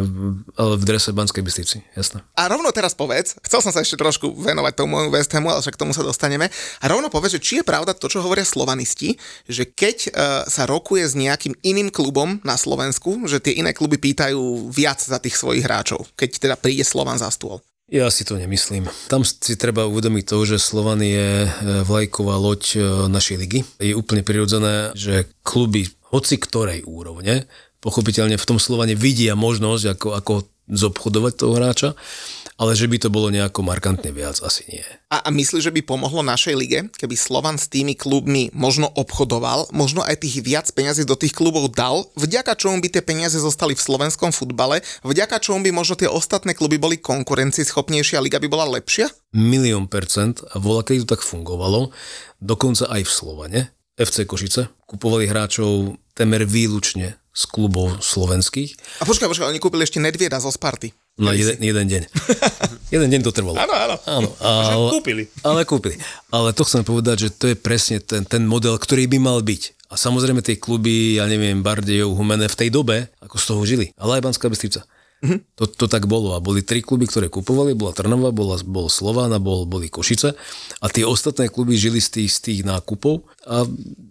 ale 0.59 0.75
v 0.75 0.83
drese 0.83 1.15
Banskej 1.15 1.39
Bystrici, 1.39 1.79
jasné. 1.95 2.19
A 2.35 2.51
rovno 2.51 2.67
teraz 2.75 2.91
povedz, 2.91 3.39
chcel 3.39 3.63
som 3.63 3.71
sa 3.71 3.79
ešte 3.79 3.95
trošku 3.95 4.35
venovať 4.35 4.75
tomu 4.75 5.07
West 5.07 5.31
Hamu, 5.31 5.55
ale 5.55 5.63
však 5.63 5.79
k 5.79 5.81
tomu 5.87 5.95
sa 5.95 6.03
dostaneme. 6.03 6.51
A 6.83 6.85
rovno 6.91 7.07
povedz, 7.07 7.39
že 7.39 7.43
či 7.43 7.53
je 7.59 7.67
pravda 7.67 7.95
to, 7.95 8.11
čo 8.11 8.19
hovoria 8.19 8.43
slovanisti, 8.43 9.15
že 9.47 9.71
keď 9.71 9.97
uh, 10.11 10.11
sa 10.51 10.67
rokuje 10.67 11.07
s 11.07 11.15
nejakým 11.15 11.55
iným 11.63 11.95
klubom 11.95 12.43
na 12.43 12.59
Slovensku, 12.59 13.23
že 13.23 13.39
tie 13.39 13.55
iné 13.55 13.71
kluby 13.71 13.95
pýtajú 13.95 14.67
viac 14.67 14.99
za 14.99 15.15
tých 15.15 15.39
svojich 15.39 15.63
hráčov, 15.63 16.03
keď 16.19 16.29
teda 16.43 16.55
príde 16.59 16.83
Slovan 16.83 17.15
za 17.15 17.31
stôl. 17.31 17.63
Ja 17.87 18.11
si 18.11 18.27
to 18.27 18.35
nemyslím. 18.35 18.87
Tam 19.07 19.23
si 19.23 19.55
treba 19.55 19.87
uvedomiť 19.87 20.23
to, 20.27 20.37
že 20.47 20.57
Slovan 20.57 21.03
je 21.03 21.45
e, 21.45 21.49
vlajková 21.83 22.39
loď 22.39 22.63
e, 22.73 22.79
našej 23.11 23.37
ligy. 23.37 23.59
Je 23.77 23.93
úplne 23.93 24.23
prirodzené, 24.23 24.95
že 24.95 25.29
kluby 25.43 25.91
hoci 26.09 26.39
ktorej 26.39 26.87
úrovne, 26.87 27.45
pochopiteľne 27.83 28.39
v 28.39 28.47
tom 28.47 28.57
Slovane 28.57 28.95
vidia 28.95 29.35
možnosť, 29.35 29.83
ako, 29.99 30.09
ako 30.15 30.33
zobchodovať 30.71 31.33
toho 31.35 31.59
hráča, 31.59 31.89
ale 32.55 32.71
že 32.77 32.87
by 32.87 32.95
to 33.01 33.09
bolo 33.11 33.27
nejako 33.27 33.65
markantne 33.65 34.15
viac, 34.15 34.39
asi 34.39 34.63
nie. 34.71 34.85
A, 35.11 35.25
a 35.25 35.29
myslíš, 35.33 35.67
že 35.67 35.75
by 35.75 35.83
pomohlo 35.83 36.23
našej 36.23 36.55
lige, 36.55 36.79
keby 36.95 37.19
Slovan 37.19 37.59
s 37.59 37.67
tými 37.67 37.97
klubmi 37.99 38.47
možno 38.55 38.87
obchodoval, 38.93 39.67
možno 39.75 40.05
aj 40.05 40.23
tých 40.23 40.39
viac 40.39 40.69
peňazí 40.71 41.03
do 41.03 41.19
tých 41.19 41.35
klubov 41.35 41.67
dal, 41.75 42.07
vďaka 42.15 42.55
čomu 42.55 42.79
by 42.79 42.87
tie 42.93 43.03
peniaze 43.03 43.35
zostali 43.35 43.75
v 43.75 43.83
slovenskom 43.83 44.31
futbale, 44.31 44.79
vďaka 45.03 45.43
čomu 45.43 45.67
by 45.67 45.71
možno 45.75 45.99
tie 45.99 46.07
ostatné 46.07 46.55
kluby 46.55 46.79
boli 46.79 46.95
konkurencieschopnejšie 46.95 48.15
a 48.15 48.23
liga 48.23 48.39
by 48.39 48.47
bola 48.47 48.69
lepšia? 48.79 49.11
Milión 49.35 49.91
percent 49.91 50.39
a 50.47 50.61
voľa, 50.61 50.87
keď 50.87 50.95
to 51.03 51.11
tak 51.17 51.27
fungovalo, 51.27 51.91
dokonca 52.39 52.87
aj 52.87 53.01
v 53.03 53.11
Slovane, 53.11 53.59
FC 53.93 54.25
Košice, 54.25 54.73
kupovali 54.89 55.29
hráčov 55.29 56.01
temer 56.17 56.49
výlučne 56.49 57.17
z 57.33 57.43
klubov 57.49 57.97
slovenských 57.97 59.01
A 59.01 59.09
počkaj, 59.09 59.25
počkaj, 59.25 59.49
oni 59.49 59.57
kúpili 59.57 59.81
ešte 59.85 59.97
Nedvieda 59.97 60.37
zo 60.37 60.53
Sparty. 60.53 60.93
na 61.17 61.33
jeden, 61.33 61.57
jeden 61.61 61.85
deň. 61.89 62.01
jeden 62.93 63.09
deň 63.09 63.21
to 63.25 63.33
trvalo. 63.33 63.57
Áno, 63.57 63.73
áno. 63.73 63.95
Áno, 64.05 64.29
ale, 64.41 64.89
kúpili. 64.97 65.23
Ale 65.41 65.61
kúpili. 65.65 65.97
Ale 66.29 66.53
to 66.53 66.65
chcem 66.65 66.85
povedať, 66.85 67.29
že 67.29 67.29
to 67.33 67.45
je 67.49 67.57
presne 67.57 68.01
ten, 68.01 68.25
ten 68.25 68.45
model, 68.45 68.77
ktorý 68.77 69.09
by 69.09 69.17
mal 69.17 69.41
byť. 69.41 69.89
A 69.89 69.97
samozrejme 69.97 70.41
tie 70.41 70.57
kluby, 70.57 71.21
ja 71.21 71.29
neviem, 71.29 71.61
Bardejov, 71.61 72.17
Humene 72.17 72.49
v 72.49 72.57
tej 72.57 72.69
dobe, 72.73 73.13
ako 73.21 73.35
z 73.37 73.45
toho 73.45 73.61
žili. 73.65 73.87
Ale 73.97 74.17
aj 74.17 74.25
Banská 74.25 74.49
Bystrica. 74.49 74.85
Mm-hmm. 75.23 75.39
To, 75.55 75.63
to 75.71 75.85
tak 75.87 76.03
bolo. 76.03 76.35
A 76.35 76.43
boli 76.43 76.59
tri 76.59 76.83
kluby, 76.83 77.07
ktoré 77.07 77.31
kupovali. 77.31 77.71
Bola 77.71 77.95
Trnava, 77.95 78.35
bola, 78.35 78.59
bol 78.67 78.91
Slován 78.91 79.31
a 79.31 79.39
bol, 79.39 79.63
boli 79.63 79.87
Košice. 79.87 80.35
A 80.83 80.85
tie 80.91 81.07
ostatné 81.07 81.47
kluby 81.47 81.79
žili 81.79 82.03
z 82.03 82.19
tých, 82.19 82.31
z 82.35 82.39
tých 82.43 82.59
nákupov 82.67 83.23
a 83.47 83.63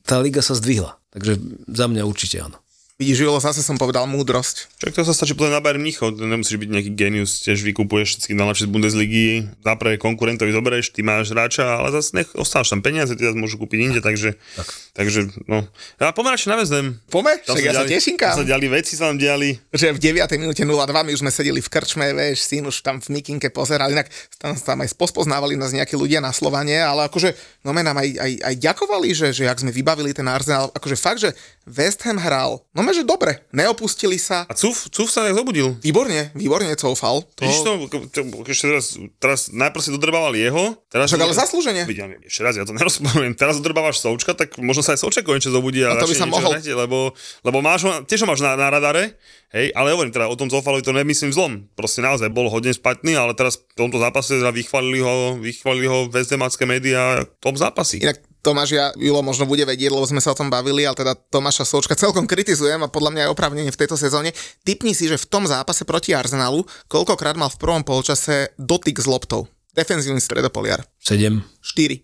tá 0.09 0.17
liga 0.25 0.41
sa 0.41 0.57
zdvihla. 0.57 0.97
Takže 1.13 1.37
za 1.69 1.85
mňa 1.93 2.09
určite 2.09 2.41
áno. 2.41 2.62
Vidíš, 3.03 3.27
Julo, 3.27 3.43
zase 3.43 3.67
som 3.67 3.75
povedal 3.75 4.07
múdrosť. 4.07 4.79
Čak 4.79 4.95
to 4.95 5.03
sa 5.03 5.11
stačí 5.11 5.35
potom 5.35 5.51
na 5.51 5.59
Bayern 5.59 5.83
Mníchov, 5.83 6.15
to 6.15 6.23
nemusíš 6.23 6.55
byť 6.55 6.71
nejaký 6.71 6.91
genius, 6.95 7.43
tiež 7.43 7.67
vykupuješ 7.67 8.15
všetky 8.15 8.39
najlepšie 8.39 8.67
z 8.67 8.71
Bundesligy, 8.71 9.27
napre 9.67 9.99
konkurentovi 9.99 10.55
zoberieš, 10.55 10.95
ty 10.95 11.03
máš 11.03 11.35
hráča, 11.35 11.83
ale 11.83 11.91
zase 11.91 12.23
nech 12.23 12.31
ostávaš 12.39 12.71
tam 12.71 12.79
peniaze, 12.79 13.19
ty 13.19 13.27
zase 13.27 13.35
môžu 13.35 13.59
kúpiť 13.59 13.91
inde, 13.91 13.99
takže, 13.99 14.39
tak. 14.39 14.69
takže 14.95 15.35
no. 15.51 15.67
Ja 15.99 16.15
pomeráčne 16.15 16.55
naveznem. 16.55 17.03
Pome, 17.11 17.43
Tam 17.43 17.59
však 17.59 17.67
ja 17.67 17.75
sa 17.75 17.83
teším, 17.91 18.15
tam 18.23 18.39
sa 18.39 18.47
diali 18.47 18.71
veci, 18.71 18.95
sa 18.95 19.11
tam 19.11 19.19
diali. 19.19 19.59
Že 19.75 19.99
v 19.99 20.23
9. 20.23 20.39
minúte 20.39 20.63
0-2 20.63 20.71
my 20.95 21.11
už 21.11 21.27
sme 21.27 21.35
sedeli 21.35 21.59
v 21.59 21.67
krčme, 21.75 22.07
vieš, 22.15 22.47
syn 22.47 22.71
už 22.71 22.87
tam 22.87 23.03
v 23.03 23.19
mikinke 23.19 23.51
pozeral, 23.51 23.91
inak 23.91 24.07
tam, 24.39 24.55
tam 24.55 24.79
aj 24.79 24.95
pospoznávali 24.95 25.59
nás 25.59 25.75
nejakí 25.75 25.99
ľudia 25.99 26.23
na 26.23 26.31
Slovanie, 26.31 26.79
ale 26.79 27.11
akože, 27.11 27.35
no 27.67 27.75
nám 27.75 27.99
aj, 27.99 28.15
aj, 28.15 28.33
aj 28.47 28.55
ďakovali, 28.63 29.11
že, 29.11 29.35
že 29.35 29.51
jak 29.51 29.59
sme 29.59 29.75
vybavili 29.75 30.15
ten 30.15 30.31
Arsenal, 30.31 30.71
akože 30.71 30.95
fakt, 30.95 31.19
že 31.19 31.35
West 31.67 32.07
Ham 32.07 32.23
hral, 32.23 32.63
no 32.71 32.92
men, 32.93 33.01
že 33.01 33.09
dobre, 33.09 33.41
neopustili 33.57 34.21
sa, 34.21 34.45
A 34.45 34.53
Cuf, 34.53 34.93
Cuf 34.93 35.09
sa 35.09 35.25
tak 35.25 35.33
zobudil. 35.33 35.73
výborne, 35.81 36.29
výborne 36.37 36.69
coufal, 36.77 37.25
to, 37.33 37.49
Vidíš 37.49 37.59
to, 37.65 37.73
ešte 38.45 38.65
teraz, 38.69 38.87
teraz 39.17 39.41
najprv 39.49 39.81
si 39.81 39.91
dodrbávali 39.97 40.45
jeho, 40.45 40.77
teraz... 40.93 41.09
však 41.09 41.25
ale 41.25 41.33
zaslúžene. 41.33 41.83
Vidím, 41.89 42.21
ešte 42.23 42.45
raz, 42.45 42.55
ja 42.61 42.69
to 42.69 42.77
nerozporujem. 42.77 43.33
Teraz 43.33 43.57
dodrbávaš 43.65 44.05
Součka, 44.05 44.37
tak 44.37 44.61
možno 44.61 44.85
sa 44.85 44.93
aj 44.93 45.01
Součka 45.01 45.25
konečne 45.25 45.49
zobudí 45.49 45.81
a 45.81 45.97
No 45.97 46.05
to 46.05 46.13
by 46.13 46.17
sa 46.21 46.29
mohol. 46.29 46.53
hrať, 46.53 46.69
lebo, 46.77 47.17
lebo 47.43 47.59
máš 47.65 47.89
ho, 47.89 48.05
tiež 48.05 48.23
ho 48.23 48.29
máš 48.29 48.45
na, 48.45 48.53
na 48.61 48.69
radare, 48.69 49.17
hej, 49.57 49.73
ale 49.73 49.97
hovorím 49.97 50.13
teda 50.13 50.29
o 50.29 50.37
tom 50.37 50.53
Zofalovi 50.53 50.85
to 50.85 50.93
nemyslím 50.93 51.33
zlom. 51.33 51.53
Proste 51.73 52.05
naozaj 52.05 52.29
bol 52.29 52.53
hodne 52.53 52.77
spatný, 52.77 53.17
ale 53.17 53.33
teraz 53.33 53.57
v 53.57 53.89
tomto 53.89 53.97
zápase 53.97 54.37
teda 54.37 54.53
vychválili 54.53 55.01
ho, 55.01 55.41
vychválili 55.41 55.89
ho 55.89 55.99
väzdemacké 56.13 56.69
médiá 56.69 57.25
top 57.41 57.57
zápasy. 57.57 58.05
Inak 58.05 58.21
Tomáš, 58.43 58.75
ja, 58.75 58.91
Julo 58.99 59.23
možno 59.23 59.47
bude 59.47 59.63
vedieť, 59.63 59.95
lebo 59.95 60.03
sme 60.03 60.19
sa 60.19 60.35
o 60.35 60.39
tom 60.39 60.51
bavili, 60.51 60.83
ale 60.83 60.99
teda 60.99 61.15
Tomáša 61.15 61.63
Sočka 61.63 61.95
celkom 61.95 62.27
kritizujem 62.27 62.83
a 62.83 62.91
podľa 62.91 63.15
mňa 63.15 63.23
je 63.23 63.31
oprávnenie 63.31 63.71
v 63.71 63.79
tejto 63.79 63.95
sezóne. 63.95 64.35
Typni 64.67 64.99
si, 64.99 65.07
že 65.07 65.15
v 65.15 65.31
tom 65.31 65.47
zápase 65.47 65.87
proti 65.87 66.11
Arsenalu, 66.11 66.67
koľkokrát 66.91 67.39
mal 67.39 67.55
v 67.55 67.61
prvom 67.63 67.87
polčase 67.87 68.51
dotyk 68.59 68.99
s 68.99 69.07
loptou. 69.07 69.47
Defenzívny 69.79 70.19
stredopoliar. 70.19 70.83
7. 70.99 71.39
4. 71.39 72.03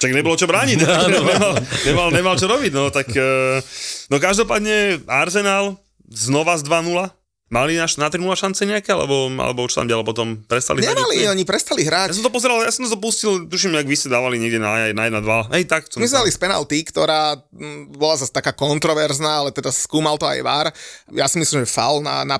Čak 0.00 0.16
nebolo 0.16 0.32
čo 0.40 0.48
brániť, 0.48 0.80
nemal, 1.20 1.60
nemal, 1.84 2.08
nemal 2.08 2.34
čo 2.40 2.48
robiť, 2.48 2.72
no 2.72 2.88
tak, 2.88 3.12
eh, 3.12 3.60
no 4.08 4.16
každopádne 4.16 5.04
Arsenal 5.04 5.76
znova 6.08 6.56
z 6.56 6.64
2-0, 6.64 7.19
Mali 7.50 7.74
na, 7.74 7.90
na 7.90 8.06
3 8.06 8.22
šance 8.38 8.62
nejaké, 8.62 8.94
alebo, 8.94 9.26
alebo 9.26 9.66
už 9.66 9.74
tam 9.74 9.90
ďalej 9.90 10.06
potom 10.06 10.38
prestali 10.46 10.86
hrať? 10.86 10.94
Nemali, 10.94 11.16
úplne? 11.18 11.34
oni 11.34 11.42
prestali 11.42 11.82
Ja 11.82 12.06
hrať. 12.06 12.14
som 12.14 12.22
to 12.22 12.30
pozeral, 12.30 12.62
ja 12.62 12.70
som 12.70 12.86
to 12.86 12.94
pustil, 12.94 13.42
tuším, 13.42 13.74
jak 13.74 13.90
vy 13.90 13.96
ste 13.98 14.06
dávali 14.06 14.38
niekde 14.38 14.62
na, 14.62 14.94
na 14.94 15.10
1-2. 15.10 15.50
Hej, 15.50 15.66
tak. 15.66 15.90
My 15.98 16.06
sme 16.06 16.22
dali 16.22 16.30
z 16.30 16.38
penalty, 16.38 16.78
ktorá 16.86 17.42
bola 17.90 18.14
zase 18.14 18.30
taká 18.30 18.54
kontroverzná, 18.54 19.42
ale 19.42 19.50
teda 19.50 19.74
skúmal 19.74 20.14
to 20.14 20.30
aj 20.30 20.38
VAR. 20.40 20.70
Ja 21.10 21.26
si 21.26 21.42
myslím, 21.42 21.66
že 21.66 21.74
faul 21.74 22.06
na, 22.06 22.22
na, 22.22 22.38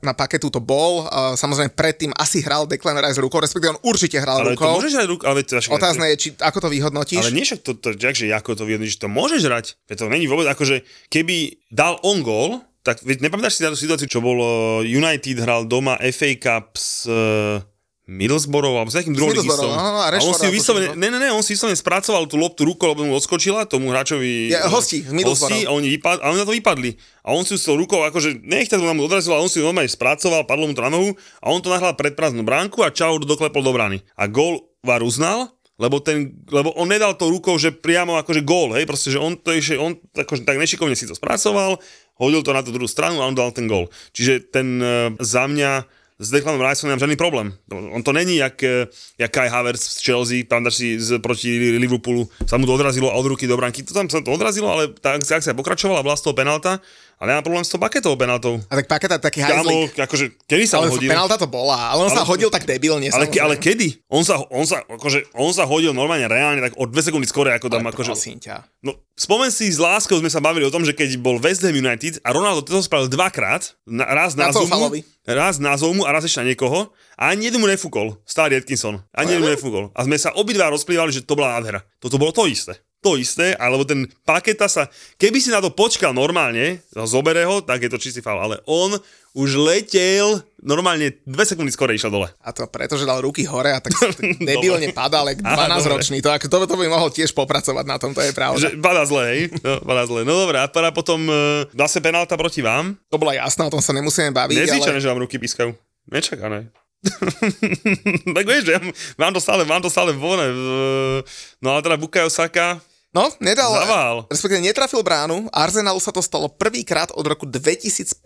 na 0.00 0.12
paketu 0.16 0.48
to 0.48 0.64
bol. 0.64 1.04
Samozrejme 1.36 1.76
predtým 1.76 2.16
asi 2.16 2.40
hral 2.40 2.64
Declan 2.64 2.96
Rice 2.96 3.20
rukou, 3.20 3.38
respektíve 3.38 3.76
on 3.76 3.80
určite 3.84 4.16
hral 4.16 4.40
ale 4.40 4.56
to 4.56 4.64
rukou. 4.64 4.80
môžeš 4.80 4.92
hrať 4.96 5.08
ruku, 5.12 5.22
ale 5.28 5.44
však- 5.44 5.76
Otázne 5.76 6.08
je, 6.08 6.16
či, 6.16 6.28
ako 6.40 6.58
to 6.64 6.68
vyhodnotíš. 6.72 7.20
Ale 7.20 7.36
nie 7.36 7.44
však 7.44 7.60
to, 7.62 7.76
to, 7.76 7.92
to 7.92 8.00
že 8.00 8.32
ako 8.32 8.56
to 8.56 8.64
vyhodnotíš, 8.64 8.96
to 8.96 9.12
môžeš 9.12 9.44
hrať. 9.44 9.66
To 9.92 10.08
není 10.08 10.24
vôbec 10.24 10.48
akože, 10.48 10.82
keby 11.12 11.60
dal 11.68 12.00
on 12.00 12.24
gól, 12.24 12.64
tak 12.86 13.02
nepamätáš 13.04 13.58
si 13.58 13.64
na 13.66 13.74
tú 13.74 13.78
situáciu, 13.78 14.08
čo 14.08 14.22
bolo 14.22 14.80
United 14.86 15.36
hral 15.42 15.66
doma 15.66 15.98
FA 15.98 16.30
Cup 16.38 16.78
s 16.78 17.04
uh, 17.10 17.60
Middlesbrough, 18.08 18.72
alebo 18.72 18.88
s 18.88 18.96
nejakým 18.96 19.12
druhým 19.12 19.36
áno, 19.44 20.00
a 20.00 20.08
a 20.08 20.16
on 20.24 20.32
si 20.32 20.48
vyslovene, 20.48 20.96
ne, 20.96 21.12
ne, 21.12 21.18
ne, 21.20 21.28
on 21.28 21.44
si 21.44 21.52
vyslovene 21.52 21.76
spracoval 21.76 22.24
tú 22.24 22.40
loptu 22.40 22.64
rukou, 22.64 22.88
lebo 22.96 23.04
mu 23.04 23.12
odskočila 23.12 23.68
tomu 23.68 23.92
hráčovi. 23.92 24.48
Ja, 24.48 24.64
eh, 24.64 24.72
hosti, 24.72 25.04
hosti, 25.04 25.68
a 25.68 25.76
oni, 25.76 25.92
vypad, 26.00 26.24
a 26.24 26.32
oni 26.32 26.40
na 26.40 26.48
to 26.48 26.56
vypadli. 26.56 26.96
A 27.20 27.36
on 27.36 27.44
si 27.44 27.60
s 27.60 27.68
tou 27.68 27.76
rukou, 27.76 28.00
akože 28.08 28.40
nech 28.40 28.72
to 28.72 28.80
mu 28.80 29.04
odrazil, 29.04 29.36
ale 29.36 29.44
on 29.44 29.52
si 29.52 29.60
normálne 29.60 29.92
spracoval, 29.92 30.48
padlo 30.48 30.64
mu 30.64 30.72
to 30.72 30.80
na 30.80 30.88
nohu 30.88 31.12
a 31.44 31.52
on 31.52 31.60
to 31.60 31.68
nahral 31.68 31.92
pred 32.00 32.16
prázdnu 32.16 32.48
bránku 32.48 32.80
a 32.80 32.88
čau 32.88 33.20
doklepol 33.20 33.60
do 33.60 33.76
brány. 33.76 34.00
A 34.16 34.24
gól 34.24 34.64
var 34.80 35.04
uznal, 35.04 35.52
lebo, 35.78 36.02
ten, 36.02 36.34
lebo 36.50 36.74
on 36.74 36.90
nedal 36.90 37.14
to 37.14 37.30
rukou, 37.30 37.54
že 37.54 37.70
priamo 37.70 38.18
akože 38.18 38.42
gól, 38.42 38.74
hej, 38.74 38.84
proste, 38.84 39.14
že 39.14 39.22
on 39.22 39.38
to 39.38 39.54
ešte, 39.54 39.78
on 39.78 39.94
akože 39.94 40.42
tak 40.42 40.58
nešikovne 40.58 40.98
si 40.98 41.06
to 41.06 41.14
spracoval, 41.14 41.78
hodil 42.18 42.42
to 42.42 42.50
na 42.50 42.66
tú 42.66 42.74
druhú 42.74 42.90
stranu 42.90 43.22
a 43.22 43.30
on 43.30 43.38
dal 43.38 43.54
ten 43.54 43.70
gól. 43.70 43.86
Čiže 44.10 44.50
ten 44.50 44.82
uh, 44.82 45.14
za 45.22 45.46
mňa 45.46 45.86
s 46.18 46.34
Declanom 46.34 46.58
Riceom 46.58 46.90
nemám 46.90 47.06
žiadny 47.06 47.14
problém. 47.14 47.54
On 47.70 48.02
to 48.02 48.10
není 48.10 48.42
jak, 48.42 48.58
eh, 48.62 48.90
jak 49.18 49.30
Kai 49.30 49.46
Havertz 49.46 50.02
z 50.02 50.02
Chelsea, 50.02 50.42
tam 50.42 50.66
si 50.66 50.98
z, 50.98 51.22
proti 51.22 51.78
Liverpoolu 51.78 52.26
sa 52.42 52.58
mu 52.58 52.66
to 52.66 52.74
odrazilo 52.74 53.06
od 53.06 53.22
ruky 53.22 53.46
do 53.46 53.54
branky. 53.54 53.86
To 53.86 53.94
tam 53.94 54.10
sa 54.10 54.18
to 54.18 54.34
odrazilo, 54.34 54.66
ale 54.66 54.90
tá 54.98 55.14
akcia 55.14 55.54
pokračovala, 55.54 56.02
bola 56.02 56.18
z 56.18 56.26
toho 56.26 56.34
penalta 56.34 56.82
a 57.18 57.26
nemám 57.26 57.42
problém 57.42 57.60
s 57.60 57.68
tou 57.68 57.76
paketovou 57.76 58.14
penaltou. 58.14 58.62
A 58.64 58.78
tak 58.78 58.86
paketa 58.86 59.18
taký 59.18 59.42
hajzlík. 59.42 59.98
akože, 59.98 60.38
kedy 60.46 60.64
sa 60.64 60.78
Ale 60.78 60.86
on 60.86 60.94
hodil? 60.94 61.10
penalta 61.10 61.34
to 61.34 61.44
bola, 61.44 61.90
ale 61.90 62.06
on 62.06 62.10
sa 62.10 62.22
Ale- 62.22 62.30
hodil 62.30 62.46
tak 62.48 62.62
debilne. 62.62 63.10
Ale, 63.10 63.26
ke, 63.26 63.38
ale 63.38 63.54
kedy? 63.54 64.06
On 64.06 64.22
sa, 64.22 64.38
on 64.48 64.62
sa, 64.62 64.80
akože, 64.80 65.34
on 65.34 65.50
sa 65.50 65.66
hodil 65.66 65.90
normálne 65.90 66.24
reálne 66.24 66.58
tak 66.60 66.74
o 66.74 66.86
dve 66.86 67.02
sekundy 67.02 67.26
skôr, 67.26 67.50
ako 67.50 67.66
tam 67.66 67.82
Ale 67.82 67.90
akože... 67.90 68.14
ťa. 68.38 68.62
No, 68.80 68.94
spomen 69.12 69.50
si, 69.50 69.66
s 69.66 69.76
láskou 69.76 70.14
sme 70.16 70.30
sa 70.30 70.38
bavili 70.38 70.62
o 70.62 70.70
tom, 70.70 70.82
že 70.82 70.94
keď 70.94 71.18
bol 71.18 71.36
West 71.36 71.60
Ham 71.60 71.74
United 71.74 72.22
a 72.22 72.30
Ronaldo 72.30 72.62
to 72.62 72.78
spravil 72.78 73.10
dvakrát, 73.10 73.74
na, 73.82 74.06
raz 74.06 74.32
na, 74.32 74.48
Na 74.48 74.54
Falovi. 74.54 75.02
raz 75.26 75.58
na 75.58 75.74
Zomu 75.74 76.06
a 76.06 76.14
raz 76.14 76.22
ešte 76.22 76.38
na 76.38 76.48
niekoho, 76.48 76.94
a 77.12 77.34
ani 77.34 77.50
jeden 77.50 77.58
mu 77.58 77.66
nefúkol, 77.66 78.14
starý 78.22 78.54
Atkinson, 78.54 79.02
ani 79.10 79.34
jeden 79.34 79.42
mu 79.42 79.50
nefúkol. 79.50 79.90
A 79.90 80.06
sme 80.06 80.14
sa 80.14 80.30
obidva 80.32 80.70
rozplývali, 80.70 81.10
že 81.10 81.26
to 81.26 81.34
bola 81.34 81.58
nádhera. 81.58 81.82
Toto 81.98 82.14
bolo 82.14 82.30
to 82.30 82.46
isté. 82.46 82.78
To 82.98 83.14
isté, 83.14 83.54
alebo 83.54 83.86
ten 83.86 84.10
paketa 84.26 84.66
sa, 84.66 84.90
keby 85.14 85.38
si 85.38 85.54
na 85.54 85.62
to 85.62 85.70
počkal 85.70 86.10
normálne, 86.10 86.82
zobere 87.06 87.46
ho, 87.46 87.62
tak 87.62 87.86
je 87.86 87.90
to 87.90 88.02
čistý 88.02 88.18
faul, 88.18 88.42
ale 88.42 88.58
on 88.66 88.98
už 89.38 89.54
letel, 89.54 90.42
normálne 90.58 91.14
dve 91.22 91.46
sekundy 91.46 91.70
skore 91.70 91.94
išiel 91.94 92.10
dole. 92.10 92.26
A 92.42 92.50
to 92.50 92.66
preto, 92.66 92.98
že 92.98 93.06
dal 93.06 93.22
ruky 93.22 93.46
hore 93.46 93.70
a 93.70 93.78
tak 93.78 93.94
debilne 94.50 94.90
padá, 94.90 95.22
ale 95.22 95.38
Aha, 95.38 95.78
12-ročný. 95.78 96.18
To, 96.26 96.34
to, 96.42 96.66
to 96.66 96.74
by 96.74 96.90
mohol 96.90 97.06
tiež 97.06 97.30
popracovať 97.38 97.86
na 97.86 98.02
tom, 98.02 98.18
to 98.18 98.18
je 98.18 98.34
pravda. 98.34 98.66
Že 98.66 98.82
padá 98.82 99.06
zle, 99.06 99.22
hej? 99.30 99.40
No, 99.62 99.78
padá 99.78 100.02
zle. 100.02 100.26
No 100.26 100.42
dobré, 100.42 100.58
a 100.58 100.66
teda 100.66 100.90
potom 100.90 101.22
e, 101.30 101.70
zase 101.70 102.02
penálta 102.02 102.34
proti 102.34 102.66
vám. 102.66 102.98
To 103.14 103.20
bola 103.22 103.38
jasná, 103.38 103.70
o 103.70 103.72
tom 103.72 103.78
sa 103.78 103.94
nemusíme 103.94 104.34
baviť, 104.34 104.58
Nezvyčajné, 104.58 104.98
ale... 104.98 105.04
že 105.06 105.10
vám 105.14 105.22
ruky 105.22 105.38
pískajú. 105.38 105.70
Nečakané. 106.10 106.66
tak 108.34 108.42
vieš, 108.42 108.66
že 108.66 108.74
ja 108.74 108.80
mám 109.14 109.30
to 109.30 109.38
stále, 109.38 109.62
mám 109.62 109.78
to 109.78 109.86
stále 109.86 110.10
vone. 110.10 110.50
v- 110.50 111.22
No 111.62 111.78
ale 111.78 111.86
teda 111.86 111.94
Bukayo 111.94 112.26
Saka, 112.26 112.82
No, 113.08 113.32
nedal, 113.40 113.72
Zavál. 113.72 114.16
respektíve 114.28 114.60
netrafil 114.60 115.00
bránu. 115.00 115.48
Arsenalu 115.48 115.96
sa 115.96 116.12
to 116.12 116.20
stalo 116.20 116.44
prvýkrát 116.52 117.08
od 117.16 117.24
roku 117.24 117.48
2015, 117.48 118.20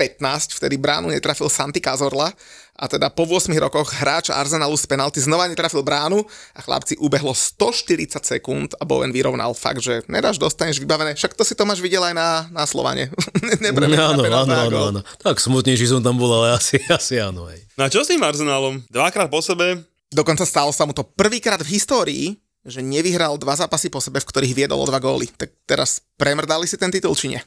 vtedy 0.59 0.75
bránu 0.75 1.15
netrafil 1.15 1.47
Santi 1.47 1.79
Cazorla 1.79 2.35
a 2.75 2.85
teda 2.91 3.07
po 3.15 3.23
8 3.23 3.47
rokoch 3.63 3.95
hráč 3.95 4.35
Arsenalu 4.35 4.75
z 4.75 4.91
penalty 4.91 5.23
znova 5.23 5.47
netrafil 5.47 5.87
bránu 5.87 6.27
a 6.59 6.61
chlapci 6.67 6.99
ubehlo 6.99 7.31
140 7.31 8.27
sekúnd 8.27 8.75
a 8.75 8.83
Bowen 8.83 9.15
vyrovnal 9.15 9.55
fakt, 9.55 9.87
že 9.87 10.03
nedáš, 10.11 10.43
dostaneš 10.43 10.83
vybavené. 10.83 11.15
Však 11.15 11.39
to 11.39 11.47
si 11.47 11.55
to 11.55 11.63
máš 11.63 11.79
videl 11.79 12.03
aj 12.03 12.19
na, 12.19 12.51
na 12.51 12.67
Slovane. 12.67 13.15
Nebereme 13.63 13.95
na 13.95 14.19
Áno, 14.19 14.27
áno, 14.27 14.55
áno, 14.67 14.79
áno. 14.99 15.01
Tak 15.23 15.39
smutnejší 15.39 15.95
som 15.95 16.03
tam 16.03 16.19
bol, 16.19 16.43
ale 16.43 16.59
asi, 16.59 16.83
asi 16.91 17.23
áno. 17.23 17.47
Hej. 17.47 17.71
no 17.79 17.87
a 17.87 17.89
čo 17.89 18.03
s 18.03 18.11
tým 18.11 18.19
Arsenálom? 18.19 18.83
Dvakrát 18.91 19.31
po 19.31 19.39
sebe, 19.39 19.87
Dokonca 20.13 20.45
stalo 20.45 20.69
sa 20.77 20.85
mu 20.85 20.93
to 20.93 21.09
prvýkrát 21.09 21.57
v 21.65 21.73
histórii, 21.73 22.25
že 22.63 22.79
nevyhral 22.83 23.35
dva 23.39 23.59
zápasy 23.59 23.91
po 23.91 23.99
sebe, 23.99 24.23
v 24.23 24.29
ktorých 24.29 24.55
viedol 24.55 24.83
o 24.83 24.87
dva 24.87 25.03
góly. 25.03 25.27
Tak 25.35 25.51
teraz 25.67 26.03
premrdali 26.15 26.71
si 26.71 26.79
ten 26.79 26.95
titul, 26.95 27.15
či 27.19 27.35
nie? 27.35 27.41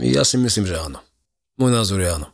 Ja 0.00 0.24
si 0.24 0.40
myslím, 0.40 0.64
že 0.64 0.80
áno. 0.80 1.02
Môj 1.60 1.76
názor 1.76 2.00
je 2.00 2.08
áno. 2.08 2.32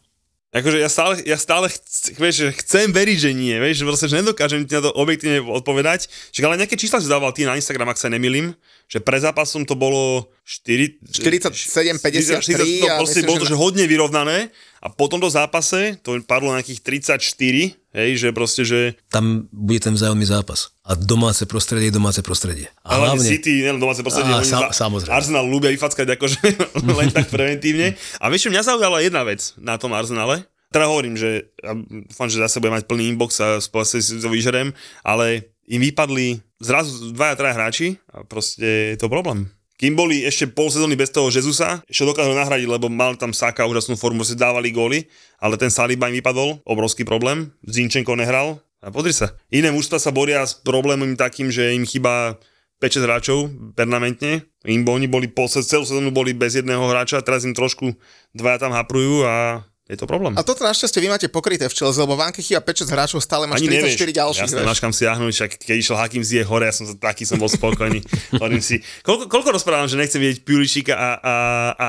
akože 0.55 0.79
ja 0.79 0.87
stále, 0.87 1.19
ja 1.27 1.35
stále 1.35 1.67
chc, 1.67 2.15
vieš, 2.15 2.55
chcem 2.63 2.89
veriť, 2.95 3.19
že 3.19 3.31
nie, 3.35 3.59
vieš, 3.59 3.83
že 3.83 3.85
proste, 3.85 4.07
že 4.07 4.23
nedokážem 4.23 4.63
ti 4.65 4.79
na 4.79 4.87
to 4.87 4.95
objektívne 4.95 5.43
odpovedať. 5.43 6.07
Čiže 6.31 6.47
ale 6.47 6.63
nejaké 6.63 6.79
čísla 6.79 7.03
si 7.03 7.11
dával 7.11 7.35
ty 7.35 7.43
na 7.43 7.59
Instagram, 7.59 7.91
ak 7.91 7.99
sa 7.99 8.07
nemilím, 8.07 8.55
že 8.87 9.03
pre 9.03 9.19
zápasom 9.19 9.67
to 9.67 9.75
bolo 9.75 10.31
4, 10.47 11.03
47, 11.11 11.99
53 11.99 12.87
no, 12.87 12.87
a 12.87 13.03
proste 13.03 13.21
myslím, 13.21 13.29
bolo 13.29 13.41
to, 13.43 13.51
že 13.51 13.57
že 13.57 13.59
hodne 13.59 13.85
vyrovnané 13.91 14.55
a 14.79 14.87
po 14.93 15.11
tomto 15.11 15.27
zápase 15.27 15.99
to 16.07 16.23
padlo 16.23 16.55
na 16.55 16.63
nejakých 16.63 17.03
34, 17.11 17.75
hej, 17.97 18.21
že 18.21 18.29
proste, 18.31 18.63
že 18.63 18.95
Tam 19.09 19.49
bude 19.49 19.81
ten 19.81 19.97
vzájomný 19.97 20.29
zápas. 20.29 20.71
A 20.85 20.93
domáce 20.93 21.49
prostredie 21.49 21.89
je 21.89 21.97
domáce 21.97 22.21
prostredie. 22.21 22.69
A 22.85 22.95
ale 22.95 23.17
hlavne, 23.17 23.25
City, 23.27 23.65
nielen 23.65 23.81
domáce 23.81 24.05
prostredie, 24.05 24.31
oni 24.31 24.45
sa- 24.45 24.69
samozrejme. 24.71 25.11
Arsenal 25.11 25.49
ľúbia 25.49 25.73
vyfackať 25.73 26.07
akože 26.15 26.39
len 27.01 27.09
tak 27.11 27.33
preventívne. 27.33 27.97
A 28.21 28.29
vieš, 28.29 28.53
mňa 28.53 28.63
zaujala 28.63 29.01
jedna 29.01 29.25
vec 29.25 29.57
na 29.57 29.81
tom 29.81 29.97
Arsenale, 29.97 30.45
teda 30.69 30.87
hovorím, 30.87 31.17
že 31.17 31.49
ja 31.57 31.73
dúfam, 31.73 32.29
že 32.29 32.37
zase 32.37 32.61
bude 32.61 32.75
mať 32.75 32.85
plný 32.85 33.17
inbox 33.17 33.41
a 33.41 33.57
spoločne 33.59 33.99
si 33.99 34.21
to 34.21 34.29
vyžerem, 34.29 34.77
ale 35.01 35.49
im 35.67 35.81
vypadli 35.81 36.39
zrazu 36.61 37.11
dvaja, 37.11 37.35
traja 37.35 37.55
hráči 37.55 37.97
a 38.13 38.23
proste 38.23 38.93
je 38.93 38.99
to 39.01 39.09
problém. 39.09 39.49
Kým 39.77 39.93
boli 39.93 40.25
ešte 40.25 40.49
pol 40.49 40.73
sezóny 40.73 40.97
bez 40.97 41.13
toho 41.13 41.29
Jezusa, 41.29 41.85
ešte 41.85 42.09
dokázali 42.09 42.33
nahradiť, 42.33 42.69
lebo 42.69 42.89
mal 42.89 43.13
tam 43.21 43.37
Saka 43.37 43.69
úžasnú 43.69 44.01
formu, 44.01 44.25
si 44.25 44.33
dávali 44.33 44.73
góly, 44.73 45.05
ale 45.37 45.61
ten 45.61 45.69
Saliba 45.69 46.09
im 46.09 46.17
vypadol, 46.17 46.65
obrovský 46.65 47.05
problém, 47.05 47.53
Zinčenko 47.61 48.17
nehral 48.17 48.65
a 48.81 48.89
pozri 48.89 49.13
sa. 49.13 49.37
Iné 49.53 49.69
mužstva 49.69 50.01
sa 50.01 50.17
boria 50.17 50.41
s 50.41 50.57
problémom 50.57 51.13
takým, 51.21 51.53
že 51.53 51.77
im 51.77 51.85
chýba 51.85 52.41
5-6 52.81 53.05
hráčov 53.05 53.39
permanentne. 53.77 54.49
Im 54.65 54.85
oni 54.89 55.09
boli 55.09 55.29
po 55.29 55.45
celú 55.49 55.85
sezónu 55.85 56.09
boli 56.09 56.33
bez 56.33 56.57
jedného 56.57 56.81
hráča, 56.89 57.21
teraz 57.21 57.45
im 57.45 57.53
trošku 57.53 57.97
dvaja 58.33 58.65
tam 58.69 58.73
haprujú 58.73 59.29
a 59.29 59.65
je 59.87 59.95
to 59.95 60.03
problém. 60.11 60.35
A 60.35 60.43
toto 60.43 60.67
našťastie 60.67 60.99
vy 60.99 61.07
máte 61.07 61.27
pokryté 61.31 61.71
v 61.71 61.75
Chelsea, 61.79 62.03
lebo 62.03 62.19
v 62.19 62.27
Anke 62.27 62.43
chýba 62.43 62.59
5-6 62.59 62.91
hráčov, 62.91 63.19
stále 63.23 63.47
máš 63.47 63.63
44 63.63 64.11
ďalších. 64.11 64.43
Jasne, 64.51 64.67
máš 64.67 64.83
kam 64.83 64.91
siahnuť, 64.91 65.31
však 65.31 65.51
keď 65.63 65.77
išiel 65.79 65.95
Hakim 65.95 66.27
Ziyech 66.27 66.51
hore, 66.51 66.67
ja 66.67 66.75
som 66.75 66.91
taký 66.99 67.23
som 67.23 67.39
bol 67.39 67.47
spokojný. 67.47 68.03
Hovorím 68.35 68.59
si, 68.59 68.83
koľko, 69.07 69.31
koľko 69.31 69.55
rozprávam, 69.55 69.87
že 69.87 69.95
nechcem 69.95 70.19
vidieť 70.19 70.43
Pulisica 70.43 70.99
a, 70.99 71.11
a, 71.23 71.35
a 71.79 71.85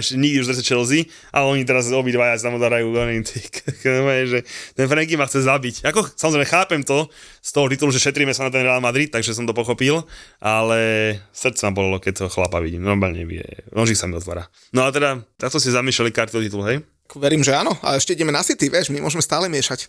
ešte 0.00 0.16
nikdy 0.16 0.40
už 0.40 0.48
zase 0.48 0.64
Chelsea 0.64 1.12
a 1.28 1.44
oni 1.44 1.68
teraz 1.68 1.92
obidvaja 1.92 2.40
sa 2.40 2.48
k- 3.52 3.84
že 4.24 4.38
ten 4.72 4.88
Franky 4.88 5.20
ma 5.20 5.28
chce 5.28 5.44
zabiť. 5.44 5.84
Ako, 5.92 6.08
samozrejme, 6.08 6.48
chápem 6.48 6.80
to 6.80 7.12
z 7.44 7.50
toho 7.52 7.68
titulu, 7.68 7.92
že 7.92 8.00
šetríme 8.00 8.32
sa 8.32 8.48
na 8.48 8.50
ten 8.54 8.64
Real 8.64 8.80
Madrid, 8.80 9.12
takže 9.12 9.36
som 9.36 9.44
to 9.44 9.52
pochopil, 9.52 10.08
ale 10.40 10.80
srdce 11.36 11.68
ma 11.68 11.76
bolelo, 11.76 12.00
keď 12.00 12.24
toho 12.24 12.30
chlapa 12.32 12.64
vidím. 12.64 12.80
Normálne 12.80 13.28
vie, 13.28 13.44
nožík 13.76 14.00
sa 14.00 14.08
mi 14.08 14.16
otvára. 14.16 14.48
No 14.72 14.88
a 14.88 14.90
teda, 14.94 15.20
takto 15.36 15.60
si 15.60 15.68
zamýšľali 15.68 16.10
karty 16.16 16.34
o 16.38 16.40
titul, 16.40 16.64
hej? 16.64 16.80
Verím, 17.18 17.44
že 17.44 17.52
áno. 17.56 17.76
A 17.84 17.96
ešte 17.96 18.12
ideme 18.16 18.32
na 18.32 18.44
City, 18.44 18.68
vieš, 18.72 18.88
my 18.88 19.00
môžeme 19.00 19.24
stále 19.24 19.48
miešať. 19.50 19.88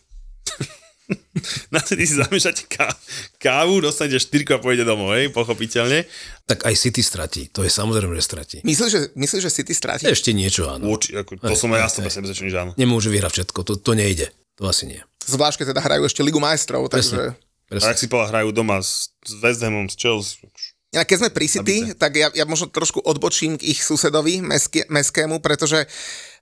Na 1.76 1.84
ty 1.84 2.00
si 2.00 2.16
zamýšľate 2.16 2.64
ká- 2.72 2.96
kávu, 3.36 3.84
dostanete 3.84 4.24
štyrku 4.24 4.56
a 4.56 4.60
pôjde 4.64 4.88
domov, 4.88 5.12
hej, 5.20 5.28
pochopiteľne. 5.36 6.08
tak 6.48 6.64
aj 6.64 6.76
City 6.80 7.04
stratí. 7.04 7.52
To 7.52 7.60
je 7.68 7.72
samozrejme, 7.72 8.16
že 8.16 8.24
stratí. 8.24 8.58
Myslíš, 8.64 8.90
že, 8.90 9.02
myslíš, 9.12 9.42
že 9.44 9.52
City 9.52 9.74
stráti? 9.76 10.08
Ešte 10.08 10.32
niečo, 10.32 10.72
áno. 10.72 10.88
Urči, 10.88 11.12
ako, 11.20 11.44
to 11.44 11.56
som 11.60 11.76
aj 11.76 11.80
ja 11.84 12.08
100% 12.08 12.08
presvedčený, 12.08 12.50
že 12.50 12.60
áno. 12.64 12.72
Nemôže 12.80 13.12
vyhrať 13.12 13.32
všetko, 13.36 13.60
to, 13.68 13.74
to 13.76 13.92
nejde. 14.00 14.32
To 14.56 14.72
asi 14.72 14.88
nie. 14.88 15.02
Zvlášť, 15.28 15.64
keď 15.64 15.68
teda 15.76 15.82
hrajú 15.84 16.04
ešte 16.08 16.24
Ligu 16.24 16.40
majstrov, 16.40 16.88
takže... 16.88 17.36
A 17.36 17.80
Presne. 17.80 17.90
ak 17.90 18.00
si 18.00 18.08
povedal, 18.08 18.30
hrajú 18.32 18.50
doma 18.54 18.80
s, 18.80 19.12
s 19.26 19.34
West 19.44 19.60
Hamom, 19.66 19.90
s 19.90 19.98
Chelsea. 19.98 20.46
Inak 20.94 21.10
keď 21.10 21.18
sme 21.26 21.30
pri 21.34 21.48
City, 21.50 21.78
tak 21.98 22.14
ja, 22.14 22.30
ja 22.38 22.46
možno 22.46 22.70
trošku 22.70 23.02
odbočím 23.02 23.58
k 23.58 23.74
ich 23.74 23.82
susedovi, 23.82 24.46
meské, 24.46 24.86
meskému, 24.94 25.42
pretože 25.42 25.90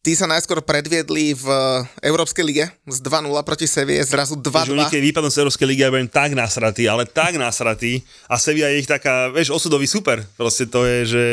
tí 0.02 0.18
sa 0.18 0.26
najskôr 0.26 0.66
predviedli 0.66 1.38
v 1.38 1.48
Európskej 2.02 2.44
lige 2.46 2.66
z 2.90 2.98
2-0 3.06 3.30
proti 3.46 3.70
Sevie, 3.70 4.02
zrazu 4.02 4.34
Že 4.38 4.74
oni 4.74 4.86
2-2. 4.90 4.94
keď 4.98 5.02
vypadnú 5.14 5.30
z 5.30 5.40
Európskej 5.46 5.68
ligy, 5.70 5.82
ja 5.86 5.94
budem 5.94 6.10
tak 6.10 6.34
nasratý, 6.34 6.90
ale 6.90 7.06
tak 7.06 7.38
nasratý. 7.38 8.02
A 8.26 8.42
Sevilla 8.42 8.74
je 8.74 8.82
ich 8.82 8.90
taká, 8.90 9.30
vieš, 9.30 9.54
osudový 9.54 9.86
super. 9.86 10.26
Proste 10.36 10.66
to 10.66 10.84
je, 10.90 10.98
že 11.06 11.24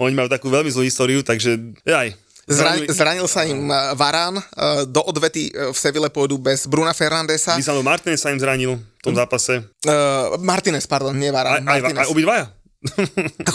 oni 0.00 0.16
majú 0.16 0.32
takú 0.32 0.48
veľmi 0.48 0.72
zlú 0.72 0.88
históriu, 0.88 1.20
takže 1.20 1.60
aj, 1.84 2.16
Zranil, 2.46 2.86
zranil 2.94 3.26
sa 3.26 3.42
im 3.42 3.66
eh, 3.66 3.90
Varán, 3.98 4.38
eh, 4.38 4.86
do 4.86 5.02
odvety 5.02 5.50
eh, 5.50 5.74
v 5.74 5.76
Seville 5.76 6.06
pôjdu 6.14 6.38
bez 6.38 6.70
Bruna 6.70 6.94
Fernandesa. 6.94 7.58
Lisandro 7.58 7.82
Martinez 7.82 8.22
sa 8.22 8.30
im 8.30 8.38
zranil 8.38 8.78
v 8.78 9.02
tom 9.02 9.18
zápase. 9.18 9.66
Uh, 9.82 10.38
Martinez, 10.38 10.86
pardon, 10.86 11.10
nie 11.10 11.30
Aj, 11.30 11.34
Varán. 11.34 11.66
aj, 11.66 11.78
Martinez. 11.82 12.06
aj 12.06 12.08
obidvaja? 12.10 12.55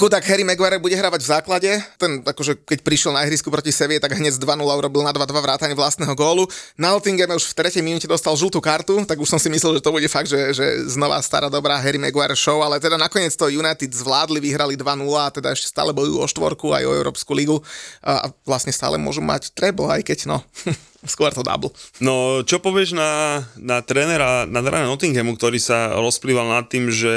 Chudák 0.02 0.26
Harry 0.26 0.42
Maguire 0.42 0.82
bude 0.82 0.98
hravať 0.98 1.22
v 1.22 1.30
základe. 1.30 1.72
Ten, 2.02 2.26
akože 2.26 2.66
keď 2.66 2.80
prišiel 2.82 3.12
na 3.14 3.22
ihrisku 3.24 3.54
proti 3.54 3.70
Sevie, 3.70 4.02
tak 4.02 4.18
hneď 4.18 4.34
z 4.36 4.42
2-0 4.42 4.66
urobil 4.66 5.06
na 5.06 5.14
2-2 5.14 5.46
vrátanie 5.46 5.78
vlastného 5.78 6.12
gólu. 6.18 6.50
Na 6.74 6.92
Nottinghame 6.92 7.38
už 7.38 7.54
v 7.54 7.58
tretej 7.58 7.86
minúte 7.86 8.10
dostal 8.10 8.34
žltú 8.34 8.58
kartu, 8.58 8.98
tak 9.06 9.22
už 9.22 9.30
som 9.30 9.40
si 9.40 9.48
myslel, 9.54 9.78
že 9.78 9.86
to 9.86 9.94
bude 9.94 10.10
fakt, 10.10 10.28
že, 10.28 10.58
že 10.58 10.66
znova 10.90 11.22
stará 11.22 11.54
dobrá 11.54 11.78
Harry 11.78 12.02
Maguire 12.02 12.34
show, 12.34 12.66
ale 12.66 12.82
teda 12.82 12.98
nakoniec 12.98 13.34
to 13.38 13.48
United 13.48 13.94
zvládli, 13.94 14.42
vyhrali 14.42 14.74
2-0 14.74 15.06
a 15.14 15.30
teda 15.30 15.54
ešte 15.54 15.70
stále 15.70 15.94
bojujú 15.94 16.18
o 16.18 16.28
štvorku 16.28 16.68
aj 16.74 16.84
o 16.90 16.96
Európsku 16.98 17.32
ligu 17.38 17.62
a 18.02 18.30
vlastne 18.44 18.74
stále 18.74 18.98
môžu 18.98 19.22
mať 19.22 19.54
treble, 19.54 19.86
aj 19.86 20.02
keď 20.02 20.20
no, 20.28 20.42
skôr 21.06 21.34
to 21.34 21.42
double. 21.42 21.74
No, 21.98 22.46
čo 22.46 22.62
povieš 22.62 22.94
na, 22.94 23.42
na 23.58 23.82
trénera, 23.82 24.46
na 24.46 24.62
trénera 24.62 24.90
Nottinghamu, 24.90 25.34
ktorý 25.38 25.58
sa 25.58 25.98
rozplýval 25.98 26.46
nad 26.46 26.66
tým, 26.70 26.94
že 26.94 27.14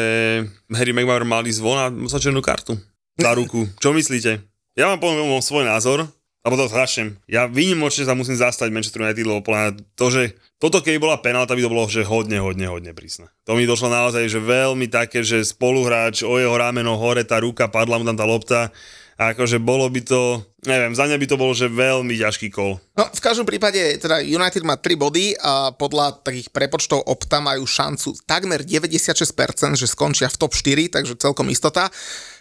Harry 0.72 0.92
Maguire 0.96 1.28
mal 1.28 1.44
ísť 1.44 1.60
von 1.60 1.78
a 1.80 1.92
musel 1.92 2.20
černú 2.20 2.40
kartu 2.40 2.76
za 3.20 3.30
ruku. 3.38 3.68
Čo 3.80 3.92
myslíte? 3.92 4.40
Ja 4.74 4.90
mám 4.90 4.98
poviem 4.98 5.30
svoj 5.38 5.68
názor, 5.68 6.08
alebo 6.44 6.60
to 6.60 6.68
začnem. 6.68 7.16
Ja 7.24 7.48
výnimočne 7.48 8.04
sa 8.04 8.12
musím 8.12 8.36
zastať 8.36 8.68
Manchester 8.68 9.00
United, 9.00 9.24
lebo 9.24 9.40
podľa 9.40 9.80
to, 9.96 10.06
že 10.12 10.22
toto 10.60 10.84
keby 10.84 11.00
bola 11.00 11.16
penálta, 11.16 11.56
by 11.56 11.64
to 11.64 11.72
bolo 11.72 11.88
že 11.88 12.04
hodne, 12.04 12.36
hodne, 12.36 12.68
hodne 12.68 12.92
prísne. 12.92 13.32
To 13.48 13.56
mi 13.56 13.64
došlo 13.64 13.88
naozaj, 13.88 14.28
že 14.28 14.44
veľmi 14.44 14.92
také, 14.92 15.24
že 15.24 15.40
spoluhráč 15.40 16.20
o 16.20 16.36
jeho 16.36 16.52
rameno 16.52 17.00
hore, 17.00 17.24
tá 17.24 17.40
ruka, 17.40 17.72
padla 17.72 17.96
mu 17.96 18.04
tam 18.04 18.20
tá 18.20 18.28
lopta. 18.28 18.68
A 19.14 19.30
akože 19.30 19.62
bolo 19.62 19.86
by 19.86 20.00
to, 20.02 20.42
neviem, 20.66 20.90
za 20.90 21.06
mňa 21.06 21.16
by 21.22 21.26
to 21.30 21.36
bolo, 21.38 21.54
že 21.54 21.70
veľmi 21.70 22.18
ťažký 22.18 22.50
kol. 22.50 22.82
No, 22.98 23.04
v 23.06 23.20
každom 23.22 23.46
prípade, 23.46 23.78
teda 24.02 24.18
United 24.18 24.66
má 24.66 24.74
3 24.74 24.98
body 24.98 25.38
a 25.38 25.70
podľa 25.70 26.18
takých 26.26 26.50
prepočtov 26.50 27.06
Opta 27.06 27.38
majú 27.38 27.62
šancu 27.62 28.18
takmer 28.26 28.66
96%, 28.66 29.78
že 29.78 29.86
skončia 29.86 30.26
v 30.26 30.36
top 30.36 30.50
4, 30.50 30.98
takže 30.98 31.14
celkom 31.14 31.46
istota. 31.46 31.86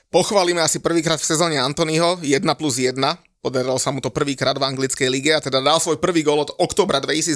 Pochválime 0.10 0.62
asi 0.62 0.82
prvýkrát 0.82 1.22
v 1.22 1.30
sezóne 1.30 1.58
Antonyho, 1.62 2.22
1 2.22 2.42
plus 2.58 2.82
1, 2.82 2.98
podarilo 3.44 3.76
sa 3.76 3.92
mu 3.92 4.00
to 4.00 4.08
prvýkrát 4.08 4.56
v 4.56 4.64
anglickej 4.64 5.12
lige 5.12 5.36
a 5.36 5.44
teda 5.44 5.60
dal 5.60 5.76
svoj 5.84 6.00
prvý 6.00 6.24
gól 6.24 6.48
od 6.48 6.56
oktobra 6.64 7.04
2022. 7.04 7.36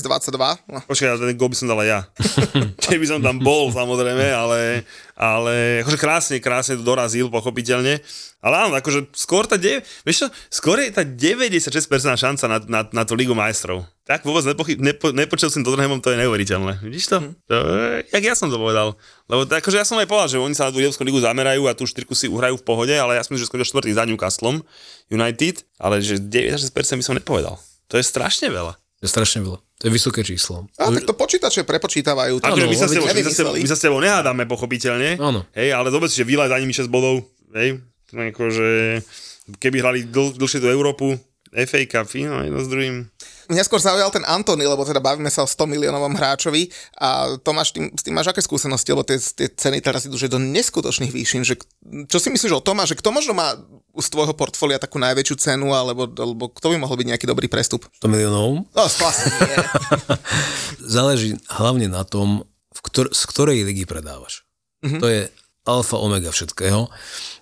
No, 0.72 0.80
Počkaj, 0.88 1.20
ten 1.20 1.36
gól 1.36 1.52
by 1.52 1.58
som 1.60 1.68
dal 1.68 1.84
aj 1.84 1.90
ja. 1.92 2.00
Keby 2.88 3.06
som 3.06 3.20
tam 3.20 3.44
bol, 3.44 3.68
samozrejme, 3.76 4.32
ale, 4.32 4.88
ale 5.18 5.82
akože 5.82 5.98
krásne, 5.98 6.36
krásne 6.38 6.78
to 6.78 6.86
dorazil, 6.86 7.34
pochopiteľne. 7.34 7.98
Ale 8.38 8.56
áno, 8.70 8.78
akože 8.78 9.10
skôr 9.18 9.50
tá, 9.50 9.58
de- 9.58 9.82
vieš 10.06 10.24
čo, 10.24 10.28
skôr 10.54 10.78
je 10.78 10.94
tá 10.94 11.02
96% 11.02 11.58
šanca 12.14 12.46
na, 12.46 12.58
na, 12.70 12.82
na 12.86 13.04
tú 13.04 13.18
Ligu 13.18 13.34
majstrov. 13.34 13.82
Tak 14.06 14.22
vôbec 14.24 14.46
nepochy- 14.46 14.78
nepo, 14.78 15.10
nepočul 15.10 15.50
som 15.50 15.66
Tottenhamom, 15.66 16.00
to 16.06 16.14
je 16.14 16.22
neuveriteľné. 16.22 16.86
Vidíš 16.86 17.10
to? 17.10 17.18
to 17.50 17.54
je, 17.58 18.06
jak 18.14 18.24
ja 18.24 18.38
som 18.38 18.54
to 18.54 18.62
povedal. 18.62 18.94
Lebo 19.26 19.50
tak, 19.50 19.66
akože 19.66 19.82
ja 19.82 19.86
som 19.90 19.98
aj 19.98 20.06
povedal, 20.06 20.30
že 20.32 20.38
oni 20.38 20.54
sa 20.54 20.70
na 20.70 20.72
tú 20.72 20.80
Európsku 20.80 21.02
ligu 21.02 21.18
zamerajú 21.18 21.66
a 21.66 21.74
tú 21.74 21.90
štyrku 21.90 22.14
si 22.14 22.30
uhrajú 22.30 22.62
v 22.62 22.64
pohode, 22.64 22.94
ale 22.94 23.18
ja 23.18 23.26
myslím, 23.26 23.42
že 23.42 23.50
skončia 23.50 23.68
štvrtý 23.74 23.92
za 23.98 24.06
Newcastlom 24.06 24.62
United, 25.10 25.66
ale 25.82 26.00
že 26.00 26.22
96% 26.22 26.72
by 26.72 27.04
som 27.04 27.18
nepovedal. 27.18 27.58
To 27.90 27.98
je 27.98 28.06
strašne 28.06 28.54
veľa. 28.54 28.78
To 28.78 29.04
je 29.04 29.12
strašne 29.12 29.42
veľa. 29.44 29.67
To 29.78 29.84
je 29.86 29.92
vysoké 29.94 30.26
číslo. 30.26 30.66
a 30.82 30.90
tak 30.90 31.06
to 31.06 31.14
počítače 31.14 31.62
prepočítavajú. 31.62 32.42
to 32.42 32.50
Akože 32.50 32.66
my, 32.66 32.78
sa 32.78 32.90
s 32.90 32.98
tebou, 32.98 33.06
my, 33.06 33.22
sa 33.22 33.30
s 33.30 33.38
tebou, 33.38 33.54
nevymysleli. 33.54 33.60
my 33.62 33.70
sa 33.70 33.78
s 33.78 33.84
tebou 33.86 34.00
nehádame, 34.02 34.44
pochopiteľne. 34.50 35.22
Áno. 35.22 35.46
Hej, 35.54 35.70
ale 35.78 35.94
dobre, 35.94 36.10
že 36.10 36.26
vylaj 36.26 36.50
za 36.50 36.58
nimi 36.58 36.74
6 36.74 36.90
bodov. 36.90 37.22
Hej, 37.54 37.86
to 38.10 38.18
je 38.18 38.28
akože, 38.34 38.70
keby 39.62 39.78
hrali 39.78 40.00
dl, 40.10 40.34
dlhšie 40.34 40.66
do 40.66 40.74
Európu, 40.74 41.14
FA 41.54 41.82
Cup, 41.88 42.10
no, 42.20 42.44
jedno 42.44 42.60
s 42.60 42.68
druhým. 42.68 42.96
Mňa 43.48 43.64
skôr 43.64 43.80
zaujal 43.80 44.12
ten 44.12 44.28
Antony, 44.28 44.68
lebo 44.68 44.84
teda 44.84 45.00
bavíme 45.00 45.32
sa 45.32 45.48
o 45.48 45.48
100 45.48 45.64
miliónovom 45.72 46.12
hráčovi 46.20 46.68
a 47.00 47.40
Tomáš, 47.40 47.72
tým, 47.72 47.88
s 47.96 48.04
tým 48.04 48.12
máš 48.12 48.36
aké 48.36 48.44
skúsenosti, 48.44 48.92
lebo 48.92 49.08
tie, 49.08 49.16
tie 49.16 49.48
ceny 49.48 49.80
teraz 49.80 50.04
idú 50.04 50.20
že 50.20 50.28
do 50.28 50.36
neskutočných 50.36 51.14
výšin. 51.16 51.48
Že, 51.48 51.56
čo 52.12 52.18
si 52.20 52.28
myslíš 52.28 52.52
o 52.52 52.66
tom 52.66 52.84
a 52.84 52.90
že 52.90 53.00
kto 53.00 53.16
možno 53.16 53.32
má 53.32 53.56
z 53.98 54.08
tvojho 54.14 54.34
portfólia 54.38 54.78
takú 54.78 55.02
najväčšiu 55.02 55.36
cenu, 55.38 55.74
alebo, 55.74 56.06
alebo 56.08 56.54
kto 56.54 56.74
by 56.74 56.78
mohol 56.78 56.96
byť 56.98 57.08
nejaký 57.14 57.26
dobrý 57.26 57.50
prestup? 57.50 57.90
100 58.00 58.08
miliónov. 58.08 58.70
No, 58.70 58.84
vlastne 58.86 59.34
nie. 59.34 59.58
Záleží 60.98 61.36
hlavne 61.50 61.90
na 61.90 62.06
tom, 62.06 62.46
v 62.74 62.80
ktor- 62.86 63.12
z 63.12 63.22
ktorej 63.26 63.66
ligy 63.66 63.90
predávaš. 63.90 64.46
Mm-hmm. 64.86 65.02
To 65.02 65.08
je 65.10 65.22
alfa 65.66 65.98
omega 65.98 66.30
všetkého. 66.30 66.88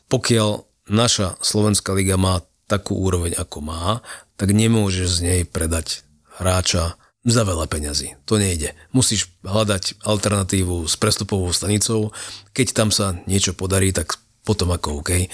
Pokiaľ 0.07 0.65
naša 0.89 1.37
slovenská 1.43 1.91
liga 1.93 2.15
má 2.15 2.41
takú 2.65 2.97
úroveň, 2.97 3.37
ako 3.37 3.61
má, 3.61 4.01
tak 4.39 4.51
nemôžeš 4.55 5.07
z 5.07 5.19
nej 5.21 5.41
predať 5.45 6.01
hráča 6.41 6.97
za 7.25 7.41
veľa 7.41 7.65
peňazí. 7.65 8.21
To 8.29 8.37
nejde. 8.37 8.77
Musíš 8.93 9.33
hľadať 9.41 10.01
alternatívu 10.05 10.85
s 10.85 10.93
prestupovou 10.93 11.49
stanicou. 11.49 12.13
Keď 12.53 12.67
tam 12.73 12.89
sa 12.93 13.17
niečo 13.25 13.57
podarí, 13.57 13.89
tak 13.89 14.21
potom 14.45 14.69
ako 14.69 15.01
OK. 15.01 15.25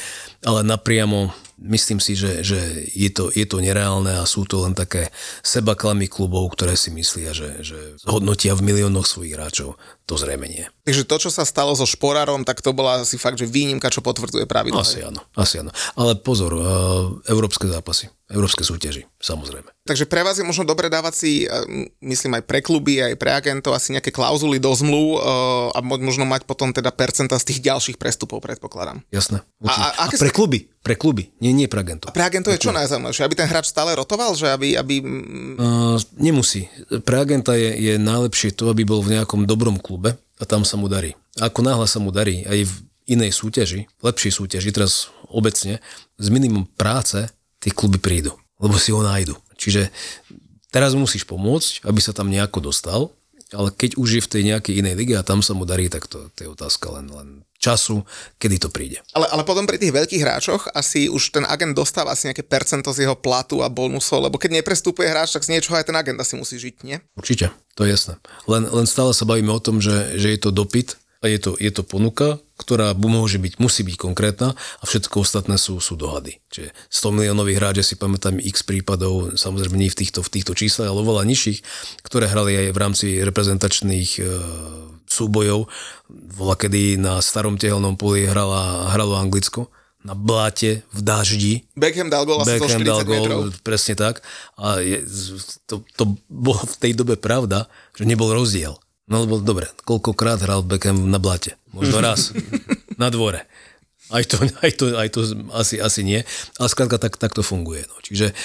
Ale 0.48 0.64
napriamo 0.64 1.30
myslím 1.62 2.02
si, 2.02 2.18
že, 2.18 2.42
že 2.42 2.58
je, 2.90 3.10
to, 3.14 3.30
je 3.30 3.46
to 3.46 3.62
nereálne 3.62 4.10
a 4.10 4.26
sú 4.26 4.50
to 4.50 4.66
len 4.66 4.74
také 4.74 5.14
sebaklamy 5.46 6.10
klubov, 6.10 6.50
ktoré 6.58 6.74
si 6.74 6.90
myslia, 6.90 7.38
že, 7.38 7.62
že 7.62 7.78
hodnotia 8.10 8.58
v 8.58 8.66
miliónoch 8.66 9.06
svojich 9.06 9.38
hráčov. 9.38 9.78
To 10.10 10.14
zrejme 10.18 10.50
nie. 10.50 10.66
Takže 10.84 11.06
to, 11.06 11.16
čo 11.22 11.30
sa 11.30 11.46
stalo 11.46 11.78
so 11.78 11.86
Šporárom, 11.86 12.42
tak 12.42 12.66
to 12.66 12.74
bola 12.74 13.06
asi 13.06 13.16
fakt, 13.22 13.38
že 13.38 13.48
výnimka, 13.48 13.94
čo 13.94 14.02
potvrdzuje 14.02 14.50
pravidlo. 14.50 14.82
Asi 14.82 15.06
áno, 15.06 15.22
asi 15.38 15.62
áno. 15.62 15.70
Ale 15.94 16.18
pozor, 16.18 16.52
uh, 16.58 16.64
európske 17.30 17.70
zápasy, 17.70 18.10
európske 18.32 18.64
súťaži, 18.64 19.06
samozrejme. 19.20 19.68
Takže 19.84 20.08
pre 20.08 20.24
vás 20.24 20.40
je 20.40 20.46
možno 20.48 20.64
dobre 20.64 20.88
dávať 20.88 21.14
si, 21.14 21.32
eh, 21.44 21.52
myslím 22.00 22.40
aj 22.40 22.44
pre 22.48 22.64
kluby, 22.64 23.04
aj 23.04 23.20
pre 23.20 23.36
agentov, 23.36 23.76
asi 23.76 23.92
nejaké 23.92 24.10
klauzuly 24.10 24.58
do 24.58 24.72
zmluv 24.72 25.20
eh, 25.20 25.76
a 25.76 25.80
mo- 25.84 26.00
možno 26.00 26.24
mať 26.24 26.48
potom 26.48 26.72
teda 26.72 26.90
percenta 26.96 27.36
z 27.36 27.52
tých 27.52 27.60
ďalších 27.68 27.98
prestupov, 28.00 28.40
predpokladám. 28.40 29.04
Jasné. 29.12 29.44
A- 29.44 29.48
určite. 29.62 29.82
a 29.84 29.88
A, 29.92 29.96
aké 30.08 30.16
pre 30.16 30.32
kluby, 30.32 30.60
pre 30.80 30.96
kluby, 30.96 31.30
nie, 31.44 31.52
nie 31.52 31.68
pre 31.68 31.84
agentov. 31.84 32.10
A 32.10 32.16
pre 32.16 32.24
agentov 32.24 32.56
je 32.56 32.64
čo 32.64 32.72
najzaujímavejšie? 32.72 33.28
Aby 33.28 33.36
ten 33.36 33.50
hráč 33.52 33.68
stále 33.70 33.92
rotoval? 33.94 34.34
Že 34.34 34.56
aby, 34.56 34.68
aby... 34.80 34.96
Uh, 35.60 35.98
nemusí. 36.18 36.72
Pre 36.90 37.18
agenta 37.20 37.54
je, 37.54 37.76
je 37.76 37.94
najlepšie 38.02 38.56
to, 38.56 38.72
aby 38.72 38.88
bol 38.88 39.04
v 39.04 39.20
nejakom 39.20 39.44
dobrom 39.46 39.78
klube 39.78 40.16
a 40.40 40.44
tam 40.48 40.64
sa 40.64 40.80
mu 40.80 40.88
darí. 40.90 41.14
A 41.38 41.52
ako 41.52 41.62
náhle 41.62 41.86
sa 41.86 42.00
mu 42.02 42.10
darí 42.10 42.48
aj 42.48 42.66
v 42.66 42.74
inej 43.12 43.36
súťaži, 43.36 43.92
lepšej 44.00 44.32
súťaži, 44.40 44.70
teraz 44.72 45.12
obecne, 45.28 45.84
s 46.16 46.28
minimum 46.32 46.64
práce 46.66 47.28
tie 47.62 47.72
kluby 47.72 48.02
prídu, 48.02 48.34
lebo 48.58 48.76
si 48.82 48.90
ho 48.90 49.06
nájdu. 49.06 49.38
Čiže 49.56 49.94
teraz 50.74 50.98
musíš 50.98 51.24
pomôcť, 51.30 51.86
aby 51.86 52.02
sa 52.02 52.12
tam 52.12 52.34
nejako 52.34 52.74
dostal, 52.74 53.14
ale 53.52 53.70
keď 53.76 54.00
už 54.00 54.10
je 54.18 54.22
v 54.24 54.32
tej 54.32 54.44
nejakej 54.48 54.74
inej 54.80 54.96
lige 54.96 55.16
a 55.20 55.28
tam 55.28 55.44
sa 55.44 55.52
mu 55.52 55.68
darí, 55.68 55.92
tak 55.92 56.08
to, 56.08 56.32
to 56.32 56.40
je 56.40 56.50
otázka 56.50 56.88
len, 56.96 57.12
len 57.12 57.30
času, 57.60 58.02
kedy 58.40 58.58
to 58.64 58.70
príde. 58.72 59.04
Ale, 59.12 59.28
ale 59.28 59.44
potom 59.44 59.68
pri 59.68 59.76
tých 59.76 59.92
veľkých 59.92 60.24
hráčoch 60.24 60.72
asi 60.72 61.12
už 61.12 61.36
ten 61.36 61.44
agent 61.44 61.76
dostáva 61.76 62.16
asi 62.16 62.32
nejaké 62.32 62.48
percento 62.48 62.96
z 62.96 63.06
jeho 63.06 63.16
platu 63.20 63.60
a 63.60 63.68
bonusov, 63.68 64.24
lebo 64.24 64.40
keď 64.40 64.64
neprestupuje 64.64 65.12
hráč, 65.12 65.36
tak 65.36 65.44
z 65.44 65.52
niečoho 65.60 65.76
aj 65.76 65.92
ten 65.92 65.98
agent 66.00 66.18
asi 66.18 66.40
musí 66.40 66.56
žiť, 66.58 66.76
nie? 66.88 66.98
Určite, 67.14 67.52
to 67.76 67.84
je 67.84 67.92
jasné. 67.92 68.16
Len, 68.48 68.66
len 68.72 68.88
stále 68.88 69.12
sa 69.12 69.28
bavíme 69.28 69.52
o 69.52 69.62
tom, 69.62 69.84
že, 69.84 70.16
že 70.16 70.32
je 70.32 70.40
to 70.40 70.56
dopyt 70.56 70.96
a 71.22 71.30
je 71.30 71.38
to, 71.38 71.52
je 71.62 71.70
to 71.70 71.86
ponuka, 71.86 72.42
ktorá 72.58 72.98
môže 72.98 73.38
byť, 73.38 73.62
musí 73.62 73.86
byť 73.86 73.94
konkrétna 73.94 74.58
a 74.58 74.84
všetko 74.84 75.22
ostatné 75.22 75.62
sú, 75.62 75.78
sú 75.78 75.94
dohady. 75.94 76.42
Čiže 76.50 76.74
100 76.90 77.18
miliónových 77.22 77.58
hráč, 77.62 77.76
ja 77.78 77.86
si 77.86 77.96
pamätám 77.96 78.42
x 78.42 78.66
prípadov, 78.66 79.38
samozrejme 79.38 79.78
nie 79.78 79.94
v 79.94 80.02
týchto, 80.02 80.26
v 80.26 80.34
týchto 80.34 80.58
číslach, 80.58 80.90
ale 80.90 81.06
oveľa 81.06 81.30
nižších, 81.30 81.60
ktoré 82.02 82.26
hrali 82.26 82.58
aj 82.58 82.68
v 82.74 82.82
rámci 82.82 83.06
reprezentačných 83.22 84.10
e, 84.18 84.22
súbojov. 85.06 85.70
Vola, 86.10 86.58
kedy 86.58 86.98
na 86.98 87.22
starom 87.22 87.62
tehelnom 87.62 88.02
poli 88.02 88.26
hrala, 88.26 88.90
hralo 88.90 89.14
Anglicko 89.14 89.70
na 90.02 90.18
bláte, 90.18 90.82
v 90.90 91.00
daždi, 91.06 91.54
Beckham 91.78 92.10
dal 92.10 92.26
gol 92.26 92.42
asi 92.42 92.58
zo 92.58 92.66
Beckham 92.66 92.82
40 92.82 92.90
dal 92.90 93.00
metrov. 93.06 93.38
gól, 93.38 93.50
presne 93.62 93.94
tak. 93.94 94.26
A 94.58 94.82
je, 94.82 95.06
to, 95.70 95.86
to 95.94 96.18
bolo 96.26 96.58
v 96.66 96.76
tej 96.82 96.98
dobe 96.98 97.22
pravda, 97.22 97.70
že 97.94 98.10
nebol 98.10 98.34
rozdiel. 98.34 98.82
No 99.12 99.28
lebo 99.28 99.44
dobre, 99.44 99.68
koľkokrát 99.84 100.40
hral 100.40 100.64
Beckham 100.64 101.12
na 101.12 101.20
blate? 101.20 101.60
Možno 101.76 102.00
raz. 102.08 102.32
na 102.96 103.12
dvore. 103.12 103.44
Aj 104.12 104.24
to, 104.28 104.40
aj 104.44 104.72
to, 104.76 104.86
aj 104.96 105.10
to 105.12 105.20
asi, 105.56 105.80
asi 105.80 106.04
nie. 106.04 106.20
Ale 106.60 106.68
skrátka 106.68 107.00
tak, 107.00 107.16
tak 107.16 107.32
to 107.32 107.44
funguje. 107.44 107.88
No. 107.88 107.96
Čiže 108.04 108.36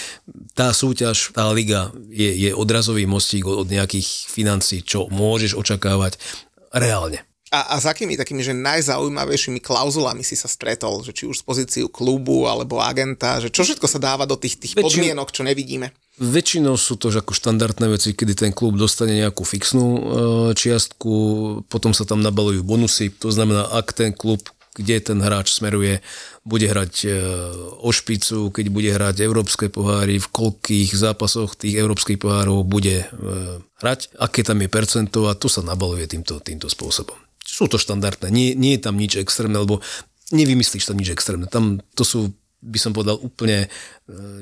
tá 0.55 0.71
súťaž, 0.71 1.35
tá 1.35 1.51
liga 1.51 1.91
je, 2.07 2.31
je 2.31 2.51
odrazový 2.55 3.03
mostík 3.07 3.47
od, 3.47 3.67
od 3.67 3.69
nejakých 3.71 4.31
financí, 4.31 4.87
čo 4.87 5.11
môžeš 5.11 5.59
očakávať 5.59 6.23
reálne. 6.71 7.23
A, 7.51 7.75
a 7.75 7.83
s 7.83 7.87
akými 7.87 8.19
takými, 8.19 8.43
že 8.43 8.55
najzaujímavejšími 8.55 9.63
klauzulami 9.63 10.27
si 10.27 10.35
sa 10.35 10.51
stretol, 10.51 11.07
že 11.07 11.15
či 11.15 11.31
už 11.31 11.43
z 11.43 11.47
pozíciu 11.47 11.87
klubu 11.91 12.47
alebo 12.51 12.83
agenta, 12.83 13.39
že 13.39 13.55
čo 13.55 13.63
všetko 13.63 13.87
sa 13.87 14.03
dáva 14.03 14.27
do 14.27 14.35
tých, 14.35 14.59
tých 14.59 14.75
Väčšin- 14.75 14.83
podmienok, 15.03 15.31
čo 15.31 15.47
nevidíme? 15.47 15.95
Väčšinou 16.17 16.81
sú 16.81 16.97
to 16.97 17.13
ako 17.13 17.37
štandardné 17.37 17.93
veci, 17.93 18.17
kedy 18.17 18.33
ten 18.33 18.53
klub 18.57 18.81
dostane 18.81 19.13
nejakú 19.21 19.45
fixnú 19.45 19.87
e, 19.87 20.03
čiastku, 20.57 21.13
potom 21.69 21.93
sa 21.93 22.09
tam 22.09 22.25
nabalujú 22.25 22.65
bonusy, 22.65 23.13
to 23.13 23.29
znamená, 23.29 23.69
ak 23.69 23.93
ten 23.93 24.17
klub 24.17 24.41
kde 24.77 25.01
ten 25.01 25.19
hráč 25.25 25.57
smeruje, 25.57 26.05
bude 26.45 26.69
hrať 26.69 26.95
e, 27.09 27.11
o 27.81 27.89
špicu, 27.89 28.53
keď 28.53 28.67
bude 28.69 28.91
hrať 28.93 29.25
európske 29.25 29.73
poháry, 29.73 30.21
v 30.21 30.29
koľkých 30.29 30.93
zápasoch 30.93 31.57
tých 31.57 31.81
európskych 31.81 32.21
pohárov 32.21 32.61
bude 32.69 33.03
e, 33.03 33.07
hrať, 33.81 34.13
aké 34.21 34.45
tam 34.45 34.61
je 34.61 34.69
percento 34.69 35.33
a 35.33 35.33
to 35.33 35.49
sa 35.49 35.65
nabaluje 35.65 36.05
týmto, 36.05 36.45
týmto 36.45 36.69
spôsobom. 36.69 37.17
Sú 37.41 37.73
to 37.73 37.81
štandardné, 37.81 38.29
nie, 38.29 38.53
nie 38.53 38.77
je 38.77 38.85
tam 38.85 39.01
nič 39.01 39.17
extrémne, 39.17 39.57
lebo 39.57 39.81
nevymyslíš 40.29 40.85
tam 40.85 41.01
nič 41.01 41.17
extrémne. 41.17 41.49
Tam 41.49 41.81
to 41.97 42.05
sú, 42.05 42.37
by 42.67 42.79
som 42.83 42.91
povedal, 42.91 43.17
úplne 43.23 43.67
e, 43.67 43.69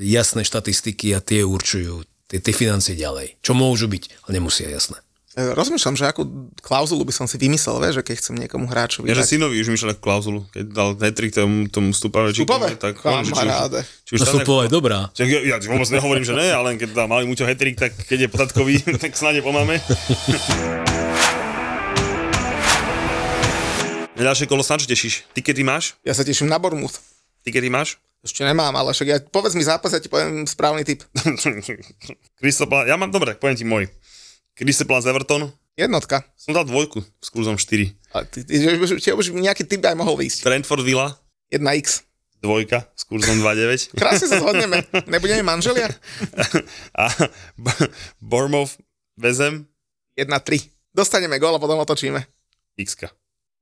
jasné 0.00 0.48
štatistiky 0.48 1.12
a 1.12 1.20
tie 1.20 1.44
určujú 1.44 2.02
tie, 2.28 2.40
tie 2.40 2.54
financie 2.56 2.96
ďalej. 2.96 3.36
Čo 3.44 3.52
môžu 3.52 3.86
byť, 3.86 4.26
ale 4.26 4.30
nemusia, 4.40 4.66
jasné. 4.72 5.04
E, 5.34 5.50
rozmýšľam, 5.50 5.98
že 5.98 6.06
akú 6.06 6.22
klauzulu 6.62 7.02
by 7.02 7.10
som 7.10 7.26
si 7.26 7.34
vymyslel, 7.42 7.82
vieš, 7.82 7.98
že 7.98 8.02
keď 8.06 8.16
chcem 8.22 8.34
niekomu 8.38 8.70
hráčovi 8.70 9.10
Ja, 9.10 9.18
že 9.18 9.26
dať. 9.26 9.30
synovi 9.34 9.58
už 9.58 9.68
myšľal 9.74 9.98
klauzulu, 9.98 10.46
keď 10.54 10.64
dal 10.70 10.88
hetrik 10.94 11.34
tomu, 11.34 11.66
tomu 11.66 11.90
stupavečíku, 11.90 12.46
Stupave? 12.46 12.78
tak 12.78 13.02
hovorím, 13.02 13.26
že 13.26 13.34
či 13.34 13.42
už, 13.42 13.50
či 13.82 14.10
už 14.14 14.18
No 14.22 14.26
Stupova 14.30 14.62
je 14.62 14.70
dobrá. 14.70 14.98
Čak, 15.10 15.26
ja, 15.26 15.40
ja 15.42 15.56
vôbec 15.58 15.90
nehovorím, 15.90 16.22
že 16.22 16.38
ne, 16.38 16.54
ale 16.54 16.78
keď 16.78 16.94
dá 16.94 17.04
malý 17.10 17.26
muťo 17.26 17.50
hetrik, 17.50 17.74
tak 17.74 17.98
keď 17.98 18.26
je 18.26 18.28
podatkový, 18.30 18.74
tak 19.02 19.18
snáď 19.18 19.42
po 19.42 19.50
máme. 19.50 19.82
Na 24.14 24.22
ďalšie 24.30 24.46
kolo 24.46 24.62
sa 24.62 24.78
čo 24.78 24.86
tešíš? 24.86 25.26
Tikety 25.34 25.66
máš? 25.66 25.98
Ja 26.06 26.14
sa 26.14 26.22
teším 26.22 26.46
na 26.46 26.62
Bournemouth. 26.62 27.02
Tikety 27.42 27.74
máš? 27.74 27.98
Ešte 28.24 28.40
nemám, 28.40 28.72
ale 28.72 28.96
však 28.96 29.08
ja, 29.08 29.20
povedz 29.20 29.52
mi 29.52 29.60
zápas, 29.60 29.92
ja 29.92 30.00
ti 30.00 30.08
poviem 30.08 30.48
správny 30.48 30.80
typ. 30.80 31.04
Palace, 32.40 32.88
ja 32.88 32.96
mám 32.96 33.12
dobre, 33.12 33.36
poviem 33.36 33.56
ti 33.56 33.68
môj. 33.68 33.84
Crystal 34.56 34.88
Palace 34.88 35.12
Everton, 35.12 35.52
Jednotka. 35.76 36.24
som 36.38 36.54
dal 36.56 36.64
dvojku 36.64 37.02
s 37.02 37.28
kurzom 37.28 37.58
4. 37.58 37.92
A 38.14 38.22
ty, 38.24 38.46
ty, 38.46 38.62
že, 38.62 38.78
že 38.96 39.10
už 39.12 39.34
nejaký 39.34 39.66
typ 39.68 39.82
aj 39.84 39.98
mohol 39.98 40.16
výjsť. 40.16 40.46
Trentford 40.46 40.86
Villa, 40.86 41.18
1x. 41.50 42.06
dvojka 42.40 42.86
s 42.94 43.02
kurzom 43.04 43.42
2,9. 43.42 43.92
Krásne 44.00 44.26
sa 44.30 44.38
zhodneme. 44.40 44.86
Nebudeme 45.10 45.42
manželia? 45.44 45.90
A 46.96 47.10
B- 47.58 47.90
Bournemouth 48.22 48.78
Vezem, 49.18 49.66
1-3. 50.16 50.70
Dostaneme 50.94 51.42
gól 51.42 51.58
a 51.58 51.60
potom 51.60 51.82
otočíme. 51.82 52.22
x 52.78 52.94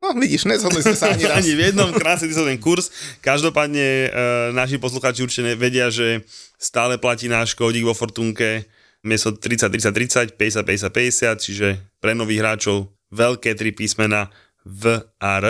No 0.03 0.19
vidíš, 0.19 0.51
nezhodli 0.51 0.83
sme 0.83 0.99
sa 0.99 1.15
ani 1.15 1.31
raz. 1.31 1.39
Ani 1.39 1.55
v 1.55 1.71
jednom 1.71 1.95
krásne 1.95 2.27
ty 2.27 2.35
sa 2.35 2.43
ten 2.43 2.59
kurz. 2.59 2.91
Každopádne 3.23 3.87
e, 3.87 4.09
naši 4.51 4.83
poslucháči 4.83 5.23
určite 5.23 5.55
vedia, 5.55 5.95
že 5.95 6.27
stále 6.59 6.99
platí 6.99 7.31
náš 7.31 7.55
kódik 7.55 7.87
vo 7.87 7.95
Fortunke 7.95 8.67
miesto 9.07 9.31
30, 9.31 9.71
30, 9.71 10.35
30, 10.35 10.35
50, 10.35 10.67
50, 10.67 11.39
50, 11.39 11.45
čiže 11.47 11.69
pre 12.03 12.19
nových 12.19 12.43
hráčov 12.43 12.91
veľké 13.15 13.55
tri 13.55 13.71
písmena 13.71 14.27
V 14.67 15.07
R. 15.23 15.45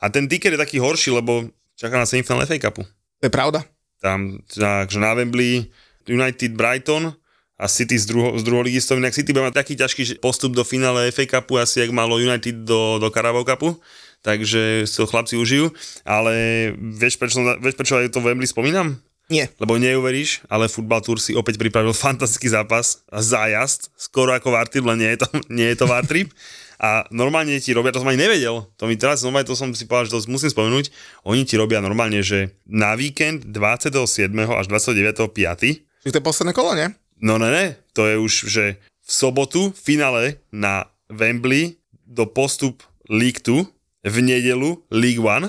A 0.00 0.04
ten 0.12 0.28
ticket 0.28 0.52
je 0.52 0.60
taký 0.60 0.80
horší, 0.80 1.12
lebo 1.12 1.48
čaká 1.76 1.96
na 1.96 2.08
semifinál 2.08 2.44
FA 2.44 2.60
Cupu. 2.60 2.84
To 3.20 3.24
je 3.24 3.32
pravda. 3.32 3.64
Tam, 4.04 4.36
takže 4.44 5.00
na 5.00 5.16
Wembley 5.16 5.64
United 6.04 6.52
Brighton 6.52 7.16
a 7.54 7.70
City 7.70 7.94
z, 7.94 8.10
druho, 8.10 8.34
z 8.34 8.42
druholigistom. 8.42 8.98
Inak 8.98 9.14
City 9.14 9.30
bude 9.30 9.46
mať 9.46 9.54
taký 9.54 9.74
ťažký 9.78 10.18
postup 10.18 10.58
do 10.58 10.66
finále 10.66 11.14
FA 11.14 11.22
Cupu, 11.26 11.62
asi 11.62 11.86
jak 11.86 11.94
malo 11.94 12.18
United 12.18 12.66
do, 12.66 12.98
do 12.98 13.08
Carabao 13.14 13.46
Cupu. 13.46 13.78
Takže 14.24 14.88
si 14.88 14.96
to 14.96 15.06
chlapci 15.06 15.38
užijú. 15.38 15.70
Ale 16.02 16.34
vieš 16.76 17.20
prečo, 17.20 17.44
vieš, 17.60 17.76
prečo 17.78 18.00
aj 18.00 18.10
to 18.10 18.24
Wembley 18.24 18.48
spomínam? 18.48 18.98
Nie. 19.32 19.48
Lebo 19.56 19.80
neuveríš, 19.80 20.44
ale 20.52 20.68
Football 20.68 21.00
Tour 21.00 21.18
si 21.22 21.32
opäť 21.32 21.56
pripravil 21.56 21.96
fantastický 22.04 22.50
zápas 22.50 23.06
a 23.08 23.24
zájazd, 23.24 23.94
skoro 23.96 24.34
ako 24.34 24.52
Vartrip, 24.52 24.84
len 24.84 25.00
nie 25.00 25.10
je 25.14 25.18
to, 25.24 25.28
nie 25.62 25.68
je 25.72 25.76
to 25.78 25.86
Vartrip. 25.86 26.34
A 26.74 27.06
normálne 27.14 27.54
ti 27.62 27.70
robia, 27.70 27.94
to 27.94 28.02
som 28.02 28.10
ani 28.10 28.18
nevedel, 28.18 28.66
to 28.74 28.84
mi 28.90 28.98
teraz, 28.98 29.22
normálne 29.22 29.46
to 29.46 29.54
som 29.54 29.70
si 29.72 29.86
povedal, 29.86 30.10
že 30.10 30.12
to 30.18 30.26
musím 30.26 30.50
spomenúť, 30.50 30.90
oni 31.22 31.46
ti 31.46 31.54
robia 31.54 31.78
normálne, 31.78 32.18
že 32.20 32.58
na 32.66 32.98
víkend 32.98 33.46
27. 33.46 34.28
až 34.34 34.66
29. 34.68 35.30
5. 35.32 36.02
Čiže 36.04 36.12
to 36.12 36.18
je 36.20 36.26
posledné 36.26 36.52
kolo, 36.52 36.76
nie? 36.76 36.90
No 37.24 37.40
ne, 37.40 37.48
ne, 37.48 37.64
to 37.96 38.04
je 38.04 38.20
už, 38.20 38.32
že 38.52 38.64
v 39.00 39.10
sobotu 39.10 39.72
v 39.72 39.80
finále 39.80 40.22
na 40.52 40.84
Wembley 41.08 41.80
do 42.04 42.28
postup 42.28 42.84
League 43.08 43.40
2, 43.40 43.64
v 44.04 44.16
nedelu 44.20 44.76
League 44.92 45.20
1, 45.20 45.48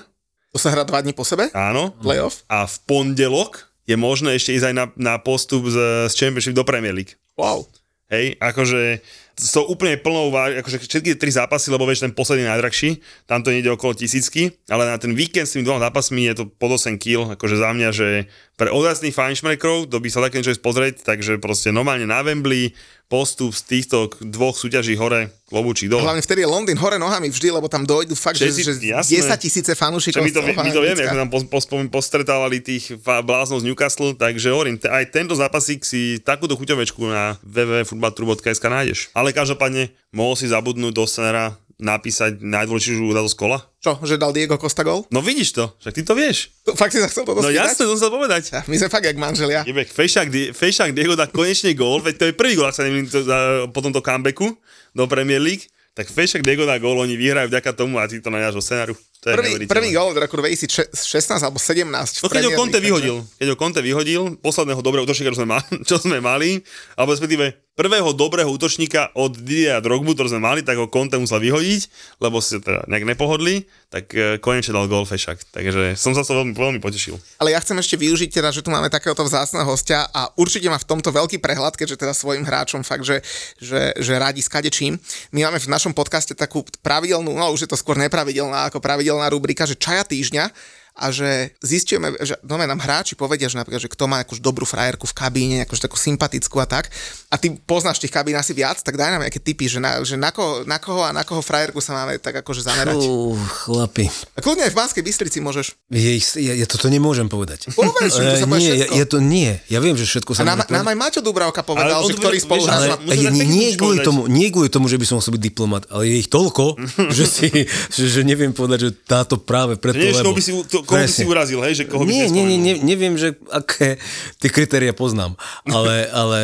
To 0.55 0.59
sa 0.59 0.71
hrá 0.71 0.87
dva 0.87 1.03
dní 1.03 1.11
po 1.11 1.27
sebe? 1.27 1.51
áno, 1.51 1.91
Playoff? 1.99 2.47
a 2.47 2.63
v 2.63 2.75
pondelok 2.87 3.67
je 3.83 3.99
možné 3.99 4.39
ešte 4.39 4.55
ísť 4.55 4.71
aj 4.71 4.75
na, 4.75 4.85
na 4.95 5.13
postup 5.19 5.67
z, 5.67 6.07
z 6.07 6.13
Championship 6.15 6.55
do 6.55 6.63
Premier 6.63 6.95
League. 6.95 7.19
Wow. 7.35 7.67
Hej, 8.07 8.39
akože 8.39 9.03
s 9.35 9.51
tou 9.51 9.67
úplne 9.67 9.99
plnou 9.99 10.31
akože 10.31 10.79
všetky 10.79 11.19
tri 11.19 11.27
zápasy, 11.27 11.67
lebo 11.67 11.83
vieš, 11.83 12.07
ten 12.07 12.15
posledný 12.15 12.47
najdrahší, 12.47 13.03
tam 13.27 13.43
to 13.43 13.51
ide 13.51 13.67
okolo 13.67 13.91
tisícky, 13.91 14.55
ale 14.71 14.87
na 14.87 14.95
ten 14.95 15.11
víkend 15.11 15.43
s 15.43 15.59
tými 15.59 15.67
dvoma 15.67 15.83
zápasmi 15.83 16.23
je 16.31 16.35
to 16.39 16.43
pod 16.47 16.79
8 16.79 16.95
kg, 16.95 17.35
akože 17.35 17.55
za 17.59 17.69
mňa, 17.75 17.89
že 17.91 18.07
pre 18.55 18.71
odasných 18.71 19.11
fajnšmrekrov, 19.11 19.91
to 19.91 19.99
by 19.99 20.07
sa 20.07 20.23
také 20.23 20.39
niečo 20.39 20.55
pozrieť, 20.63 21.03
takže 21.03 21.43
proste 21.43 21.75
normálne 21.75 22.07
na 22.07 22.23
Wembley, 22.23 22.71
postup 23.05 23.53
z 23.53 23.61
týchto 23.63 24.09
dvoch 24.17 24.57
súťaží 24.57 24.97
hore, 24.97 25.29
klobúčik 25.45 25.93
dole. 25.93 26.01
Hlavne 26.01 26.25
vtedy 26.25 26.41
je 26.41 26.49
Londýn 26.49 26.77
hore 26.81 26.97
nohami 26.97 27.29
vždy, 27.29 27.53
lebo 27.53 27.69
tam 27.69 27.85
dojdu 27.85 28.17
fakt, 28.17 28.41
že, 28.41 28.49
Všetci- 28.49 28.65
že 28.65 28.73
jasné. 28.81 29.21
10 29.21 29.37
tisíce 29.45 29.71
fanúšikov. 29.77 30.25
my 30.25 30.33
to, 30.33 30.41
my 30.41 30.71
to 30.73 30.81
vieme, 30.81 31.01
ako 31.05 31.17
tam 31.21 31.29
pos, 31.29 31.43
pos, 31.45 31.65
postretávali 31.93 32.65
tých 32.65 32.97
bláznov 33.01 33.61
z 33.61 33.69
Newcastle, 33.69 34.17
takže 34.17 34.49
hovorím, 34.49 34.81
aj 34.81 35.05
tento 35.13 35.37
zápasík 35.37 35.85
si 35.85 36.17
takúto 36.17 36.57
chuťovečku 36.57 37.01
na 37.05 37.37
www.futbaltru.sk 37.45 38.65
nájdeš. 38.65 39.13
Ale 39.13 39.29
každopádne 39.31 39.93
mohol 40.09 40.33
si 40.33 40.49
zabudnúť 40.49 40.93
do 40.95 41.05
scenera 41.05 41.53
napísať 41.77 42.39
najdôležitejšiu 42.39 43.03
udalosť 43.05 43.35
kola? 43.35 43.59
Čo, 43.77 43.99
že 44.01 44.15
dal 44.15 44.31
Diego 44.31 44.55
Costa 44.55 44.81
gol? 44.81 45.03
No 45.09 45.19
vidíš 45.19 45.51
to, 45.51 45.75
však 45.77 45.93
ty 45.93 46.01
to 46.01 46.13
vieš. 46.13 46.55
To, 46.61 46.71
fakt 46.71 46.89
si 46.89 46.97
sa 46.97 47.05
chcel 47.05 47.23
toto 47.23 47.39
No 47.39 47.47
spýtať? 47.47 47.59
jasne, 47.61 47.83
to 47.83 47.95
chcel 47.95 48.09
povedať. 48.09 48.43
Ja, 48.49 48.61
My 48.63 48.75
sme 48.75 48.87
fakt 48.87 49.03
jak 49.03 49.15
manželia. 49.15 49.61
Jebek, 49.61 49.87
Fejšák, 49.87 50.27
Die- 50.27 50.51
Fejšák 50.51 50.91
Diego 50.91 51.13
dá 51.13 51.27
konečne 51.27 51.71
gól, 51.71 51.99
veď 51.99 52.15
to 52.15 52.25
je 52.25 52.33
prvý 52.33 52.53
gól, 52.53 52.65
ak 52.65 52.75
sa 52.75 52.83
neviem, 52.83 53.03
to, 53.03 53.21
za- 53.21 53.67
po 53.69 53.79
tomto 53.79 53.99
comebacku 53.99 54.55
do 54.91 55.03
Premier 55.05 55.37
League, 55.37 55.67
tak 55.91 56.07
Fejšák 56.07 56.41
Diego 56.41 56.63
dá 56.63 56.75
gól, 56.75 56.95
oni 56.97 57.13
vyhrajú 57.13 57.47
vďaka 57.47 57.71
tomu 57.73 57.97
a 57.97 58.05
ty 58.05 58.17
to 58.17 58.27
nájdeš 58.27 58.53
do 58.53 58.63
scenáru. 58.63 58.93
To 59.25 59.33
Prvý, 59.33 59.65
prvý 59.65 59.89
gol 59.89 60.13
od 60.13 60.21
roku 60.21 60.37
2016 60.37 60.93
alebo 61.41 61.57
17 61.57 61.81
v 61.81 62.21
No 62.21 62.29
keď 62.29 62.45
ho 62.45 62.51
Conte 62.53 62.77
vyhodil, 62.77 63.25
keď 63.41 63.47
ho 63.49 63.57
Conte 63.57 63.81
vyhodil, 63.81 64.37
posledného 64.37 64.85
dobrého 64.85 65.01
útočníka, 65.01 65.33
čo 65.33 65.41
sme 65.41 65.49
mali, 65.49 65.65
čo 65.89 65.97
sme 65.97 66.21
mali 66.21 66.61
alebo 66.93 67.09
respektíve 67.09 67.65
prvého 67.75 68.15
dobrého 68.15 68.47
útočníka 68.47 69.11
od 69.19 69.35
Didiera 69.35 69.83
Drogbu, 69.83 70.15
ktorý 70.15 70.31
sme 70.31 70.41
mali, 70.41 70.59
tak 70.63 70.79
ho 70.79 70.87
Conte 70.87 71.19
musel 71.19 71.43
vyhodiť, 71.43 71.81
lebo 72.23 72.39
si 72.39 72.63
teda 72.63 72.87
nejak 72.87 73.03
nepohodli, 73.03 73.67
tak 73.91 74.15
e, 74.15 74.39
konečne 74.39 74.71
dal 74.71 74.87
gol 74.87 75.03
Fešak. 75.03 75.51
Takže 75.51 75.99
som 75.99 76.15
sa 76.15 76.23
toho 76.23 76.41
veľmi, 76.41 76.55
veľmi 76.55 76.79
potešil. 76.79 77.19
Ale 77.43 77.51
ja 77.51 77.59
chcem 77.59 77.75
ešte 77.75 77.99
využiť 77.99 78.31
teda, 78.31 78.55
že 78.55 78.63
tu 78.63 78.71
máme 78.71 78.87
takéhoto 78.87 79.27
vzácného 79.27 79.67
hostia 79.67 80.07
a 80.15 80.31
určite 80.39 80.71
má 80.71 80.79
v 80.79 80.87
tomto 80.87 81.11
veľký 81.11 81.43
prehľad, 81.43 81.75
keďže 81.75 81.99
teda 81.99 82.15
svojim 82.15 82.47
hráčom 82.47 82.87
fakt, 82.87 83.03
že, 83.03 83.19
že, 83.59 83.91
že 83.99 84.13
radi 84.15 84.39
skade 84.39 84.71
čím. 84.71 84.95
My 85.35 85.51
máme 85.51 85.59
v 85.59 85.67
našom 85.67 85.91
podcaste 85.91 86.31
takú 86.31 86.63
pravidelnú, 86.79 87.35
no 87.35 87.51
už 87.51 87.67
je 87.67 87.69
to 87.69 87.75
skôr 87.75 87.99
nepravidelná, 87.99 88.71
ako 88.71 88.79
pravidelná 88.79 89.14
rubrika, 89.31 89.63
že 89.63 89.79
čaja 89.79 90.03
týždňa 90.03 90.51
a 90.95 91.11
že 91.11 91.53
zistíme, 91.59 92.15
že 92.23 92.39
no 92.41 92.55
nám 92.55 92.79
hráči 92.81 93.13
povedia, 93.19 93.51
že 93.51 93.59
napríklad, 93.59 93.83
že 93.83 93.91
kto 93.91 94.07
má 94.07 94.23
akože 94.25 94.41
dobrú 94.41 94.65
frajerku 94.65 95.05
v 95.05 95.13
kabíne, 95.13 95.57
akože 95.67 95.85
takú 95.85 95.99
sympatickú 95.99 96.57
a 96.63 96.67
tak. 96.67 96.89
A 97.29 97.35
ty 97.37 97.53
poznáš 97.53 98.01
tých 98.01 98.15
kabín 98.15 98.33
asi 98.39 98.55
viac, 98.55 98.79
tak 98.81 98.95
daj 98.95 99.11
nám 99.13 99.27
nejaké 99.27 99.43
tipy, 99.43 99.69
že 99.69 99.83
na, 99.83 100.01
že 100.01 100.15
na, 100.15 100.31
koho, 100.31 100.65
na 100.65 100.79
koho 100.81 101.03
a 101.05 101.11
na 101.11 101.27
koho 101.27 101.43
frajerku 101.43 101.83
sa 101.83 101.93
máme 101.93 102.17
tak 102.17 102.41
akože 102.41 102.63
zamerať. 102.63 102.97
Uh, 103.03 103.35
chlapi. 103.67 104.07
A 104.33 104.39
kľudne 104.41 104.65
aj 104.65 104.71
v 104.71 104.77
Banskej 104.79 105.03
Bystrici 105.03 105.43
môžeš. 105.43 105.75
Je, 105.91 106.15
ja, 106.39 106.53
ja 106.55 106.65
toto 106.65 106.87
nemôžem 106.87 107.27
povedať. 107.27 107.69
Povedz, 107.75 108.15
že 108.15 108.23
to 108.23 108.35
sa 108.41 108.47
Eh, 108.55 108.61
nie, 108.63 108.73
ja, 108.79 108.87
ja 109.03 109.05
to 109.05 109.17
nie. 109.19 109.51
Ja 109.67 109.79
viem, 109.83 109.95
že 109.97 110.05
všetko 110.07 110.31
A 110.31 110.35
sa 110.35 110.41
nám, 110.45 110.61
môže 110.61 110.69
povedať. 110.69 110.79
nám 110.79 110.87
aj 110.87 110.97
Maťo 110.97 111.21
Dubravka 111.21 111.61
povedal, 111.65 111.99
Ale 111.99 112.07
že 112.07 112.15
to 112.15 112.21
ktorý 112.23 112.37
spolu 112.39 112.63
ale-. 112.69 112.87
Ale 112.95 113.31
nie, 113.43 113.75
kvôli 113.75 113.99
tomu, 114.01 114.21
nie 114.31 114.47
kvôli 114.53 114.69
tomu, 114.71 114.87
že 114.87 114.97
by 115.01 115.05
som 115.05 115.15
musel 115.19 115.35
byť 115.35 115.43
diplomat, 115.43 115.83
ale 115.91 116.03
je 116.07 116.15
ich 116.23 116.29
toľko, 116.31 116.79
že, 117.17 117.25
si, 117.27 117.47
že, 117.91 118.03
že 118.07 118.21
neviem 118.23 118.55
povedať, 118.55 118.79
že 118.87 118.91
táto 119.03 119.41
práve 119.41 119.75
preto, 119.75 119.99
lebo... 119.99 120.31
by 120.31 120.43
si, 120.43 120.51
to, 120.69 120.84
koho 120.85 121.01
by 121.01 121.09
si 121.09 121.25
urazil, 121.25 121.59
hej, 121.65 121.83
že 121.83 121.85
koho 121.89 122.05
by 122.05 122.13
Nie, 122.13 122.29
si 122.29 122.37
nie, 122.37 122.55
nie, 122.55 122.77
neviem, 122.79 123.17
že 123.17 123.33
aké 123.49 123.97
tie 124.37 124.49
kritéria 124.53 124.93
poznám, 124.93 125.33
ale, 125.65 126.05
ale 126.21 126.39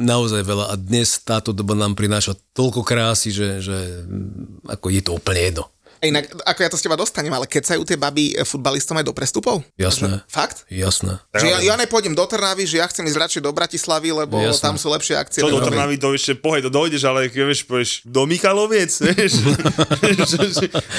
naozaj 0.00 0.42
veľa. 0.42 0.72
A 0.72 0.74
dnes 0.80 1.20
táto 1.20 1.52
doba 1.52 1.76
nám 1.76 1.92
prináša 1.92 2.34
toľko 2.56 2.80
krásy, 2.82 3.30
že, 3.30 3.60
že 3.60 3.76
mm, 4.08 4.66
ako 4.72 4.86
je 4.88 5.02
to 5.04 5.12
úplne 5.12 5.40
jedno. 5.52 5.64
Inak, 6.04 6.28
ako 6.44 6.60
ja 6.60 6.68
to 6.68 6.76
z 6.76 6.84
teba 6.84 6.96
dostanem, 6.96 7.32
ale 7.32 7.48
kecajú 7.48 7.80
tie 7.88 7.96
baby 7.96 8.36
e, 8.36 8.44
futbalistom 8.44 9.00
aj 9.00 9.06
do 9.08 9.16
prestupov? 9.16 9.64
Jasné. 9.80 10.20
Fakt? 10.28 10.68
Jasné. 10.68 11.24
Že 11.32 11.46
ja, 11.48 11.58
ja 11.72 11.74
nepôjdem 11.80 12.12
do 12.12 12.24
Trnavy, 12.28 12.68
že 12.68 12.84
ja 12.84 12.86
chcem 12.88 13.08
ísť 13.08 13.16
radšej 13.16 13.42
do 13.44 13.52
Bratislavy, 13.56 14.12
lebo 14.12 14.36
Jasné. 14.36 14.60
tam 14.60 14.74
sú 14.76 14.92
lepšie 14.92 15.16
akcie. 15.16 15.40
Čo 15.40 15.48
do 15.48 15.64
Trnavy, 15.64 15.96
to 15.96 16.12
ešte 16.12 16.36
pohej, 16.36 16.68
to 16.68 16.70
dojdeš, 16.70 17.02
ale 17.08 17.32
keď 17.32 17.42
vieš, 17.48 17.64
povieš, 17.64 17.90
do 18.04 18.28
Michaloviec, 18.28 18.92
vieš. 19.16 19.40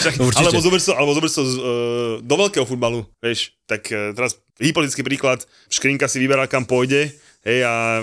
Však, 0.01 0.13
alebo 0.17 0.59
zober 0.61 0.81
sa, 0.81 0.97
alebo 0.97 1.11
zober 1.13 1.29
sa 1.29 1.41
uh, 1.45 2.17
do 2.25 2.35
veľkého 2.37 2.65
futbalu, 2.65 3.05
vieš. 3.21 3.53
Tak 3.69 3.85
uh, 3.93 4.17
teraz 4.17 4.41
hypotetický 4.57 5.05
príklad, 5.05 5.45
Škrinka 5.69 6.09
si 6.09 6.17
vyberá, 6.17 6.49
kam 6.49 6.65
pôjde, 6.65 7.13
hej, 7.45 7.59
a 7.61 8.01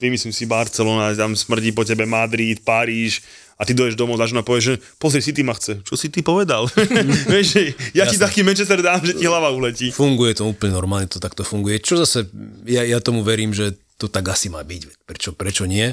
vymyslím 0.00 0.32
si 0.32 0.48
Barcelona, 0.48 1.12
tam 1.12 1.36
smrdí 1.36 1.76
po 1.76 1.84
tebe 1.84 2.08
Madrid, 2.08 2.64
Paríž, 2.64 3.20
a 3.60 3.62
ty 3.68 3.76
doješ 3.76 3.92
domov, 3.92 4.16
dáš 4.16 4.32
na 4.32 4.40
povieš, 4.40 4.64
že 4.64 4.74
pozri, 4.96 5.20
si 5.20 5.36
ty 5.36 5.44
ma 5.44 5.52
chce. 5.52 5.84
Čo 5.84 5.92
si 6.00 6.08
ty 6.08 6.24
povedal? 6.24 6.64
Vieš, 7.32 7.76
ja 7.92 8.08
ti 8.08 8.16
taký 8.16 8.40
Manchester 8.40 8.80
dám, 8.80 9.04
že 9.04 9.12
ti 9.12 9.28
hlava 9.28 9.52
uletí. 9.52 9.92
Funguje 9.92 10.32
to 10.32 10.48
úplne 10.48 10.72
normálne, 10.72 11.12
to 11.12 11.20
takto 11.20 11.44
funguje. 11.44 11.76
Čo 11.76 12.00
zase, 12.00 12.24
ja, 12.64 12.80
ja 12.88 13.04
tomu 13.04 13.20
verím, 13.20 13.52
že 13.52 13.76
to 14.00 14.08
tak 14.08 14.32
asi 14.32 14.48
má 14.48 14.64
byť. 14.64 15.04
Prečo, 15.04 15.36
prečo 15.36 15.68
nie? 15.68 15.92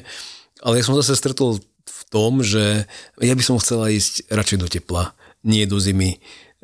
Ale 0.64 0.80
ja 0.80 0.84
som 0.88 0.96
zase 0.96 1.20
stretol 1.20 1.60
v 1.60 2.02
tom, 2.08 2.40
že 2.40 2.88
ja 3.20 3.36
by 3.36 3.44
som 3.44 3.60
chcela 3.60 3.92
ísť 3.92 4.32
radšej 4.32 4.58
do 4.64 4.68
tepla, 4.72 5.12
nie 5.44 5.68
do 5.68 5.76
zimy 5.76 6.24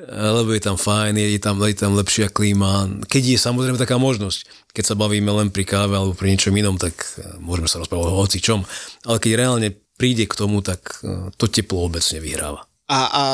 lebo 0.10 0.58
je 0.58 0.64
tam 0.64 0.74
fajn, 0.74 1.22
je 1.22 1.38
tam, 1.38 1.62
je 1.62 1.78
tam 1.78 1.94
lepšia 1.94 2.34
klíma. 2.34 2.90
Keď 3.06 3.38
je 3.38 3.38
samozrejme 3.38 3.78
taká 3.78 4.02
možnosť, 4.02 4.66
keď 4.74 4.84
sa 4.90 4.96
bavíme 4.98 5.30
len 5.30 5.54
pri 5.54 5.70
káve 5.70 5.94
alebo 5.94 6.18
pri 6.18 6.34
niečom 6.34 6.58
inom, 6.58 6.82
tak 6.82 6.98
môžeme 7.38 7.70
sa 7.70 7.78
rozprávať 7.78 8.10
o 8.10 8.18
hoci 8.18 8.42
čom. 8.42 8.66
Ale 9.06 9.22
keď 9.22 9.32
reálne 9.38 9.70
príde 9.98 10.26
k 10.26 10.38
tomu, 10.38 10.62
tak 10.66 11.02
eh, 11.04 11.30
to 11.38 11.46
teplo 11.50 11.86
obecne 11.86 12.20
vyhráva. 12.22 12.66
A, 12.84 13.00
a, 13.00 13.00
a 13.08 13.26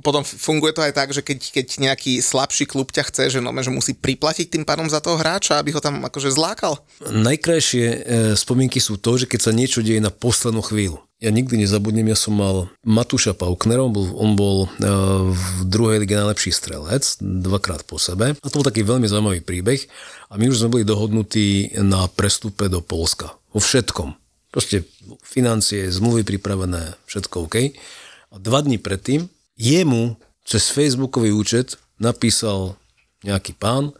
potom 0.00 0.24
funguje 0.24 0.72
to 0.72 0.80
aj 0.80 0.96
tak, 0.96 1.12
že 1.12 1.20
keď, 1.20 1.38
keď 1.52 1.66
nejaký 1.76 2.24
slabší 2.24 2.64
klub 2.64 2.88
ťa 2.88 3.12
chce, 3.12 3.24
že, 3.36 3.40
no, 3.44 3.52
že 3.52 3.68
musí 3.68 3.92
priplatiť 3.92 4.48
tým 4.48 4.64
pádom 4.64 4.88
za 4.88 5.04
toho 5.04 5.20
hráča, 5.20 5.60
aby 5.60 5.76
ho 5.76 5.80
tam 5.84 6.00
akože 6.08 6.32
zlákal? 6.32 6.80
Najkrajšie 7.04 7.84
e, 7.84 7.98
spomienky 8.32 8.80
sú 8.80 8.96
to, 8.96 9.20
že 9.20 9.28
keď 9.28 9.40
sa 9.44 9.52
niečo 9.52 9.84
deje 9.84 10.00
na 10.00 10.08
poslednú 10.08 10.64
chvíľu. 10.64 11.04
Ja 11.20 11.28
nikdy 11.28 11.62
nezabudnem, 11.62 12.08
ja 12.08 12.16
som 12.16 12.36
mal 12.36 12.72
Matúša 12.80 13.36
Pauknera, 13.36 13.84
on 13.84 13.92
bol, 13.92 14.08
on 14.16 14.32
bol 14.34 14.56
e, 14.66 14.68
v 15.36 15.44
druhej 15.68 16.00
lige 16.00 16.16
najlepší 16.16 16.48
strelec, 16.48 17.20
dvakrát 17.20 17.84
po 17.84 18.00
sebe. 18.00 18.40
A 18.40 18.46
to 18.48 18.56
bol 18.56 18.66
taký 18.66 18.88
veľmi 18.88 19.04
zaujímavý 19.04 19.44
príbeh. 19.44 19.84
A 20.32 20.40
my 20.40 20.48
už 20.48 20.64
sme 20.64 20.80
boli 20.80 20.84
dohodnutí 20.88 21.76
na 21.84 22.08
prestupe 22.08 22.72
do 22.72 22.80
Polska. 22.80 23.36
Vo 23.52 23.60
všetkom. 23.60 24.25
Proste 24.56 24.88
financie, 25.20 25.84
zmluvy 25.92 26.24
pripravené, 26.24 26.96
všetko 27.04 27.44
OK. 27.44 27.76
A 28.32 28.36
dva 28.40 28.64
dní 28.64 28.80
predtým 28.80 29.28
jemu 29.60 30.16
cez 30.48 30.72
Facebookový 30.72 31.36
účet 31.36 31.76
napísal 32.00 32.80
nejaký 33.20 33.52
pán, 33.60 33.92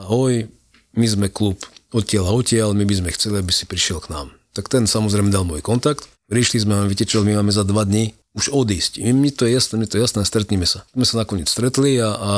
ahoj, 0.00 0.48
my 0.96 1.06
sme 1.06 1.28
klub 1.28 1.60
odtiaľ 1.92 2.32
a 2.32 2.36
odtiaľ, 2.36 2.72
my 2.72 2.88
by 2.88 2.94
sme 2.96 3.12
chceli, 3.12 3.44
aby 3.44 3.52
si 3.52 3.68
prišiel 3.68 4.00
k 4.00 4.08
nám. 4.16 4.32
Tak 4.56 4.72
ten 4.72 4.88
samozrejme 4.88 5.28
dal 5.28 5.44
môj 5.44 5.60
kontakt 5.60 6.08
Prišli 6.30 6.62
sme, 6.62 6.86
čo, 6.94 7.26
my 7.26 7.42
máme 7.42 7.50
za 7.50 7.66
dva 7.66 7.82
dní 7.82 8.14
už 8.38 8.54
odísť. 8.54 9.02
Mi 9.10 9.34
to 9.34 9.50
je 9.50 9.58
jasné, 9.58 9.82
mi 9.82 9.90
to 9.90 9.98
je 9.98 10.06
jasné, 10.06 10.22
stretneme 10.22 10.62
sa. 10.62 10.86
My 10.94 11.02
sa 11.02 11.18
nakoniec 11.18 11.50
stretli 11.50 11.98
a, 11.98 12.14
a 12.14 12.32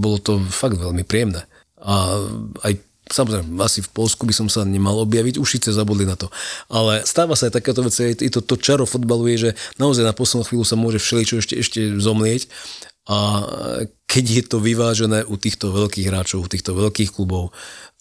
bolo 0.00 0.16
to 0.16 0.40
fakt 0.48 0.80
veľmi 0.80 1.04
príjemné. 1.04 1.44
A 1.76 2.16
aj 2.64 2.80
Samozrejme, 3.06 3.46
asi 3.62 3.86
v 3.86 3.90
Polsku 3.94 4.26
by 4.26 4.34
som 4.34 4.48
sa 4.50 4.66
nemal 4.66 4.98
objaviť, 5.06 5.38
už 5.38 5.46
síce 5.46 5.70
zabudli 5.70 6.02
na 6.02 6.18
to. 6.18 6.26
Ale 6.66 7.06
stáva 7.06 7.38
sa 7.38 7.46
aj 7.46 7.62
takéto 7.62 7.86
veci, 7.86 8.02
aj 8.02 8.18
to, 8.34 8.42
to 8.42 8.58
čaro 8.58 8.82
fotbalu 8.82 9.30
je, 9.30 9.36
že 9.48 9.50
naozaj 9.78 10.02
na 10.02 10.10
poslednú 10.10 10.42
chvíľu 10.42 10.64
sa 10.66 10.74
môže 10.74 10.98
všeličo 10.98 11.38
ešte, 11.38 11.54
ešte 11.54 11.80
zomlieť 12.02 12.50
a 13.06 13.46
keď 14.10 14.24
je 14.26 14.42
to 14.50 14.58
vyvážené 14.58 15.22
u 15.22 15.38
týchto 15.38 15.70
veľkých 15.70 16.10
hráčov, 16.10 16.42
u 16.42 16.50
týchto 16.50 16.74
veľkých 16.74 17.14
klubov, 17.14 17.54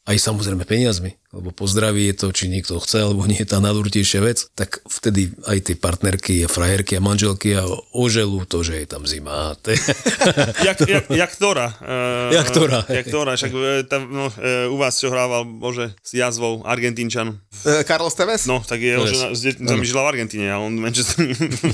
aj 0.10 0.18
samozrejme 0.18 0.66
peniazmi, 0.66 1.18
lebo 1.36 1.52
po 1.52 1.68
zdraví 1.68 2.08
je 2.10 2.16
to, 2.16 2.28
či 2.32 2.48
niekto 2.48 2.80
chce, 2.80 3.04
alebo 3.04 3.28
nie 3.28 3.44
je 3.44 3.52
tá 3.52 3.60
najdôležitejšia 3.60 4.20
vec, 4.24 4.48
tak 4.56 4.80
vtedy 4.88 5.36
aj 5.44 5.68
tie 5.68 5.76
partnerky 5.76 6.34
a 6.42 6.48
frajerky 6.48 6.96
a 6.96 7.04
manželky 7.04 7.52
a 7.60 7.68
oželú 7.92 8.48
to, 8.48 8.64
že 8.64 8.80
je 8.80 8.88
tam 8.88 9.04
zima. 9.04 9.60
jak, 10.68 10.80
jak, 10.88 11.06
jak 11.12 11.32
ktorá? 11.36 11.76
Uh, 11.84 12.32
jak 12.40 12.48
ktorá. 12.48 12.80
Jak 12.88 13.06
ktorá, 13.12 13.32
však 13.36 13.52
e, 13.52 13.84
tam, 13.84 14.08
no, 14.08 14.32
uh, 14.32 14.72
u 14.72 14.78
vás 14.80 14.96
čo 14.96 15.12
hrával, 15.12 15.44
bože, 15.44 15.92
s 16.00 16.16
jazvou, 16.16 16.64
Argentínčan. 16.64 17.36
Carlos 17.84 18.16
Tevez? 18.16 18.48
No, 18.48 18.64
tak 18.64 18.80
jeho 18.80 19.04
žena 19.04 19.36
s 19.36 19.44
deťmi 19.44 19.84
žila 19.84 20.08
v 20.08 20.10
Argentíne 20.16 20.48
a 20.48 20.64
on 20.64 20.72
Manchester, 20.80 21.28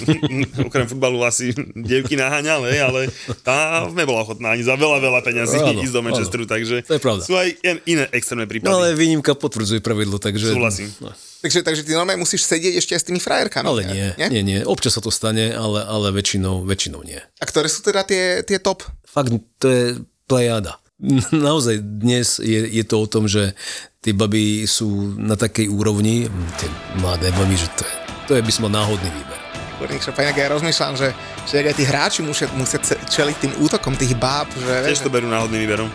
okrem 0.68 0.90
futbalu 0.90 1.22
asi 1.22 1.54
devky 1.78 2.18
naháňal, 2.18 2.66
ale 2.66 3.14
tá 3.46 3.86
nebola 3.94 4.26
ochotná 4.26 4.58
ani 4.58 4.66
za 4.66 4.74
veľa, 4.74 4.98
veľa 5.04 5.20
peňazí 5.22 5.58
ísť 5.86 5.94
do 5.94 6.02
Manchesteru, 6.02 6.46
takže 6.50 6.82
to 6.88 6.98
je 6.98 7.02
pravda. 7.02 7.22
sú 7.28 7.38
aj 7.38 7.54
iné 7.86 8.08
extrémne 8.16 8.48
prípady. 8.50 8.72
No 8.72 8.82
ale 8.82 8.98
výnimka 8.98 9.36
potvrdzuje 9.52 9.84
pravidlo, 9.84 10.16
takže... 10.16 10.56
Súhlasím. 10.56 10.88
No. 11.04 11.12
Takže, 11.44 11.60
takže 11.60 11.84
ty 11.84 11.92
normálne 11.92 12.24
musíš 12.24 12.48
sedieť 12.48 12.80
ešte 12.80 12.96
aj 12.96 13.02
s 13.04 13.08
tými 13.12 13.20
frajerkami. 13.20 13.68
Ale 13.68 13.82
nie, 13.84 14.08
nie, 14.16 14.28
nie, 14.32 14.44
nie. 14.48 14.60
Občas 14.64 14.96
sa 14.96 15.04
to 15.04 15.12
stane, 15.12 15.52
ale, 15.52 15.84
ale 15.84 16.16
väčšinou, 16.16 16.64
väčšinou 16.64 17.04
nie. 17.04 17.20
A 17.20 17.44
ktoré 17.44 17.68
sú 17.68 17.84
teda 17.84 18.08
tie, 18.08 18.40
tie 18.48 18.64
top? 18.64 18.88
Fakt, 19.04 19.36
to 19.60 19.68
je 19.68 20.00
plejada. 20.30 20.80
Naozaj 21.34 21.82
dnes 21.82 22.40
je, 22.40 22.62
je 22.64 22.84
to 22.88 23.04
o 23.04 23.10
tom, 23.12 23.28
že 23.28 23.52
tie 24.00 24.14
baby 24.16 24.70
sú 24.70 25.18
na 25.20 25.36
takej 25.36 25.68
úrovni, 25.68 26.32
tie 26.62 26.70
mladé 27.02 27.34
baby, 27.36 27.58
že 27.58 27.68
to 27.76 27.84
je, 27.84 27.94
to 28.30 28.32
je 28.38 28.42
by 28.46 28.52
som 28.54 28.70
mal 28.70 28.86
náhodný 28.86 29.10
výber. 29.12 29.42
Kurník 29.82 30.06
Šopaňák, 30.06 30.38
ja 30.38 30.46
rozmýšľam, 30.54 30.94
že, 30.94 31.10
že 31.50 31.66
aj 31.66 31.74
tí 31.74 31.90
hráči 31.90 32.22
musia, 32.22 32.46
musia 32.54 32.78
čeliť 32.86 33.36
tým 33.42 33.54
útokom 33.66 33.98
tých 33.98 34.14
báb. 34.14 34.46
Že, 34.54 34.94
Tiež 34.94 35.02
to 35.02 35.10
berú 35.10 35.26
náhodným 35.26 35.66
výberom. 35.66 35.90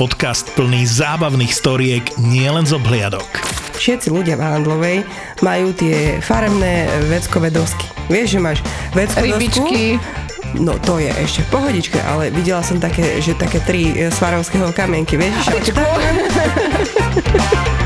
Podcast 0.00 0.48
plný 0.56 0.88
zábavných 0.88 1.52
storiek 1.52 2.00
nielen 2.16 2.64
z 2.64 2.72
obhliadok. 2.72 3.28
Všetci 3.76 4.08
ľudia 4.08 4.40
v 4.40 4.48
Handlovej 4.48 4.98
majú 5.44 5.76
tie 5.76 6.16
farebné 6.24 6.88
veckové 7.12 7.52
dosky. 7.52 7.84
Vieš, 8.08 8.32
že 8.32 8.40
máš 8.40 8.58
veckové 8.96 9.36
Rybičky. 9.36 10.00
No 10.56 10.80
to 10.80 10.96
je 11.04 11.12
ešte 11.20 11.44
v 11.44 11.48
pohodičke, 11.52 12.00
ale 12.00 12.32
videla 12.32 12.64
som 12.64 12.80
také, 12.80 13.20
že 13.20 13.36
také 13.36 13.60
tri 13.60 13.92
svarovského 14.08 14.72
kamienky, 14.72 15.20
vieš? 15.20 15.36
Že... 15.68 15.76